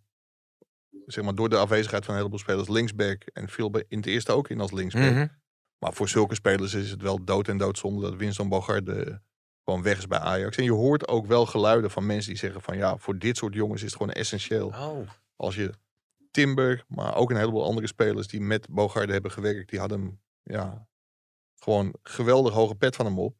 zeg 1.07 1.25
maar, 1.25 1.35
door 1.35 1.49
de 1.49 1.57
afwezigheid 1.57 2.05
van 2.05 2.13
een 2.15 2.19
heleboel 2.21 2.41
spelers 2.41 2.69
linksback. 2.69 3.23
En 3.33 3.49
viel 3.49 3.71
bij, 3.71 3.85
in 3.89 3.97
het 3.97 4.07
eerste 4.07 4.33
ook 4.33 4.49
in 4.49 4.61
als 4.61 4.73
linksback. 4.73 5.11
Mhm. 5.11 5.27
Maar 5.85 5.93
voor 5.93 6.09
zulke 6.09 6.35
spelers 6.35 6.75
is 6.75 6.91
het 6.91 7.03
wel 7.03 7.25
dood 7.25 7.49
en 7.49 7.57
doodzonde 7.57 8.01
dat 8.01 8.15
Winston 8.15 8.49
Bogarde 8.49 9.23
gewoon 9.65 9.83
weg 9.83 9.99
is 9.99 10.07
bij 10.07 10.19
Ajax. 10.19 10.57
En 10.57 10.65
je 10.65 10.73
hoort 10.73 11.09
ook 11.09 11.27
wel 11.27 11.47
geluiden 11.47 11.91
van 11.91 12.07
mensen 12.07 12.31
die 12.31 12.39
zeggen 12.39 12.61
van 12.61 12.77
ja, 12.77 12.97
voor 12.97 13.19
dit 13.19 13.37
soort 13.37 13.55
jongens 13.55 13.83
is 13.83 13.87
het 13.87 13.97
gewoon 13.97 14.13
essentieel. 14.13 14.67
Oh. 14.67 15.09
Als 15.37 15.55
je 15.55 15.73
Timber, 16.31 16.85
maar 16.89 17.15
ook 17.15 17.31
een 17.31 17.37
heleboel 17.37 17.65
andere 17.65 17.87
spelers 17.87 18.27
die 18.27 18.41
met 18.41 18.69
Bogarde 18.69 19.13
hebben 19.13 19.31
gewerkt, 19.31 19.71
die 19.71 19.79
hadden 19.79 20.01
hem, 20.01 20.21
ja, 20.43 20.89
gewoon 21.55 21.95
geweldig 22.03 22.53
hoge 22.53 22.75
pet 22.75 22.97
van 22.97 23.07
hem 23.07 23.19
op. 23.19 23.37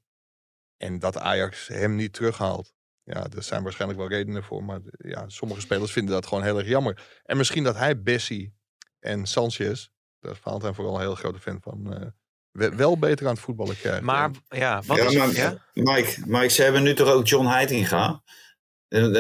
En 0.77 0.99
dat 0.99 1.19
Ajax 1.19 1.69
hem 1.69 1.95
niet 1.95 2.13
terughaalt. 2.13 2.75
Ja, 3.03 3.27
er 3.37 3.43
zijn 3.43 3.63
waarschijnlijk 3.63 4.01
wel 4.01 4.09
redenen 4.09 4.45
voor. 4.45 4.65
Maar 4.65 4.81
ja, 4.99 5.29
sommige 5.29 5.61
spelers 5.61 5.93
vinden 5.93 6.15
dat 6.15 6.27
gewoon 6.27 6.45
heel 6.45 6.59
erg 6.59 6.69
jammer. 6.69 7.21
En 7.23 7.37
misschien 7.37 7.65
dat 7.65 7.77
hij 7.77 8.03
Bessie 8.03 8.55
en 8.99 9.27
Sanchez, 9.27 9.89
daar 10.19 10.33
is 10.33 10.39
Valentijn 10.39 10.75
vooral 10.75 10.95
een 10.95 11.01
heel 11.01 11.15
grote 11.15 11.41
fan 11.41 11.61
van, 11.61 11.95
eh, 11.95 12.07
wel 12.55 12.99
beter 12.99 13.27
aan 13.27 13.33
het 13.33 13.43
voetballen 13.43 13.79
krijgen. 13.79 14.05
Maar 14.05 14.31
ja, 14.49 14.83
wat 14.87 14.97
ja, 14.97 15.05
is 15.05 15.15
maar, 15.17 15.27
het? 15.27 15.37
Ja? 15.37 15.59
Mike, 15.73 16.15
Mike, 16.27 16.49
ze 16.49 16.63
hebben 16.63 16.83
nu 16.83 16.95
toch 16.95 17.09
ook 17.11 17.27
John 17.27 17.47
Heitinga. 17.47 18.23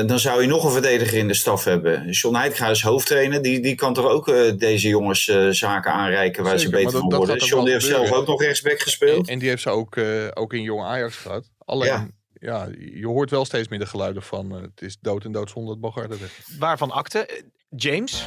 Dan 0.06 0.18
zou 0.18 0.42
je 0.42 0.48
nog 0.48 0.64
een 0.64 0.70
verdediger 0.70 1.18
in 1.18 1.28
de 1.28 1.34
staf 1.34 1.64
hebben. 1.64 2.10
John 2.10 2.36
Heitinga 2.36 2.68
is 2.68 2.82
hoofdtrainer. 2.82 3.42
Die, 3.42 3.60
die 3.60 3.74
kan 3.74 3.94
toch 3.94 4.06
ook 4.06 4.28
eh, 4.28 4.56
deze 4.58 4.88
jongens 4.88 5.28
eh, 5.28 5.48
zaken 5.48 5.92
aanreiken 5.92 6.42
waar 6.44 6.58
Zeker, 6.58 6.78
ze 6.78 6.84
beter 6.84 7.00
dat- 7.00 7.10
van 7.10 7.18
worden. 7.18 7.36
John 7.46 7.64
die 7.64 7.72
heeft 7.72 7.86
zelf 7.86 8.12
ook 8.12 8.26
nog 8.26 8.42
rechtsback 8.42 8.80
gespeeld. 8.80 9.28
en 9.28 9.38
die 9.38 9.48
heeft 9.48 9.62
ze 9.62 9.70
ook, 9.70 9.96
eh, 9.96 10.28
ook 10.34 10.52
in 10.52 10.62
jonge 10.62 10.84
Ajax 10.84 11.16
gehad. 11.16 11.50
Alleen, 11.58 12.14
ja. 12.32 12.68
je 12.94 13.06
hoort 13.06 13.30
wel 13.30 13.44
steeds 13.44 13.68
meer 13.68 13.78
de 13.78 13.86
geluiden 13.86 14.22
van 14.22 14.50
het 14.50 14.82
is 14.82 14.96
dood 15.00 15.24
en 15.24 15.32
doodzonde 15.32 15.68
dat 15.70 15.80
Bogarde 15.80 16.18
weg 16.18 16.38
is. 16.38 16.56
Waarvan 16.58 16.90
akte? 16.90 17.44
James? 17.68 18.26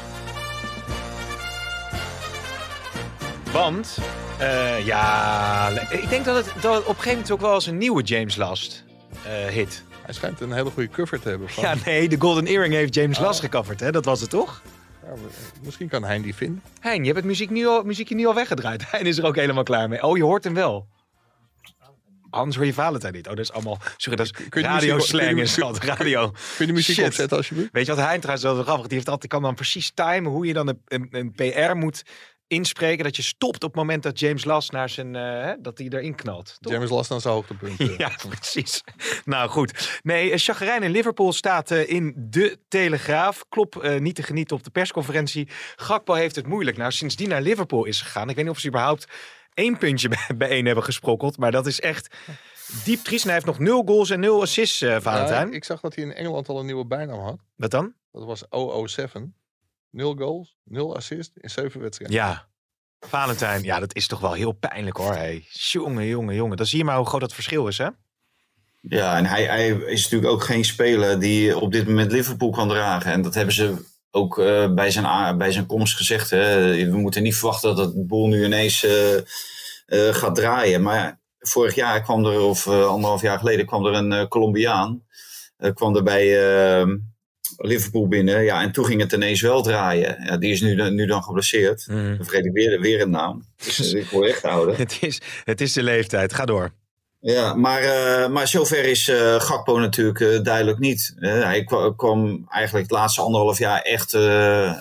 Want, 3.51 3.97
eh, 4.39 4.85
ja, 4.85 5.69
ik 5.89 6.09
denk 6.09 6.25
dat 6.25 6.35
het, 6.45 6.61
dat 6.61 6.73
het 6.73 6.81
op 6.83 6.87
een 6.89 6.95
gegeven 6.95 7.09
moment 7.11 7.31
ook 7.31 7.41
wel 7.41 7.51
als 7.51 7.65
een 7.65 7.77
nieuwe 7.77 8.01
James 8.03 8.35
Last 8.35 8.83
eh, 9.25 9.45
hit. 9.45 9.83
Hij 10.01 10.13
schijnt 10.13 10.41
een 10.41 10.51
hele 10.51 10.69
goede 10.69 10.89
cover 10.89 11.19
te 11.21 11.29
hebben. 11.29 11.49
Van, 11.49 11.63
Ja, 11.63 11.75
nee, 11.85 12.09
de 12.09 12.15
Golden 12.19 12.45
Earring 12.45 12.73
heeft 12.73 12.95
James 12.95 13.17
Oh. 13.17 13.23
Last 13.23 13.39
gecoverd, 13.39 13.79
hè? 13.79 13.91
Dat 13.91 14.05
was 14.05 14.21
het 14.21 14.29
toch? 14.29 14.61
ja, 15.05 15.13
we- 15.13 15.19
misschien 15.63 15.87
kan 15.87 16.03
hij 16.03 16.21
die 16.21 16.35
vinden. 16.35 16.61
Hein, 16.79 16.99
je 16.99 17.05
hebt 17.05 17.17
het 17.17 17.25
muziek 17.25 17.49
nu 17.49 17.67
al, 17.67 17.83
muziekje 17.83 18.15
nu 18.15 18.25
al 18.25 18.33
weggedraaid. 18.33 18.83
Hein 18.91 19.05
is 19.05 19.17
er 19.17 19.25
ook 19.25 19.35
helemaal 19.35 19.63
klaar 19.63 19.89
mee. 19.89 20.03
Oh, 20.03 20.17
je 20.17 20.23
hoort 20.23 20.43
hem 20.43 20.53
wel. 20.53 20.87
Anders 22.29 22.55
hoor 22.57 22.65
je 22.65 22.73
Valentijn 22.73 23.13
niet. 23.13 23.27
Oh, 23.27 23.35
dat 23.35 23.43
is 23.43 23.51
allemaal... 23.51 23.77
Sorry, 23.97 24.17
dat 24.17 24.25
is 24.25 24.31
Kun 24.31 24.43
je 24.61 24.67
muziek- 24.69 25.09
kun 25.11 25.35
je- 25.35 25.41
is 25.41 25.55
dat. 25.55 25.77
Radio. 25.83 26.29
Kun 26.31 26.39
je 26.57 26.65
de 26.65 26.71
muziek 26.73 26.95
Shit. 26.95 27.05
opzetten 27.05 27.37
alsjeblieft? 27.37 27.69
Weet 27.71 27.85
je 27.85 27.95
wat 27.95 28.05
hij 28.05 28.17
trouwens 28.19 28.45
wel 28.45 28.63
grappig? 28.63 28.87
Die 28.87 28.95
heeft 28.97 29.09
altijd, 29.09 29.31
kan 29.31 29.41
dan 29.41 29.55
precies 29.55 29.91
timen 29.93 30.31
hoe 30.31 30.45
je 30.45 30.53
dan 30.53 30.67
een, 30.67 30.81
een, 30.87 31.07
een 31.11 31.31
PR 31.31 31.75
moet 31.75 32.03
inspreken 32.47 33.03
dat 33.03 33.15
je 33.15 33.21
stopt 33.21 33.63
op 33.63 33.69
het 33.71 33.75
moment 33.75 34.03
dat 34.03 34.19
James 34.19 34.45
Last 34.45 34.71
naar 34.71 34.89
zijn, 34.89 35.13
hè, 35.13 35.53
dat 35.61 35.77
hij 35.77 35.87
erin 35.89 36.15
knalt. 36.15 36.57
Toch? 36.59 36.73
James 36.73 36.89
Last 36.89 37.11
aan 37.11 37.21
zijn 37.21 37.33
hoogtepunt. 37.33 37.79
eh. 37.81 37.97
Ja, 37.97 38.11
precies. 38.29 38.83
Nou 39.25 39.49
goed. 39.49 39.99
Nee, 40.03 40.31
eh, 40.31 40.37
chagrijn 40.39 40.83
in 40.83 40.91
Liverpool 40.91 41.33
staat 41.33 41.71
in 41.71 42.13
de 42.17 42.59
Telegraaf. 42.67 43.43
Klop 43.49 43.97
niet 43.99 44.15
te 44.15 44.23
genieten 44.23 44.55
op 44.57 44.63
de 44.63 44.69
persconferentie. 44.69 45.47
Gakpo 45.75 46.13
heeft 46.13 46.35
het 46.35 46.47
moeilijk. 46.47 46.77
Nou, 46.77 46.91
sinds 46.91 47.15
die 47.15 47.27
naar 47.27 47.41
Liverpool 47.41 47.85
is 47.85 48.01
gegaan. 48.01 48.29
Ik 48.29 48.35
weet 48.35 48.45
niet 48.45 48.53
of 48.53 48.59
ze 48.59 48.67
überhaupt 48.67 49.05
één 49.53 49.77
puntje 49.77 50.09
bij- 50.27 50.37
bijeen 50.37 50.65
hebben 50.65 50.83
gesprokkeld. 50.83 51.37
Maar 51.37 51.51
dat 51.51 51.67
is 51.67 51.79
echt 51.81 52.15
diep 52.83 52.99
triest. 53.03 53.21
En 53.23 53.29
hij 53.29 53.33
heeft 53.33 53.45
nog 53.57 53.59
nul 53.59 53.83
goals 53.85 54.09
en 54.09 54.19
nul 54.19 54.41
assists, 54.41 54.81
eh 54.81 54.97
Valentijn. 54.99 55.47
Ja, 55.49 55.53
ik 55.55 55.63
zag 55.63 55.79
dat 55.79 55.95
hij 55.95 56.03
in 56.03 56.13
Engeland 56.13 56.49
al 56.49 56.59
een 56.59 56.65
nieuwe 56.65 56.85
bijnaam 56.85 57.19
had. 57.19 57.39
Wat 57.55 57.71
dan? 57.71 57.93
Dat 58.11 58.23
was 58.25 58.43
007. 58.85 59.35
Nul 59.89 60.15
goals, 60.15 60.57
nul 60.63 60.95
assist 60.95 61.31
in 61.37 61.49
zeven 61.49 61.81
wedstrijden. 61.81 62.17
Ja. 62.17 62.47
Valentijn, 62.99 63.63
ja, 63.63 63.79
dat 63.79 63.95
is 63.95 64.07
toch 64.07 64.19
wel 64.19 64.33
heel 64.33 64.51
pijnlijk 64.51 64.97
hoor. 64.97 65.13
Hey. 65.13 65.45
Jongen, 65.49 66.05
jongen, 66.05 66.35
jongen. 66.35 66.57
Dan 66.57 66.65
zie 66.65 66.77
je 66.77 66.83
maar 66.83 66.97
hoe 66.97 67.05
groot 67.05 67.21
dat 67.21 67.33
verschil 67.33 67.67
is, 67.67 67.77
hè? 67.77 67.87
Ja, 68.81 69.17
en 69.17 69.25
hij, 69.25 69.43
hij 69.43 69.69
is 69.69 70.03
natuurlijk 70.03 70.31
ook 70.31 70.43
geen 70.43 70.65
speler 70.65 71.19
die 71.19 71.57
op 71.59 71.71
dit 71.71 71.87
moment 71.87 72.11
Liverpool 72.11 72.49
kan 72.49 72.67
dragen. 72.67 73.11
En 73.11 73.21
dat 73.21 73.33
hebben 73.33 73.53
ze 73.53 73.85
ook 74.11 74.39
eh, 74.39 74.73
bij, 74.73 74.91
zijn, 74.91 75.37
bij 75.37 75.51
zijn 75.51 75.65
komst 75.65 75.95
gezegd. 75.95 76.29
Hè. 76.29 76.75
We 76.89 76.97
moeten 76.97 77.23
niet 77.23 77.35
verwachten 77.35 77.75
dat 77.75 77.93
het 77.93 78.07
boel 78.07 78.27
nu 78.27 78.45
ineens 78.45 78.83
eh, 78.83 79.17
eh, 79.17 80.15
gaat 80.15 80.35
draaien. 80.35 80.81
Maar 80.81 81.19
vorig 81.39 81.75
jaar 81.75 82.01
kwam 82.01 82.25
er, 82.25 82.39
of 82.39 82.67
anderhalf 82.67 83.21
jaar 83.21 83.37
geleden, 83.37 83.65
kwam 83.65 83.85
er 83.85 83.93
een 83.93 84.27
Colombiaan. 84.27 85.03
eh, 85.57 85.73
kwam 85.73 85.95
er 85.95 86.03
bij 86.03 86.25
Liverpool 87.57 88.07
binnen. 88.07 88.43
Ja, 88.43 88.61
en 88.61 88.71
toen 88.71 88.85
ging 88.85 89.01
het 89.01 89.11
ineens 89.13 89.41
wel 89.41 89.61
draaien. 89.61 90.23
Ja, 90.25 90.37
die 90.37 90.51
is 90.51 90.61
nu, 90.61 90.75
dan- 90.75 90.95
nu 90.95 91.05
dan 91.05 91.23
geblesseerd. 91.23 91.85
Dan 91.87 92.15
vergeet 92.19 92.45
ik 92.45 92.51
weer, 92.51 92.79
weer 92.81 93.01
een 93.01 93.09
naam. 93.09 93.45
Dus 93.65 93.93
ik 93.93 94.09
word 94.09 94.29
echt 94.29 94.43
ouder. 94.43 94.77
Het 94.87 94.97
is, 95.01 95.21
het 95.43 95.61
is 95.61 95.73
de 95.73 95.83
leeftijd. 95.83 96.33
Ga 96.33 96.45
door. 96.45 96.71
Ja, 97.19 97.53
maar, 97.53 97.81
eh, 97.81 98.27
maar 98.29 98.47
zover 98.47 98.83
is 98.85 99.07
eh, 99.09 99.39
Gakpo 99.39 99.79
natuurlijk 99.79 100.19
eh, 100.19 100.41
duidelijk 100.43 100.79
niet. 100.79 101.15
Eh, 101.19 101.31
hij 101.43 101.63
kwa- 101.63 101.93
kwam 101.95 102.45
eigenlijk 102.49 102.89
het 102.89 102.97
laatste 102.99 103.21
anderhalf 103.21 103.57
jaar 103.59 103.81
echt 103.81 104.13
eh, 104.13 104.63
eh, 104.69 104.75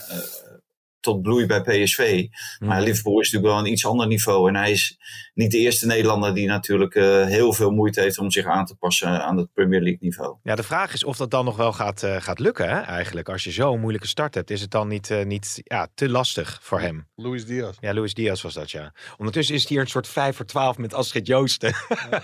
tot 1.07 1.23
bloei 1.23 1.47
bij 1.47 1.61
PSV. 1.61 2.27
Maar 2.59 2.83
Liverpool 2.83 3.21
is 3.21 3.31
natuurlijk 3.33 3.55
wel 3.55 3.67
een 3.67 3.73
iets 3.73 3.87
ander 3.87 4.07
niveau. 4.07 4.49
En 4.49 4.57
hij 4.57 4.71
is 4.71 4.99
niet 5.35 5.51
de 5.51 5.59
eerste 5.59 5.87
Nederlander 5.87 6.35
die 6.35 6.47
natuurlijk 6.47 6.95
eh, 6.95 7.25
heel 7.25 7.53
veel 7.53 7.71
moeite 7.71 8.01
heeft 8.01 8.19
om 8.19 8.31
zich 8.31 8.45
aan 8.47 8.65
te 8.67 8.75
passen 8.75 9.25
aan 9.25 9.37
het 9.37 9.53
Premier 9.53 9.81
League 9.81 9.99
niveau. 10.01 10.37
Ja, 10.43 10.55
de 10.55 10.63
vraag 10.63 10.93
is 10.93 11.05
of 11.05 11.17
dat 11.17 11.31
dan 11.31 11.45
nog 11.45 11.57
wel 11.57 11.73
gaat, 11.73 12.03
eh, 12.03 12.17
gaat 12.21 12.39
lukken, 12.39 12.69
hè, 12.69 12.81
eigenlijk. 12.81 13.29
Als 13.29 13.45
je 13.45 13.51
zo'n 13.51 13.81
moeilijke 13.81 14.07
start 14.09 14.35
hebt, 14.35 14.51
is 14.51 14.61
het 14.61 14.71
dan 14.71 14.89
niet, 14.89 15.11
eh, 15.11 15.25
niet 15.25 15.61
ja, 15.63 15.89
te 15.95 16.09
lastig 16.09 16.59
voor 16.63 16.81
hem? 16.81 17.07
Luis 17.15 17.47
Diaz. 17.47 17.77
Ja, 17.81 17.95
Luis 17.95 18.15
Diaz 18.15 18.43
was 18.43 18.55
dat, 18.55 18.71
ja. 18.71 18.93
Ondertussen 19.17 19.55
is 19.55 19.61
het 19.61 19.71
hier 19.71 19.81
een 19.81 19.87
soort 19.87 20.09
5 20.09 20.37
voor 20.37 20.47
12 20.47 20.79
met 20.79 20.95
Astrid 20.95 21.27
Joosten. 21.27 21.75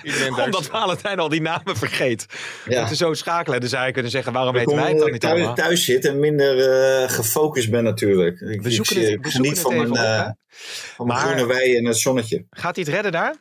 Iedereen 0.02 0.34
duikt- 0.36 0.54
Omdat 0.54 0.66
Valentijn 0.70 1.18
al 1.18 1.28
die 1.28 1.40
namen 1.40 1.76
vergeet. 1.76 2.26
Ja. 2.68 2.78
Moeten 2.78 2.96
zo 2.96 3.14
schakelen. 3.14 3.68
Zou 3.68 3.86
je 3.86 3.92
kunnen 3.92 4.10
zeggen, 4.10 4.32
waarom 4.32 4.54
Ik 4.56 4.60
weten 4.60 4.76
wij 4.82 4.88
het 4.90 4.98
dan 4.98 5.10
niet 5.10 5.20
thuis, 5.20 5.34
allemaal? 5.34 5.54
thuis 5.54 5.84
zit 5.84 6.04
en 6.04 6.18
minder 6.18 6.58
eh, 6.70 7.08
gefocust 7.08 7.70
ben 7.70 7.84
natuurlijk. 7.84 8.40
Ik, 8.40 8.62
Ik 8.78 8.88
het, 8.88 8.98
ik 9.08 9.24
we 9.24 9.30
geniet 9.30 9.32
zoeken 9.32 9.50
het 9.50 9.58
van 9.60 9.72
even 9.72 9.90
mijn, 9.90 10.20
op, 10.28 10.36
eh, 10.50 10.60
van 10.96 11.06
mijn 11.06 11.18
groene 11.18 11.46
wei 11.46 11.76
en 11.76 11.84
het 11.84 11.98
zonnetje. 11.98 12.46
Gaat 12.50 12.74
hij 12.76 12.84
het 12.84 12.94
redden 12.94 13.12
daar? 13.12 13.36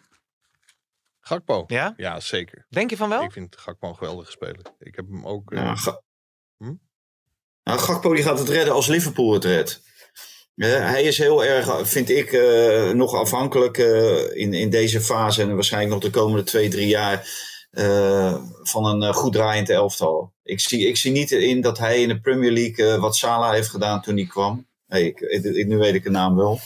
Gakpo. 1.20 1.64
Ja? 1.68 1.94
Ja, 1.98 2.20
zeker. 2.20 2.66
Denk 2.70 2.90
je 2.90 2.98
van 2.98 3.10
wel? 3.10 3.24
Ik 3.24 3.32
vind 3.32 3.58
Gakpo 3.58 3.88
een 3.90 3.96
geweldige 3.98 4.32
speler. 4.32 4.62
Ik 4.80 4.96
heb 4.96 5.06
hem 5.08 5.26
ook... 5.28 5.52
eh, 5.52 5.78
Ga- 5.78 6.02
Hm? 6.58 6.74
Nou, 7.64 7.80
Gakpo 7.80 8.14
die 8.14 8.24
gaat 8.24 8.40
het 8.40 8.50
redden 8.50 8.74
als 8.74 8.88
Liverpool 8.88 9.34
het 9.34 9.46
redt. 9.46 9.82
Ja, 10.56 10.68
hij 10.68 11.04
is 11.04 11.18
heel 11.18 11.44
erg, 11.46 11.88
vind 11.90 12.10
ik, 12.10 12.32
eh, 12.32 12.90
nog 12.92 13.14
afhankelijk 13.14 13.78
eh, 13.78 14.36
in, 14.36 14.54
in 14.54 14.70
deze 14.70 15.02
fase 15.02 15.42
en 15.42 15.54
waarschijnlijk 15.56 15.94
nog 15.94 16.04
de 16.12 16.20
komende 16.20 16.44
twee, 16.44 16.70
drie 16.70 16.88
jaar 16.88 17.28
eh, 17.72 18.44
van 18.64 18.86
een 18.86 19.02
eh, 19.04 19.14
goed 19.14 19.34
draaiend 19.34 19.70
elftal. 19.70 20.34
Ik 20.44 20.60
zie, 20.60 20.88
ik 20.88 20.98
zie 20.98 21.12
niet 21.12 21.32
in 21.32 21.62
dat 21.62 21.78
hij 21.78 22.02
in 22.02 22.08
de 22.08 22.20
Premier 22.20 22.52
League 22.52 22.98
wat 23.00 23.16
Salah 23.16 23.52
heeft 23.52 23.70
gedaan 23.70 24.02
toen 24.02 24.16
hij 24.16 24.26
kwam. 24.26 24.68
Hey, 24.92 25.04
ik, 25.06 25.20
ik- 25.20 25.68
nu 25.68 25.78
weet 25.78 25.94
ik 25.94 26.04
de 26.04 26.10
naam 26.10 26.36
wel. 26.36 26.60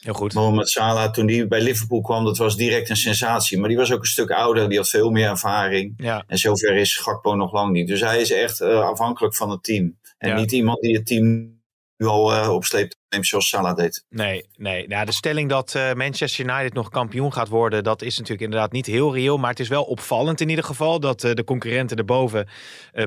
Heel 0.00 0.14
goed. 0.14 0.34
Mohamed 0.34 0.68
Salah, 0.68 1.12
toen 1.12 1.28
hij 1.28 1.48
bij 1.48 1.60
Liverpool 1.62 2.00
kwam, 2.00 2.24
dat 2.24 2.36
was 2.36 2.56
direct 2.56 2.90
een 2.90 2.96
sensatie. 2.96 3.58
Maar 3.58 3.68
die 3.68 3.76
was 3.78 3.92
ook 3.92 4.00
een 4.00 4.06
stuk 4.06 4.30
ouder, 4.30 4.68
die 4.68 4.78
had 4.78 4.88
veel 4.88 5.10
meer 5.10 5.28
ervaring. 5.28 5.94
Ja. 5.96 6.24
En 6.26 6.38
zover 6.38 6.74
is 6.76 6.96
Gakpo 6.96 7.34
nog 7.34 7.52
lang 7.52 7.72
niet. 7.72 7.88
Dus 7.88 8.00
hij 8.00 8.20
is 8.20 8.30
echt 8.32 8.60
eh, 8.60 8.80
afhankelijk 8.80 9.36
van 9.36 9.50
het 9.50 9.62
team. 9.62 9.98
En 10.18 10.28
Ja. 10.28 10.34
niet 10.36 10.52
iemand 10.52 10.80
die 10.80 10.96
het 10.96 11.06
team 11.06 11.56
nu 11.98 12.06
al 12.06 12.34
eh, 12.34 12.52
op 12.52 12.64
sleep 12.64 12.94
neemt 13.08 13.26
zoals 13.26 13.48
Salah 13.48 13.76
deed. 13.76 14.04
Nee, 14.08 14.48
nee. 14.56 14.88
Nou, 14.88 15.06
de 15.06 15.12
stelling 15.12 15.48
dat 15.48 15.74
eh, 15.74 15.92
Manchester 15.92 16.44
United 16.44 16.72
nog 16.72 16.88
kampioen 16.88 17.32
gaat 17.32 17.48
worden, 17.48 17.84
dat 17.84 18.02
is 18.02 18.16
natuurlijk 18.16 18.44
inderdaad 18.44 18.72
niet 18.72 18.86
heel 18.86 19.14
reëel. 19.14 19.38
Maar 19.38 19.50
het 19.50 19.60
is 19.60 19.68
wel 19.68 19.84
opvallend 19.84 20.40
in 20.40 20.48
ieder 20.48 20.64
geval 20.64 21.00
dat 21.00 21.24
eh, 21.24 21.34
de 21.34 21.44
concurrenten 21.44 21.96
erboven 21.96 22.48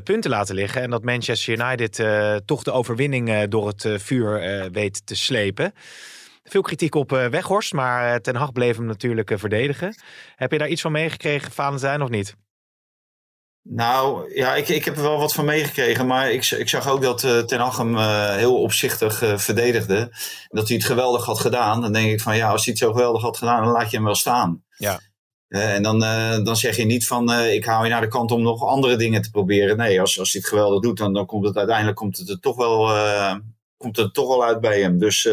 punten 0.04 0.30
laten 0.30 0.56
liggen. 0.56 0.82
En 0.82 0.90
dat 0.90 1.04
Manchester 1.04 1.60
United 1.60 2.04
toch 2.46 2.64
de 2.64 2.72
overwinning 2.72 3.44
door 3.44 3.68
het 3.68 3.88
vuur 4.02 4.40
weet 4.72 5.06
te 5.06 5.16
slepen. 5.16 5.74
Veel 6.44 6.62
kritiek 6.62 6.96
op 6.96 7.10
Weghorst, 7.10 7.74
maar 7.74 8.22
Ten 8.22 8.36
Hag 8.36 8.52
bleef 8.52 8.78
hem 8.78 8.86
natuurlijk 8.86 9.32
verdedigen. 9.36 9.96
Heb 10.36 10.52
je 10.52 10.58
daar 10.58 10.70
iets 10.70 10.82
van 10.82 10.92
meegekregen, 10.92 11.52
Valentijn, 11.52 12.02
of 12.02 12.10
niet? 12.10 12.36
Nou, 13.64 14.34
ja, 14.36 14.56
ik, 14.56 14.68
ik 14.68 14.86
heb 14.86 14.96
er 14.96 15.02
wel 15.02 15.18
wat 15.18 15.34
van 15.34 15.46
meegekregen. 15.46 16.08
Maar 16.08 16.32
ik, 16.32 16.50
ik 16.50 16.70
zag 16.70 16.90
ook 16.90 17.02
dat 17.02 17.24
eh 17.24 17.40
Ten 17.40 17.60
Hag 17.60 17.78
hem 17.78 17.98
eh, 17.98 18.36
heel 18.36 18.62
opzichtig 18.62 19.22
eh, 19.22 19.38
verdedigde. 19.38 20.12
Dat 20.48 20.68
hij 20.68 20.78
het 20.78 20.86
geweldig 20.86 21.26
had 21.26 21.40
gedaan. 21.40 21.82
Dan 21.82 21.94
denk 21.94 22.12
ik 22.12 22.22
van 22.22 22.36
ja, 22.36 22.50
als 22.50 22.66
hij 22.66 22.74
het 22.74 22.84
zo 22.84 22.92
geweldig 22.92 23.22
had 23.22 23.38
gedaan, 23.38 23.64
dan 23.64 23.72
laat 23.72 23.90
je 23.90 23.96
hem 23.96 24.06
wel 24.06 24.16
staan. 24.16 24.64
Ja. 24.78 25.00
En 25.48 25.84
dan, 25.84 26.00
dan 26.44 26.56
zeg 26.56 26.76
je 26.76 26.86
niet 26.86 27.08
van 27.08 27.34
ik 27.34 27.66
hou 27.66 27.84
je 27.84 27.90
naar 27.90 28.02
de 28.02 28.08
kant 28.08 28.32
om 28.32 28.42
nog 28.42 28.64
andere 28.66 28.96
dingen 28.96 29.22
te 29.22 29.30
proberen. 29.30 29.78
Nee, 29.78 30.02
als, 30.02 30.20
als 30.20 30.32
hij 30.32 30.42
het 30.42 30.50
geweldig 30.50 30.82
doet, 30.82 30.98
dan, 30.98 31.14
dan 31.14 31.26
komt 31.26 31.46
het 31.46 31.58
uiteindelijk 31.58 31.98
komt 31.98 32.18
het 32.18 32.30
er 32.30 32.40
toch 32.40 32.56
wel, 32.56 32.88
komt 33.78 33.96
het 33.98 34.06
er 34.06 34.12
toch 34.12 34.28
wel 34.28 34.44
uit 34.44 34.62
bij 34.62 34.82
hem. 34.82 35.00
Dus, 35.00 35.30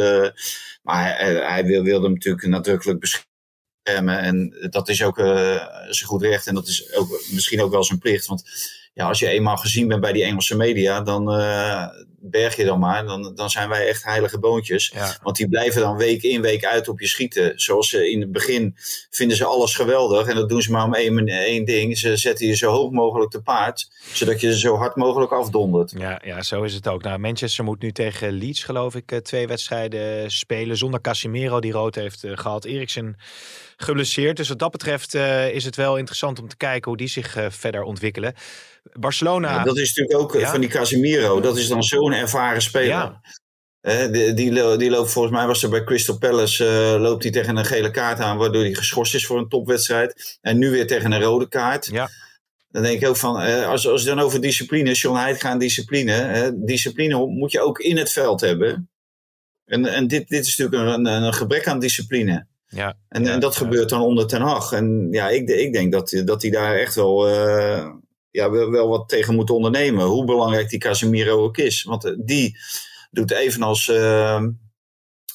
maar 0.82 1.16
hij, 1.18 1.34
hij 1.34 1.64
wil- 1.64 1.82
wilde 1.82 2.04
hem 2.04 2.12
natuurlijk 2.12 2.46
nadrukkelijk 2.46 3.00
beschermen. 3.00 3.27
En 3.96 4.68
dat 4.70 4.88
is 4.88 5.02
ook 5.02 5.18
eh, 5.18 5.66
zijn 5.88 6.08
goed 6.08 6.22
recht. 6.22 6.46
En 6.46 6.54
dat 6.54 6.68
is 6.68 6.94
ook 6.94 7.22
misschien 7.30 7.62
ook 7.62 7.70
wel 7.70 7.84
zijn 7.84 7.98
plicht. 7.98 8.26
Want 8.26 8.42
ja, 8.98 9.08
als 9.08 9.18
je 9.18 9.28
eenmaal 9.28 9.56
gezien 9.56 9.88
bent 9.88 10.00
bij 10.00 10.12
die 10.12 10.24
Engelse 10.24 10.56
media, 10.56 11.00
dan 11.00 11.32
eh, 11.32 11.86
berg 12.20 12.56
je 12.56 12.64
dan 12.64 12.78
maar. 12.78 13.04
Dan, 13.04 13.34
dan 13.34 13.50
zijn 13.50 13.68
wij 13.68 13.88
echt 13.88 14.04
heilige 14.04 14.38
boontjes. 14.38 14.92
Ja. 14.94 15.16
Want 15.22 15.36
die 15.36 15.48
blijven 15.48 15.80
dan 15.80 15.96
week 15.96 16.22
in, 16.22 16.40
week 16.40 16.64
uit 16.64 16.88
op 16.88 17.00
je 17.00 17.06
schieten. 17.06 17.52
Zoals 17.60 17.88
ze 17.88 18.10
in 18.10 18.20
het 18.20 18.32
begin 18.32 18.74
vinden 19.10 19.36
ze 19.36 19.44
alles 19.44 19.74
geweldig. 19.74 20.28
En 20.28 20.34
dat 20.34 20.48
doen 20.48 20.62
ze 20.62 20.70
maar 20.70 20.84
om 20.84 20.94
één, 20.94 21.26
één 21.28 21.64
ding. 21.64 21.98
Ze 21.98 22.16
zetten 22.16 22.46
je 22.46 22.56
zo 22.56 22.70
hoog 22.70 22.90
mogelijk 22.90 23.30
te 23.30 23.42
paard. 23.42 23.90
Zodat 24.12 24.40
je 24.40 24.52
ze 24.52 24.58
zo 24.58 24.76
hard 24.76 24.96
mogelijk 24.96 25.32
afdondert. 25.32 25.92
Ja, 25.96 26.20
ja, 26.24 26.42
zo 26.42 26.62
is 26.62 26.74
het 26.74 26.88
ook. 26.88 27.02
Nou, 27.02 27.18
Manchester 27.18 27.64
moet 27.64 27.82
nu 27.82 27.92
tegen 27.92 28.32
Leeds, 28.32 28.64
geloof 28.64 28.94
ik, 28.94 29.12
eh, 29.12 29.18
twee 29.18 29.46
wedstrijden 29.46 30.30
spelen. 30.30 30.76
Zonder 30.76 31.00
Casimiro, 31.00 31.60
die 31.60 31.72
rood 31.72 31.94
heeft 31.94 32.24
eh, 32.24 32.32
gehad. 32.34 32.64
Eriksen 32.64 33.16
geblesseerd. 33.82 34.36
Dus 34.36 34.48
wat 34.48 34.58
dat 34.58 34.70
betreft 34.70 35.14
eh, 35.14 35.54
is 35.54 35.64
het 35.64 35.76
wel 35.76 35.96
interessant 35.96 36.38
om 36.40 36.48
te 36.48 36.56
kijken 36.56 36.88
hoe 36.88 36.96
die 36.98 37.08
zich 37.08 37.36
eh, 37.36 37.46
verder 37.50 37.82
ontwikkelen. 37.82 38.34
Barcelona. 38.92 39.50
Ja, 39.54 39.64
dat 39.64 39.76
is 39.78 39.94
natuurlijk 39.94 40.18
ook 40.24 40.34
eh, 40.34 40.40
Ja. 40.40 40.50
van 40.50 40.60
die 40.60 40.70
Casemiro. 40.70 41.40
Dat 41.40 41.56
is 41.58 41.68
dan 41.68 41.82
zo'n 41.82 42.12
ervaren 42.12 42.62
speler. 42.62 42.86
Ja. 42.88 43.20
Die, 44.10 44.32
die, 44.34 44.52
lo- 44.52 44.76
die 44.76 44.90
loopt 44.90 45.10
volgens 45.10 45.34
mij 45.34 45.46
was 45.46 45.62
er 45.62 45.68
bij 45.70 45.84
Crystal 45.84 46.18
Palace 46.18 46.64
loopt 47.00 47.22
hij 47.22 47.32
tegen 47.32 47.56
een 47.56 47.64
gele 47.64 47.90
kaart 47.90 48.20
aan 48.20 48.36
waardoor 48.36 48.62
hij 48.62 48.74
geschorst 48.74 49.14
is 49.14 49.26
voor 49.26 49.38
een 49.38 49.48
topwedstrijd 49.48 50.38
en 50.40 50.58
nu 50.58 50.70
weer 50.70 50.86
tegen 50.86 51.12
een 51.12 51.22
rode 51.22 51.48
kaart. 51.48 51.86
Ja. 51.86 52.08
Dan 52.70 52.82
denk 52.82 53.00
ik 53.02 53.08
ook 53.08 53.16
van 53.16 53.40
eh, 53.40 53.66
als, 53.68 53.88
als 53.88 54.02
je 54.02 54.08
dan 54.08 54.18
over 54.20 54.40
discipline, 54.40 54.92
John 54.92 55.16
Heidt 55.18 55.44
aan 55.44 55.58
discipline, 55.58 56.52
discipline 56.64 57.26
moet 57.26 57.52
je 57.52 57.60
ook 57.60 57.78
in 57.78 57.96
het 57.96 58.12
veld 58.12 58.40
hebben. 58.40 58.90
En, 59.64 59.86
en 59.86 60.06
dit, 60.06 60.28
dit 60.28 60.46
is 60.46 60.56
natuurlijk 60.56 60.96
een, 60.96 61.06
een 61.06 61.34
gebrek 61.34 61.66
aan 61.66 61.78
discipline. 61.80 62.46
Ja, 62.68 62.96
En, 63.08 63.24
ja, 63.24 63.32
en 63.32 63.40
dat 63.40 63.52
ja. 63.54 63.58
gebeurt 63.60 63.88
dan 63.88 64.00
onder 64.00 64.26
Ten 64.26 64.40
Hag. 64.40 64.72
En 64.72 65.08
ja, 65.10 65.28
ik, 65.28 65.48
ik 65.48 65.72
denk 65.72 65.92
dat, 65.92 66.22
dat 66.24 66.42
hij 66.42 66.50
daar 66.50 66.74
echt 66.74 66.94
wel, 66.94 67.28
eh, 67.28 67.86
ja, 68.30 68.50
wel, 68.50 68.70
wel 68.70 68.88
wat 68.88 69.08
tegen 69.08 69.34
moet 69.34 69.50
ondernemen. 69.50 70.04
Hoe 70.04 70.24
belangrijk 70.24 70.68
die 70.68 70.78
Casemiro 70.78 71.42
ook 71.44 71.56
is. 71.58 71.82
Want 71.82 72.04
eh, 72.04 72.12
die 72.18 72.56
doet 73.10 73.30
evenals 73.30 73.88
eh, 73.88 74.42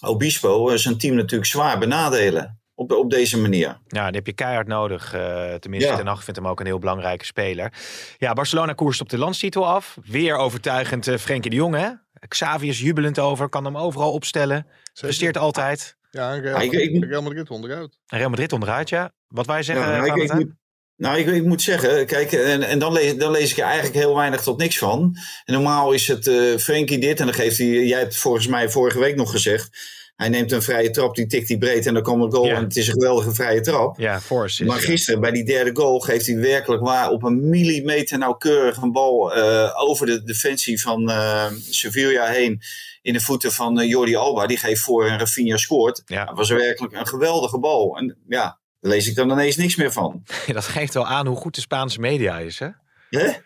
Obispo 0.02 0.70
eh, 0.70 0.78
zijn 0.78 0.98
team 0.98 1.16
natuurlijk 1.16 1.50
zwaar 1.50 1.80
benadelen. 1.80 2.58
Op, 2.76 2.92
op 2.92 3.10
deze 3.10 3.40
manier. 3.40 3.80
Ja, 3.88 4.06
die 4.08 4.16
heb 4.16 4.26
je 4.26 4.34
keihard 4.34 4.68
nodig. 4.68 5.14
eh, 5.14 5.54
tenminste, 5.54 5.90
Ja. 5.90 5.96
Ten 5.98 6.08
Hag 6.08 6.24
vindt 6.24 6.40
hem 6.40 6.50
ook 6.50 6.60
een 6.60 6.66
heel 6.66 6.80
belangrijke 6.80 7.26
speler. 7.26 7.74
Ja, 8.18 8.34
Barcelona 8.34 8.74
koerst 8.74 9.02
op 9.02 9.10
de 9.10 9.18
landstitel 9.18 9.68
af. 9.68 9.98
Weer 10.06 10.36
overtuigend 10.36 11.10
Frenkie 11.20 11.50
de 11.50 11.56
Jong, 11.56 11.76
hè? 11.76 11.90
Xavi 12.28 12.68
is 12.68 12.80
jubelend 12.80 13.20
over, 13.20 13.50
kan 13.50 13.66
hem 13.66 13.78
overal 13.78 14.12
opstellen. 14.12 14.68
Presteert 14.94 15.38
altijd. 15.38 15.96
Ja, 16.14 16.34
en 16.34 16.42
Real, 16.42 16.56
Ah, 16.56 16.64
ik- 16.64 16.72
ik- 16.72 17.04
Real 17.04 17.22
Madrid 17.22 17.50
onderuit. 17.50 17.98
En 18.08 18.18
Real 18.18 18.30
Madrid 18.30 18.54
onderuit, 18.54 18.90
ja. 18.90 19.12
Wat 19.28 19.46
wij 19.46 19.64
zeggen, 19.64 19.86
Ja, 19.86 19.98
nou, 20.06 20.22
ik, 20.22 20.32
ik 20.32 20.48
nou, 20.96 21.18
ik, 21.18 21.28
ik 21.28 21.44
moet 21.44 21.62
zeggen, 21.62 22.06
kijk, 22.06 22.32
en, 22.32 22.62
en 22.64 22.80
dan, 22.80 22.94
lees, 22.94 23.16
dan 23.16 23.32
lees 23.32 23.52
ik 23.52 23.58
er 23.58 23.64
eigenlijk 23.64 23.96
heel 23.96 24.16
weinig 24.16 24.42
tot 24.42 24.58
niks 24.58 24.78
van. 24.78 25.18
En 25.46 25.54
normaal 25.54 25.92
is 25.92 26.08
het 26.08 26.28
eh 26.28 26.58
Frenkie 26.58 26.98
dit, 27.00 27.20
en 27.20 27.26
dan 27.26 27.36
geeft 27.36 27.58
hij, 27.58 27.68
jij 27.68 28.00
hebt 28.00 28.18
volgens 28.18 28.48
mij 28.48 28.70
vorige 28.70 29.00
week 29.00 29.16
nog 29.16 29.32
gezegd, 29.32 29.70
Hij 30.16 30.30
neemt 30.30 30.52
een 30.52 30.62
vrije 30.62 30.90
trap, 30.90 31.16
die 31.16 31.28
tikt 31.28 31.48
die 31.48 31.58
breed 31.58 31.86
en 31.86 31.94
dan 31.94 32.04
komt 32.04 32.24
een 32.24 32.32
goal. 32.32 32.50
En 32.50 32.64
het 32.64 32.76
is 32.76 32.88
een 32.88 32.94
geweldige 32.94 33.34
vrije 33.34 33.62
trap. 33.62 34.00
Ja, 34.00 34.22
Force. 34.22 34.66
Maar 34.66 34.80
gisteren 34.80 35.20
bij 35.22 35.32
die 35.32 35.46
derde 35.46 35.76
goal 35.76 36.00
geeft 36.00 36.28
hij 36.28 36.36
werkelijk 36.36 36.84
waar 36.84 37.10
op 37.10 37.24
een 37.24 37.50
millimeter 37.50 38.18
nauwkeurig 38.18 38.78
een 38.78 38.92
bal 38.92 39.36
eh, 39.36 39.72
over 39.76 40.06
de 40.06 40.24
defensie 40.24 40.82
van 40.82 41.10
eh, 41.10 41.46
Sevilla 41.70 42.26
heen 42.26 42.62
in 43.02 43.14
de 43.14 43.20
voeten 43.20 43.52
van 43.52 43.80
eh, 43.80 43.90
Jordi 43.90 44.16
Alba. 44.16 44.48
Die 44.48 44.58
geeft 44.58 44.82
voor 44.82 45.08
en 45.08 45.20
Rafinha 45.20 45.58
scoort. 45.58 46.02
Ja. 46.06 46.26
Dat 46.26 46.38
was 46.38 46.50
werkelijk 46.50 46.94
een 46.94 47.08
geweldige 47.08 47.60
bal. 47.60 47.98
En 47.98 48.18
ja, 48.28 48.60
daar 48.80 48.92
lees 48.92 49.08
ik 49.08 49.16
dan 49.16 49.32
ineens 49.32 49.56
niks 49.56 49.76
meer 49.76 49.92
van. 49.92 50.24
Dat 50.54 50.66
geeft 50.66 50.94
wel 50.94 51.08
aan 51.08 51.28
hoe 51.28 51.38
goed 51.38 51.56
de 51.56 51.62
Spaanse 51.62 52.00
media 52.00 52.40
is, 52.40 52.60
hè? 52.60 52.68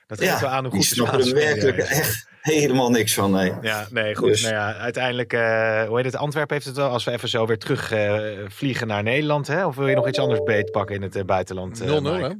Dat 0.07 0.19
geeft 0.19 0.39
wel 0.39 0.49
aan 0.49 0.65
hoe 0.65 0.73
goed 0.73 0.89
de 0.89 0.95
Spaanse 0.95 1.33
media 1.33 1.53
werkelijk 1.53 1.77
is. 1.77 1.89
echt 1.89 2.27
helemaal 2.53 2.89
niks 2.89 3.13
van. 3.13 3.31
Nee. 3.31 3.53
Ja, 3.61 3.87
nee, 3.89 4.15
goed. 4.15 4.27
Dus- 4.27 4.41
Nou 4.41 4.53
ja, 4.53 4.73
uiteindelijk, 4.73 5.33
eh, 5.33 5.83
hoe 5.83 5.95
heet 5.95 6.05
het? 6.05 6.15
Antwerpen 6.15 6.53
heeft 6.55 6.67
het 6.67 6.75
wel. 6.75 6.89
Als 6.89 7.03
we 7.03 7.11
even 7.11 7.29
zo 7.29 7.45
weer 7.45 7.57
terug 7.57 7.91
eh, 7.91 8.19
vliegen 8.47 8.87
naar 8.87 9.03
Nederland, 9.03 9.47
hè? 9.47 9.65
Of 9.65 9.75
wil 9.75 9.87
je 9.87 9.95
nog 9.95 10.07
iets 10.07 10.19
anders 10.19 10.43
beetpakken 10.43 10.95
in 10.95 11.01
het 11.01 11.15
eh, 11.15 11.23
buitenland? 11.23 11.81
0-0 11.83 11.85
eh, 11.85 12.01
Mike? 12.01 12.27
hè? 12.27 12.33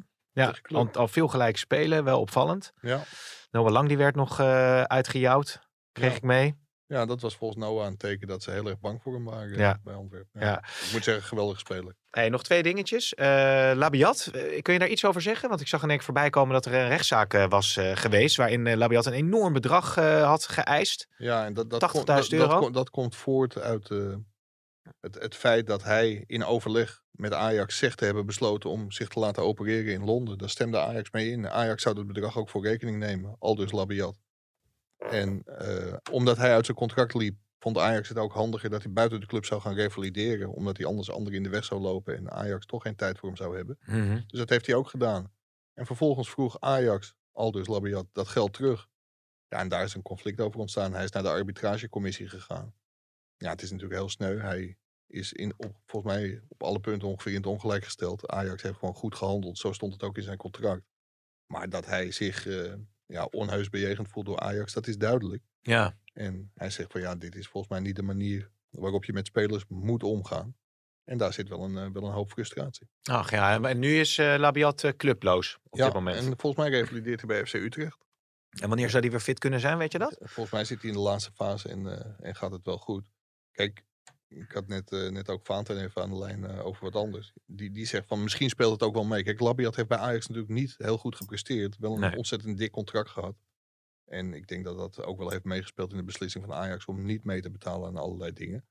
Ja, 0.44 0.54
Club. 0.62 0.80
al, 0.80 0.90
al 1.02 1.08
veel 1.08 1.28
gelijk 1.28 1.58
spelen, 1.58 2.04
wel 2.04 2.20
opvallend. 2.20 2.72
Ja. 2.82 3.00
Noah 3.52 3.72
Lang 3.72 3.88
die 3.88 3.98
werd 3.98 4.16
nog 4.16 4.40
eh 4.40 4.82
uitgejouwd, 4.82 5.60
kreeg 5.92 6.10
Ja. 6.10 6.16
ik 6.16 6.22
mee. 6.24 6.56
Ja, 6.88 7.06
dat 7.06 7.22
was 7.22 7.36
volgens 7.36 7.60
Noah 7.64 7.86
een 7.86 7.98
teken 7.98 8.28
dat 8.28 8.44
ze 8.44 8.52
heel 8.52 8.68
erg 8.68 8.80
bang 8.80 9.02
voor 9.02 9.14
hem 9.14 9.24
waren 9.26 9.52
eh, 9.52 9.58
Ja. 9.58 9.80
bij 9.84 9.94
Antwerpen. 9.94 10.42
Ja. 10.42 10.58
Ik 10.58 10.90
moet 10.92 11.04
zeggen, 11.04 11.24
geweldige 11.24 11.60
speler. 11.60 11.96
Hey, 12.10 12.30
nog 12.30 12.44
twee 12.44 12.64
dingetjes. 12.64 13.14
Eh, 13.14 13.72
Labiat, 13.76 14.30
eh, 14.34 14.62
kun 14.62 14.74
je 14.74 14.80
daar 14.80 14.88
iets 14.88 15.06
over 15.06 15.22
zeggen? 15.22 15.50
Want 15.50 15.62
ik 15.62 15.68
zag 15.68 15.82
in 15.84 15.88
één 15.88 15.96
keer 15.98 16.06
voorbij 16.06 16.30
komen 16.30 16.54
dat 16.54 16.66
er 16.66 16.74
een 16.74 16.88
rechtszaak 16.88 17.34
eh, 17.34 17.48
was 17.50 17.80
geweest... 17.94 18.36
waarin 18.36 18.78
Labiat 18.78 19.06
een 19.06 19.14
enorm 19.14 19.54
bedrag 19.54 19.96
had 20.24 20.48
geëist. 20.48 21.08
Ja, 21.18 21.46
en 21.46 21.54
dat, 21.54 21.70
dat, 21.70 21.82
80.000 21.82 21.92
komt- 21.92 22.08
dat, 22.08 22.32
euro? 22.32 22.48
dat, 22.48 22.60
komt- 22.60 22.74
dat 22.74 22.90
komt 22.90 23.16
voort 23.16 23.58
uit 23.58 23.90
het, 25.00 25.16
het 25.16 25.36
feit 25.36 25.68
dat 25.68 25.84
hij 25.84 26.24
in 26.28 26.44
overleg 26.46 27.02
met 27.12 27.34
Ajax 27.34 27.78
zegt 27.78 27.98
te 27.98 28.06
hebben 28.06 28.26
besloten 28.26 28.70
om 28.70 28.92
zich 28.92 29.08
te 29.08 29.20
laten 29.20 29.44
opereren 29.44 29.94
in 29.94 30.04
Londen. 30.04 30.38
Daar 30.38 30.50
stemde 30.50 30.80
Ajax 30.80 31.12
mee 31.12 31.30
in. 31.32 31.50
Ajax 31.50 31.82
zou 31.84 31.96
dat 31.96 32.08
bedrag 32.08 32.38
ook 32.38 32.50
voor 32.50 32.64
rekening 32.64 32.98
nemen, 32.98 33.36
al 33.40 33.56
dus 33.56 33.72
Labiat. 33.72 34.18
En 34.98 35.44
eh, 35.46 35.94
omdat 36.12 36.38
hij 36.38 36.54
uit 36.54 36.66
zijn 36.66 36.78
contract 36.78 37.14
liep, 37.14 37.38
vond 37.60 37.78
Ajax 37.78 38.10
het 38.10 38.18
ook 38.18 38.34
handiger 38.34 38.70
dat 38.70 38.84
hij 38.84 38.92
buiten 38.92 39.20
de 39.20 39.26
club 39.26 39.46
zou 39.46 39.62
gaan 39.62 39.74
revalideren. 39.74 40.50
Omdat 40.52 40.78
hij 40.78 40.86
anders 40.86 41.12
anderen 41.12 41.38
in 41.38 41.44
de 41.44 41.50
weg 41.50 41.66
zou 41.66 41.82
lopen 41.82 42.16
en 42.16 42.32
Ajax 42.32 42.66
toch 42.66 42.82
geen 42.82 42.96
tijd 42.96 43.18
voor 43.18 43.28
hem 43.28 43.38
zou 43.38 43.56
hebben. 43.56 43.78
Dus 44.28 44.40
dat 44.40 44.50
heeft 44.50 44.66
hij 44.66 44.76
ook 44.76 44.90
gedaan. 44.90 45.32
En 45.74 45.86
vervolgens 45.86 46.30
vroeg 46.30 46.60
Ajax, 46.60 47.16
Aldus 47.32 47.68
Labiat, 47.68 48.08
dat 48.12 48.28
geld 48.28 48.54
terug. 48.54 48.88
Ja, 49.48 49.60
en 49.60 49.68
daar 49.68 49.84
is 49.84 49.94
een 49.94 50.02
conflict 50.02 50.42
over 50.42 50.60
ontstaan. 50.60 50.94
Hij 50.94 51.04
is 51.04 51.12
naar 51.12 51.24
de 51.24 51.30
arbitragecommissie 51.30 52.30
gegaan. 52.30 52.74
Ja, 53.38 53.50
het 53.50 53.62
is 53.62 53.72
natuurlijk 53.72 54.00
heel 54.00 54.10
sneu. 54.10 54.40
Hij 54.40 54.78
is 55.08 55.34
in, 55.34 55.54
op, 55.58 55.80
volgens 55.86 56.14
mij 56.14 56.42
op 56.48 56.64
alle 56.64 56.80
punten 56.80 57.08
ongeveer 57.08 57.32
in 57.32 57.38
het 57.38 57.48
ongelijk 57.48 57.84
gesteld. 57.84 58.28
Ajax 58.28 58.62
heeft 58.62 58.78
gewoon 58.78 58.96
goed 58.96 59.16
gehandeld. 59.16 59.58
Zo 59.58 59.72
stond 59.72 59.94
het 59.94 60.04
ook 60.04 60.18
in 60.18 60.24
zijn 60.24 60.38
contract. 60.38 60.84
Maar 61.46 61.70
dat 61.70 61.86
hij 61.86 62.12
zich 62.12 62.48
eh, 62.48 62.74
ja, 63.08 63.26
onheus 63.26 63.70
bejegend 63.70 64.10
voelt 64.10 64.26
door 64.26 64.40
Ajax, 64.40 64.74
dat 64.74 64.88
is 64.88 64.98
duidelijk. 64.98 65.44
Ja, 65.62 65.98
En 66.14 66.52
hij 66.56 66.70
zegt 66.70 66.92
van 66.92 67.02
ja, 67.02 67.16
dit 67.16 67.36
is 67.36 67.48
volgens 67.48 67.74
mij 67.74 67.82
niet 67.82 67.96
de 67.96 68.02
manier 68.04 68.52
waarop 68.70 69.06
je 69.06 69.14
met 69.14 69.28
spelers 69.28 69.66
moet 69.68 70.04
omgaan. 70.04 70.56
En 71.04 71.18
daar 71.18 71.34
zit 71.34 71.50
wel 71.50 71.64
een, 71.64 71.78
eh, 71.78 71.92
wel 71.94 72.04
een 72.04 72.14
hoop 72.14 72.32
frustratie. 72.32 72.90
ach 73.04 73.32
ja. 73.32 73.62
En 73.62 73.80
nu 73.80 74.00
is 74.00 74.18
eh, 74.18 74.36
Labiat 74.38 74.84
eh, 74.84 74.92
clubloos 74.98 75.58
op 75.70 75.78
ja, 75.78 75.86
dit 75.86 75.94
moment. 75.94 76.18
en 76.18 76.24
volgens 76.38 76.56
mij 76.56 76.70
revalideert 76.80 77.22
hij 77.22 77.30
bij 77.30 77.46
FC 77.46 77.54
Utrecht. 77.54 78.06
En 78.62 78.68
wanneer 78.68 78.90
zou 78.90 79.02
hij 79.02 79.12
weer 79.12 79.20
fit 79.20 79.40
kunnen 79.40 79.60
zijn, 79.60 79.78
weet 79.78 79.92
je 79.92 79.98
dat? 79.98 80.18
Volgens 80.20 80.52
mij 80.52 80.66
zit 80.66 80.82
hij 80.82 80.90
in 80.90 80.96
de 80.96 81.02
laatste 81.02 81.32
fase 81.32 81.70
en, 81.70 82.16
en 82.20 82.36
gaat 82.36 82.52
het 82.52 82.66
wel 82.66 82.78
goed. 82.78 83.10
Kijk, 83.52 83.84
ik 84.28 84.52
had 84.52 84.68
net, 84.68 84.92
eh, 84.92 85.10
net 85.10 85.30
ook 85.30 85.46
Vaanten 85.46 85.84
even 85.84 86.02
aan 86.02 86.10
de 86.10 86.18
lijn 86.18 86.46
eh, 86.46 86.66
over 86.66 86.84
wat 86.84 86.96
anders. 86.96 87.34
Die, 87.46 87.72
die 87.72 87.86
zegt 87.86 88.08
van 88.08 88.24
misschien 88.24 88.50
speelt 88.50 88.72
het 88.72 88.84
ook 88.84 88.94
wel 88.94 89.04
mee. 89.06 89.24
Kijk, 89.24 89.40
Labiat 89.40 89.76
heeft 89.76 89.88
bij 89.88 89.98
Ajax 89.98 90.28
natuurlijk 90.28 90.54
niet 90.54 90.76
heel 90.78 90.98
goed 90.98 91.16
gepresteerd. 91.16 91.78
Wel 91.78 91.94
een 91.94 92.00
Nee. 92.00 92.16
ontzettend 92.18 92.58
dik 92.58 92.72
contract 92.72 93.10
gehad. 93.10 93.36
En 94.06 94.34
ik 94.34 94.48
denk 94.48 94.64
dat 94.66 94.78
dat 94.78 95.04
ook 95.04 95.18
wel 95.18 95.30
heeft 95.30 95.44
meegespeeld 95.44 95.92
in 95.92 95.98
de 95.98 96.04
beslissing 96.04 96.46
van 96.46 96.54
Ajax 96.54 96.86
om 96.86 97.06
niet 97.06 97.24
mee 97.24 97.42
te 97.42 97.50
betalen 97.52 97.88
aan 97.88 97.98
allerlei 97.98 98.34
dingen. 98.34 98.66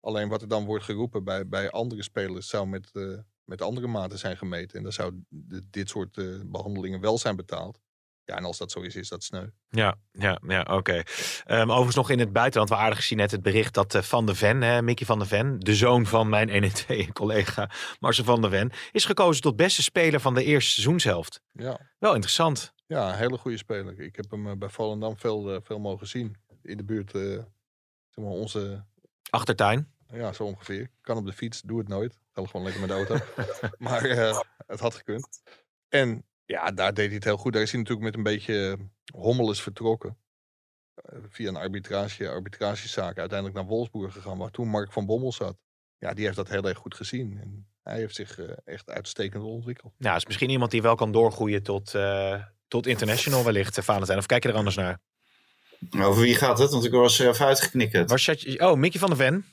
Alleen 0.00 0.28
wat 0.28 0.42
er 0.42 0.48
dan 0.48 0.64
wordt 0.64 0.84
geroepen 0.84 1.24
bij, 1.24 1.48
bij 1.48 1.70
andere 1.70 2.02
spelers 2.02 2.48
zou 2.48 2.66
met, 2.66 2.90
eh, 2.92 3.18
met 3.44 3.62
andere 3.62 3.86
maten 3.86 4.18
zijn 4.18 4.36
gemeten. 4.36 4.76
En 4.76 4.82
dan 4.82 4.92
zou 4.92 5.22
de- 5.28 5.70
dit 5.70 5.88
soort 5.88 6.16
eh, 6.18 6.40
behandelingen 6.46 7.00
wel 7.00 7.18
zijn 7.18 7.36
betaald. 7.36 7.80
Ja, 8.28 8.36
en 8.36 8.44
als 8.44 8.58
dat 8.58 8.70
zo 8.70 8.80
is, 8.80 8.96
is 8.96 9.08
dat 9.08 9.22
sneu. 9.22 9.46
Ja, 9.68 9.96
ja, 10.12 10.40
ja 10.46 10.66
oké. 10.70 11.02
Ehm, 11.44 11.68
overigens 11.68 11.96
nog 11.96 12.10
in 12.10 12.18
het 12.18 12.32
buitenland, 12.32 12.70
we 12.70 12.76
aardig 12.76 12.98
gezien 12.98 13.18
net 13.18 13.30
het 13.30 13.42
bericht 13.42 13.74
dat 13.74 13.94
eh, 13.94 14.02
Van 14.02 14.26
de 14.26 14.34
Ven, 14.34 14.62
hè, 14.62 14.82
Mickey 14.82 15.06
van 15.06 15.18
de 15.18 15.26
Ven, 15.26 15.58
de 15.58 15.74
zoon 15.74 16.06
van 16.06 16.28
mijn 16.28 16.72
1-2-collega 16.72 17.70
Marcel 18.00 18.24
van 18.24 18.40
der 18.40 18.50
Ven, 18.50 18.72
is 18.92 19.04
gekozen 19.04 19.42
tot 19.42 19.56
beste 19.56 19.82
speler 19.82 20.20
van 20.20 20.34
de 20.34 20.44
eerste 20.44 20.70
seizoenshelft. 20.70 21.40
Ja. 21.52 21.80
Wel 21.98 22.12
interessant. 22.12 22.72
Ja, 22.86 23.08
een 23.08 23.18
hele 23.18 23.38
goede 23.38 23.56
speler. 23.56 24.00
Ik 24.00 24.16
heb 24.16 24.30
hem 24.30 24.48
eh, 24.48 24.56
bij 24.56 24.68
Volendam 24.68 25.16
veel, 25.16 25.54
eh, 25.54 25.60
veel 25.62 25.78
mogen 25.78 26.06
zien. 26.06 26.36
In 26.62 26.76
de 26.76 26.84
buurt, 26.84 27.10
zeg 27.10 27.44
maar, 28.14 28.26
onze, 28.26 28.84
Achtertuin. 29.30 29.92
ja, 30.06 30.32
zo 30.32 30.44
ongeveer. 30.44 30.90
Kan 31.00 31.16
op 31.16 31.26
de 31.26 31.32
fiets, 31.32 31.62
doe 31.62 31.78
het 31.78 31.88
nooit. 31.88 32.18
Ga 32.32 32.46
gewoon 32.46 32.62
lekker 32.62 32.80
met 32.80 32.90
de 32.90 32.96
auto. 32.96 33.16
maar 33.78 34.02
het 34.66 34.80
had 34.80 34.94
gekund. 34.94 35.28
En 35.88 36.24
ja, 36.48 36.70
daar 36.70 36.94
deed 36.94 37.06
hij 37.06 37.14
het 37.14 37.24
heel 37.24 37.36
goed. 37.36 37.52
Daar 37.52 37.62
is 37.62 37.70
hij 37.70 37.80
natuurlijk 37.80 38.06
met 38.06 38.16
een 38.16 38.32
beetje 38.32 38.78
hommeles 39.12 39.62
vertrokken. 39.62 40.16
Eh, 40.94 41.18
via 41.28 41.48
een 41.48 41.56
arbitrage, 41.56 42.28
arbitragezaak 42.28 43.18
uiteindelijk 43.18 43.58
naar 43.58 43.66
Wolfsburg 43.68 44.12
gegaan, 44.12 44.38
waar 44.38 44.50
toen 44.50 44.68
Mark 44.68 44.92
van 44.92 45.06
Bommel 45.06 45.32
zat. 45.32 45.56
Ja, 45.98 46.14
die 46.14 46.24
heeft 46.24 46.36
dat 46.36 46.48
heel 46.48 46.64
erg 46.68 46.78
goed 46.78 46.94
gezien. 46.94 47.38
En 47.42 47.68
hij 47.82 47.96
heeft 47.98 48.14
zich 48.14 48.38
eh, 48.38 48.46
echt 48.64 48.90
uitstekend 48.90 49.42
ontwikkeld. 49.42 49.92
Nou, 49.98 50.16
is 50.16 50.26
misschien 50.26 50.50
iemand 50.50 50.70
die 50.70 50.82
wel 50.82 50.94
kan 50.94 51.12
doorgroeien 51.12 51.62
tot, 51.62 51.94
eh, 51.94 52.42
tot 52.68 52.86
international 52.86 53.44
wellicht, 53.44 53.78
eh, 53.78 53.84
Valentijn. 53.84 54.18
Of 54.18 54.26
kijk 54.26 54.42
je 54.42 54.48
er 54.48 54.54
anders 54.54 54.76
naar? 54.76 54.98
Nou, 55.90 56.04
Over 56.04 56.22
wie 56.22 56.34
gaat 56.34 56.58
het? 56.58 56.70
Want 56.70 56.84
ik 56.84 56.92
was 56.92 57.18
er 57.18 57.28
even 57.28 57.46
uitgeknikkerd. 57.46 58.22
Je? 58.22 58.60
Oh, 58.60 58.76
Mickey 58.76 59.00
van 59.00 59.08
der 59.08 59.18
Ven. 59.18 59.44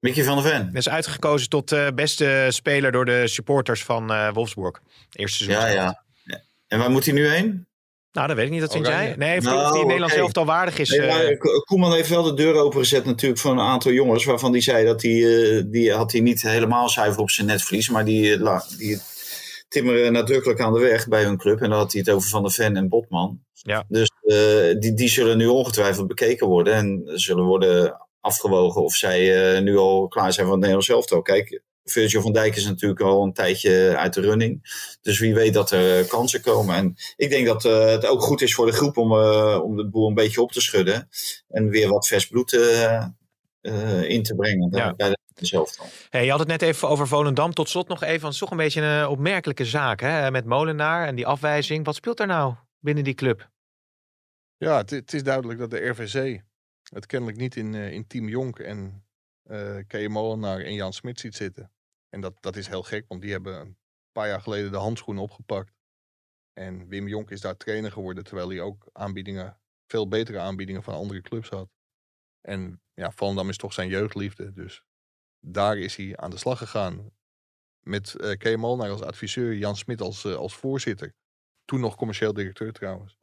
Mickey 0.00 0.24
van 0.24 0.42
der 0.42 0.50
Ven. 0.50 0.70
is 0.74 0.88
uitgekozen 0.88 1.48
tot 1.48 1.72
eh, 1.72 1.88
beste 1.94 2.46
speler 2.48 2.92
door 2.92 3.04
de 3.04 3.28
supporters 3.28 3.84
van 3.84 4.12
eh, 4.12 4.32
Wolfsburg. 4.32 4.80
Eerste 5.10 5.44
seizoen. 5.44 5.68
Ja, 5.68 5.72
ja. 5.74 6.04
En 6.70 6.78
waar 6.78 6.90
moet 6.90 7.04
hij 7.04 7.14
nu 7.14 7.28
heen? 7.28 7.68
Nou, 8.12 8.26
dat 8.26 8.36
weet 8.36 8.46
ik 8.46 8.50
niet. 8.52 8.60
Dat 8.60 8.72
vind 8.72 8.86
Oranje. 8.86 9.06
jij? 9.06 9.16
Nee, 9.16 9.36
of 9.36 9.42
die- 9.44 9.52
Nou, 9.52 9.64
of 9.66 9.70
die 9.72 9.80
in 9.80 9.86
Nederland 9.86 10.12
zelf 10.12 10.32
al 10.36 10.44
waardig 10.44 10.78
is. 10.78 10.88
Nee, 10.90 11.06
maar 11.08 11.24
eh, 11.24 11.38
Ko- 11.38 11.60
Koeman 11.60 11.92
heeft 11.92 12.08
wel 12.08 12.22
de 12.22 12.34
deur 12.34 12.54
opengezet 12.54 13.04
natuurlijk 13.04 13.40
voor 13.40 13.50
een 13.50 13.60
aantal 13.60 13.92
jongens. 13.92 14.24
Waarvan 14.24 14.52
die 14.52 14.62
zei 14.62 14.84
dat 14.84 15.02
hij, 15.02 15.12
eh, 15.56 15.62
die 15.66 15.92
had 15.92 16.12
hij 16.12 16.20
niet 16.20 16.42
helemaal 16.42 16.88
zuiver 16.88 17.20
op 17.20 17.30
zijn 17.30 17.46
netvlies. 17.46 17.88
Maar 17.88 18.04
die, 18.04 18.32
eh, 18.34 18.40
la- 18.40 18.64
die 18.78 18.98
timmeren 19.68 20.12
nadrukkelijk 20.12 20.60
aan 20.60 20.72
de 20.72 20.78
weg 20.80 21.08
bij 21.08 21.22
hun 21.24 21.36
club. 21.36 21.60
En 21.60 21.70
dan 21.70 21.78
had 21.78 21.92
hij 21.92 22.00
het 22.00 22.10
over 22.14 22.28
Van 22.28 22.42
der 22.42 22.52
Ven 22.52 22.76
en 22.76 22.88
Botman. 22.88 23.40
Ja. 23.52 23.84
Dus 23.88 24.10
eh, 24.22 24.78
die, 24.78 24.94
die 24.94 25.08
zullen 25.08 25.36
nu 25.36 25.46
ongetwijfeld 25.46 26.06
bekeken 26.08 26.46
worden. 26.46 26.74
En 26.74 27.02
zullen 27.04 27.44
worden 27.44 28.00
afgewogen 28.20 28.82
of 28.82 28.94
zij 28.94 29.54
eh, 29.54 29.62
nu 29.62 29.76
al 29.76 30.08
klaar 30.08 30.32
zijn 30.32 30.46
voor 30.46 30.54
het 30.54 30.64
Nederlands 30.64 30.88
elftal. 30.88 31.22
Kijk, 31.22 31.62
Virgil 31.90 32.22
van 32.22 32.32
Dijk 32.32 32.56
is 32.56 32.64
natuurlijk 32.64 33.00
al 33.00 33.22
een 33.24 33.32
tijdje 33.32 33.96
uit 33.96 34.14
de 34.14 34.20
running. 34.20 34.60
Dus 35.00 35.18
wie 35.18 35.34
weet 35.34 35.54
dat 35.54 35.70
er 35.70 35.98
eh, 36.00 36.08
kansen 36.08 36.40
komen. 36.40 36.74
En 36.74 36.94
ik 37.16 37.30
denk 37.30 37.46
dat 37.46 37.64
eh, 37.64 37.86
het 37.86 38.06
ook 38.06 38.22
goed 38.22 38.40
is 38.42 38.54
voor 38.54 38.66
de 38.66 38.72
groep 38.72 38.96
om, 38.96 39.12
eh, 39.12 39.60
om 39.62 39.76
de 39.76 39.88
boel 39.88 40.08
een 40.08 40.14
beetje 40.14 40.42
op 40.42 40.52
te 40.52 40.60
schudden. 40.60 41.08
En 41.48 41.68
weer 41.68 41.88
wat 41.88 42.06
vers 42.06 42.26
bloed 42.26 42.52
eh, 42.52 43.04
eh, 43.60 44.02
in 44.08 44.22
te 44.22 44.34
brengen 44.34 44.68
Ja. 44.72 44.94
bij. 44.94 45.14
Hey, 46.10 46.24
je 46.24 46.30
had 46.30 46.38
het 46.38 46.48
net 46.48 46.62
even 46.62 46.88
over 46.88 47.08
Volendam. 47.08 47.52
Tot 47.54 47.68
slot 47.68 47.88
nog 47.88 48.02
even, 48.02 48.10
want 48.20 48.22
het 48.22 48.32
is 48.32 48.38
toch 48.38 48.50
een 48.50 48.56
beetje 48.56 48.82
een 48.82 49.06
opmerkelijke 49.06 49.64
zaak 49.64 50.00
hè? 50.00 50.30
met 50.30 50.44
Molenaar 50.44 51.06
en 51.06 51.14
die 51.14 51.26
afwijzing. 51.26 51.84
Wat 51.84 51.94
speelt 51.94 52.20
er 52.20 52.26
nou 52.26 52.54
binnen 52.78 53.04
die 53.04 53.14
club? 53.14 53.50
Ja, 54.56 54.76
het, 54.76 54.90
het 54.90 55.12
is 55.12 55.22
duidelijk 55.22 55.58
dat 55.58 55.70
de 55.70 55.88
RVC 55.88 56.42
het 56.92 57.06
kennelijk 57.06 57.38
niet 57.38 57.56
in, 57.56 57.74
eh, 57.74 57.92
in 57.92 58.06
Team 58.06 58.28
Jonk 58.28 58.58
en 58.58 59.04
eh 59.44 59.76
Kei 59.86 60.08
Molenaar 60.08 60.60
en 60.60 60.74
Jan 60.74 60.92
Smit 60.92 61.20
ziet 61.20 61.36
zitten. 61.36 61.70
En 62.10 62.20
dat, 62.20 62.42
dat 62.42 62.56
is 62.56 62.66
heel 62.66 62.82
gek, 62.82 63.04
want 63.08 63.20
die 63.20 63.30
hebben 63.30 63.60
een 63.60 63.78
paar 64.12 64.28
jaar 64.28 64.40
geleden 64.40 64.72
de 64.72 64.78
handschoenen 64.78 65.22
opgepakt. 65.22 65.72
En 66.52 66.88
Wim 66.88 67.08
Jonk 67.08 67.30
is 67.30 67.40
daar 67.40 67.56
trainer 67.56 67.92
geworden, 67.92 68.24
terwijl 68.24 68.48
hij 68.48 68.60
ook 68.60 68.88
aanbiedingen, 68.92 69.60
veel 69.86 70.08
betere 70.08 70.38
aanbiedingen 70.38 70.82
van 70.82 70.94
andere 70.94 71.20
clubs 71.20 71.48
had. 71.48 71.68
En 72.40 72.82
ja, 72.94 73.10
Volendam 73.10 73.48
is 73.48 73.56
toch 73.56 73.72
zijn 73.72 73.88
jeugdliefde, 73.88 74.52
dus 74.52 74.84
daar 75.40 75.78
is 75.78 75.96
hij 75.96 76.16
aan 76.16 76.30
de 76.30 76.36
slag 76.36 76.58
gegaan. 76.58 77.10
Met 77.80 78.14
eh 78.14 78.36
Kei 78.36 78.56
Molenaar 78.56 78.90
als 78.90 79.02
adviseur, 79.02 79.54
Jan 79.54 79.76
Smit 79.76 80.00
als, 80.00 80.24
eh, 80.24 80.34
als 80.34 80.56
voorzitter. 80.56 81.14
Toen 81.64 81.80
nog 81.80 81.96
commercieel 81.96 82.32
directeur 82.32 82.72
trouwens. 82.72 83.18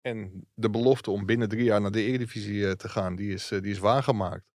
En 0.00 0.48
de 0.54 0.70
belofte 0.70 1.10
om 1.10 1.26
binnen 1.26 1.48
drie 1.48 1.64
jaar 1.64 1.80
naar 1.80 1.90
de 1.90 2.02
Eredivisie 2.02 2.66
eh, 2.66 2.72
te 2.72 2.88
gaan, 2.88 3.16
die 3.16 3.32
is, 3.32 3.48
die 3.48 3.62
is 3.62 3.78
waargemaakt. 3.78 4.49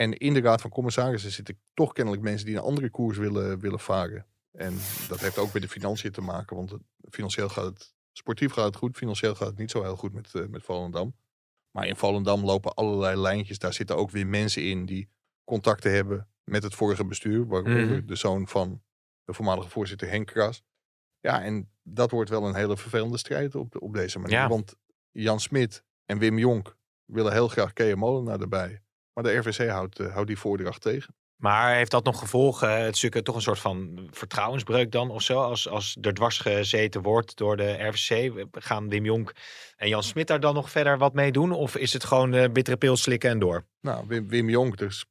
En 0.00 0.18
in 0.18 0.34
de 0.34 0.40
Raad 0.40 0.60
van 0.60 0.70
Commissarissen 0.70 1.30
zitten 1.30 1.60
toch 1.74 1.92
kennelijk 1.92 2.22
mensen 2.22 2.46
die 2.46 2.56
een 2.56 2.62
andere 2.62 2.90
koers 2.90 3.18
willen, 3.18 3.58
willen 3.58 3.80
varen. 3.80 4.26
En 4.52 4.76
dat 5.08 5.20
heeft 5.20 5.38
ook 5.38 5.52
met 5.52 5.62
de 5.62 5.68
financiën 5.68 6.12
te 6.12 6.20
maken, 6.20 6.56
want 6.56 6.72
financieel 7.10 7.48
gaat 7.48 7.64
het, 7.64 7.94
sportief 8.12 8.52
gaat 8.52 8.64
het 8.64 8.76
goed, 8.76 8.96
financieel 8.96 9.34
gaat 9.34 9.48
het 9.48 9.58
niet 9.58 9.70
zo 9.70 9.82
heel 9.82 9.96
goed 9.96 10.12
met, 10.12 10.34
eh, 10.34 10.46
met 10.46 10.62
Volendam. 10.62 11.16
Maar 11.70 11.86
in 11.86 11.96
Volendam 11.96 12.44
lopen 12.44 12.74
allerlei 12.74 13.16
lijntjes, 13.20 13.58
daar 13.58 13.72
zitten 13.72 13.96
ook 13.96 14.10
weer 14.10 14.26
mensen 14.26 14.62
in 14.68 14.86
die 14.86 15.08
contacten 15.44 15.92
hebben 15.92 16.28
met 16.44 16.62
het 16.62 16.74
vorige 16.74 17.04
bestuur. 17.04 17.46
Waaronder 17.46 17.86
Mhm. 17.86 18.06
de 18.06 18.14
zoon 18.16 18.48
van 18.48 18.82
de 19.24 19.32
voormalige 19.34 19.68
voorzitter 19.68 20.08
Henk 20.08 20.26
Kras. 20.26 20.62
Ja, 21.20 21.42
en 21.42 21.70
dat 21.82 22.10
wordt 22.10 22.30
wel 22.30 22.44
een 22.46 22.54
hele 22.54 22.76
vervelende 22.76 23.18
strijd 23.18 23.54
op, 23.54 23.72
de- 23.72 23.80
op 23.80 23.92
deze 23.94 24.18
manier. 24.18 24.36
Ja. 24.36 24.48
Want 24.48 24.74
Jan 25.10 25.40
Smit 25.40 25.84
en 26.04 26.18
Wim 26.18 26.38
Jonk 26.38 26.76
willen 27.04 27.32
heel 27.32 27.48
graag 27.48 27.72
Kea 27.72 27.96
Molenaar 27.96 28.40
erbij. 28.40 28.82
Maar 29.18 29.32
de 29.32 29.38
RVC 29.38 29.68
houdt, 29.68 29.98
eh, 29.98 30.12
houdt 30.12 30.26
die 30.26 30.38
voordracht 30.38 30.80
tegen. 30.82 31.14
Maar 31.36 31.74
heeft 31.74 31.90
dat 31.90 32.04
nog 32.04 32.18
gevolgen? 32.18 32.68
Het 32.68 32.94
is 32.94 33.02
natuurlijk 33.02 33.24
toch 33.24 33.34
een 33.34 33.42
soort 33.42 33.58
van 33.58 34.08
vertrouwensbreuk 34.10 34.92
dan 34.92 35.10
of 35.10 35.22
zo? 35.22 35.40
Als, 35.42 35.68
als 35.68 35.96
er 36.00 36.14
dwars 36.14 36.38
gezeten 36.38 37.02
wordt 37.02 37.36
door 37.36 37.56
de 37.56 37.72
RVC. 37.72 38.32
Gaan 38.52 38.88
Wim 38.88 39.04
Jonk 39.04 39.32
en 39.76 39.88
Jan 39.88 40.02
Smit 40.02 40.26
daar 40.26 40.40
dan 40.40 40.54
nog 40.54 40.70
verder 40.70 40.98
wat 40.98 41.14
mee 41.14 41.32
doen? 41.32 41.52
Of 41.52 41.76
is 41.76 41.92
het 41.92 42.04
gewoon 42.04 42.34
eh, 42.34 42.50
bittere 42.52 42.76
pil 42.76 42.96
slikken 42.96 43.30
en 43.30 43.38
door? 43.38 43.66
Nou, 43.80 44.04
Wim, 44.06 44.28
Wim 44.28 44.48
Jonk, 44.48 44.80
er 44.80 45.04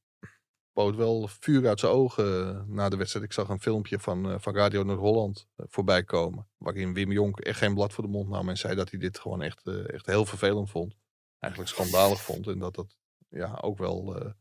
spoot 0.78 0.96
wel 0.96 1.28
vuur 1.40 1.68
uit 1.68 1.80
zijn 1.80 1.92
ogen 1.92 2.50
eh, 2.50 2.62
na 2.68 2.90
de 2.90 2.98
wedstrijd. 2.98 3.26
Ik 3.26 3.34
zag 3.34 3.50
een 3.50 3.62
filmpje 3.62 4.00
van, 4.00 4.32
eh, 4.32 4.36
van 4.40 4.56
Radio 4.56 4.84
Noord-Holland 4.84 5.48
eh, 5.56 5.66
voorbij 5.70 6.04
komen. 6.04 6.48
Waarin 6.58 6.94
Wim 6.94 7.12
Jonk 7.12 7.40
echt 7.40 7.58
geen 7.58 7.74
blad 7.74 7.94
voor 7.94 8.04
de 8.04 8.10
mond 8.10 8.30
nam. 8.30 8.50
En 8.50 8.58
zei 8.58 8.76
dat 8.76 8.90
hij 8.90 9.00
dit 9.00 9.20
gewoon 9.20 9.42
echt, 9.42 9.68
eh, 9.68 9.94
echt 9.94 10.06
heel 10.06 10.26
vervelend 10.26 10.70
vond. 10.70 10.96
Eigenlijk 11.40 11.74
schandalig 11.74 12.22
vond. 12.22 12.48
En 12.48 12.60
dat 12.60 12.76
dat 12.76 12.96
ja, 13.30 13.58
ook 13.62 13.78
wel 13.78 14.16
eh, 14.20 14.32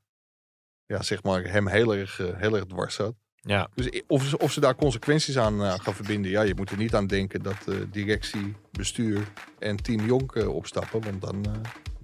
ja, 0.86 1.02
zeg 1.02 1.22
maar 1.22 1.42
hem 1.42 1.68
heel 1.68 1.94
erg, 1.94 2.20
eh, 2.20 2.26
heel 2.36 2.54
erg 2.56 2.64
dwars 2.64 2.94
zat. 2.94 3.14
Ja. 3.40 3.68
Dus 3.74 4.02
of, 4.06 4.22
ze- 4.24 4.38
of 4.38 4.52
ze 4.52 4.60
daar 4.60 4.74
consequenties 4.74 5.38
aan 5.38 5.62
eh, 5.62 5.74
gaan 5.78 5.94
verbinden. 5.94 6.30
Ja, 6.30 6.42
je 6.42 6.54
moet 6.54 6.70
er 6.70 6.76
niet 6.76 6.94
aan 6.94 7.06
denken 7.06 7.42
dat 7.42 7.56
directie, 7.90 8.54
bestuur 8.70 9.28
en 9.58 9.76
team 9.76 10.06
Jonk 10.06 10.34
opstappen. 10.34 11.02
Want 11.02 11.20
dan, 11.20 11.44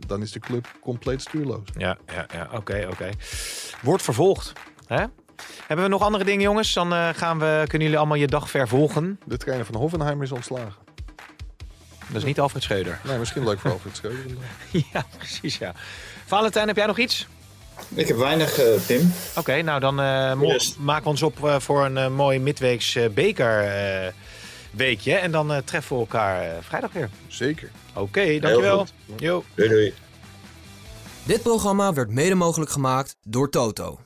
dan 0.07 0.23
is 0.23 0.33
de 0.33 0.39
club 0.41 0.79
compleet 0.81 1.21
stuurloos. 1.21 1.69
Ja, 1.77 1.99
ja, 2.07 2.27
ja. 2.33 2.49
Oké, 2.53 2.87
oké. 2.91 3.11
Wordt 3.83 4.03
vervolgd. 4.03 4.53
Hè? 4.87 5.05
Hebben 5.67 5.85
we 5.87 5.91
nog 5.93 6.03
andere 6.03 6.25
dingen, 6.25 6.43
jongens? 6.43 6.75
Dan 6.75 6.93
gaan 7.15 7.39
we, 7.39 7.61
kunnen 7.67 7.83
jullie 7.83 7.99
allemaal 7.99 8.17
je 8.17 8.27
dag 8.27 8.51
vervolgen. 8.51 9.21
De 9.27 9.37
trainer 9.37 9.67
van 9.67 9.75
Hoffenheim 9.75 10.23
is 10.23 10.33
ontslagen. 10.33 10.83
Dat 12.13 12.21
is 12.23 12.25
niet 12.29 12.41
Alfred 12.41 12.63
Scheuder. 12.63 13.01
Nee, 13.05 13.19
misschien 13.19 13.45
leuk 13.45 13.59
voor 13.61 13.71
Alfred 13.71 13.97
Schreuder. 13.97 14.37
ja, 14.93 15.05
precies, 15.19 15.59
ja. 15.59 15.73
Valentijn, 16.27 16.67
heb 16.67 16.77
jij 16.77 16.87
nog 16.87 16.99
iets? 16.99 17.27
Ik 17.95 18.09
heb 18.09 18.17
weinig, 18.17 18.59
eh, 18.59 18.67
Tim. 18.87 19.13
Oké, 19.37 19.63
nou 19.63 19.81
dan 19.81 20.01
eh, 20.01 20.35
mo- 20.35 20.47
Yes. 20.47 20.75
maken 20.79 21.03
we 21.05 21.09
ons 21.11 21.23
op 21.23 21.45
eh, 21.45 21.61
voor 21.61 21.85
een 21.85 21.97
eh, 21.97 22.09
mooi 22.09 22.39
midweeks 22.39 22.95
eh, 22.95 23.09
beker 23.09 23.61
eh, 23.61 24.13
weekje. 24.71 25.15
En 25.15 25.31
dan 25.31 25.53
eh, 25.53 25.59
treffen 25.65 25.95
we 25.97 26.01
elkaar 26.03 26.43
eh, 26.43 26.57
vrijdag 26.61 26.93
weer. 26.93 27.11
Zeker. 27.27 27.71
Oké, 27.95 28.39
dankjewel. 28.39 28.87
Jo. 29.19 29.45
Doei 29.55 29.69
doei. 29.69 29.95
Dit 31.25 31.43
programma 31.43 31.93
werd 31.93 32.11
mede 32.11 32.35
mogelijk 32.35 32.71
gemaakt 32.71 33.17
door 33.23 33.51
Toto. 33.51 33.99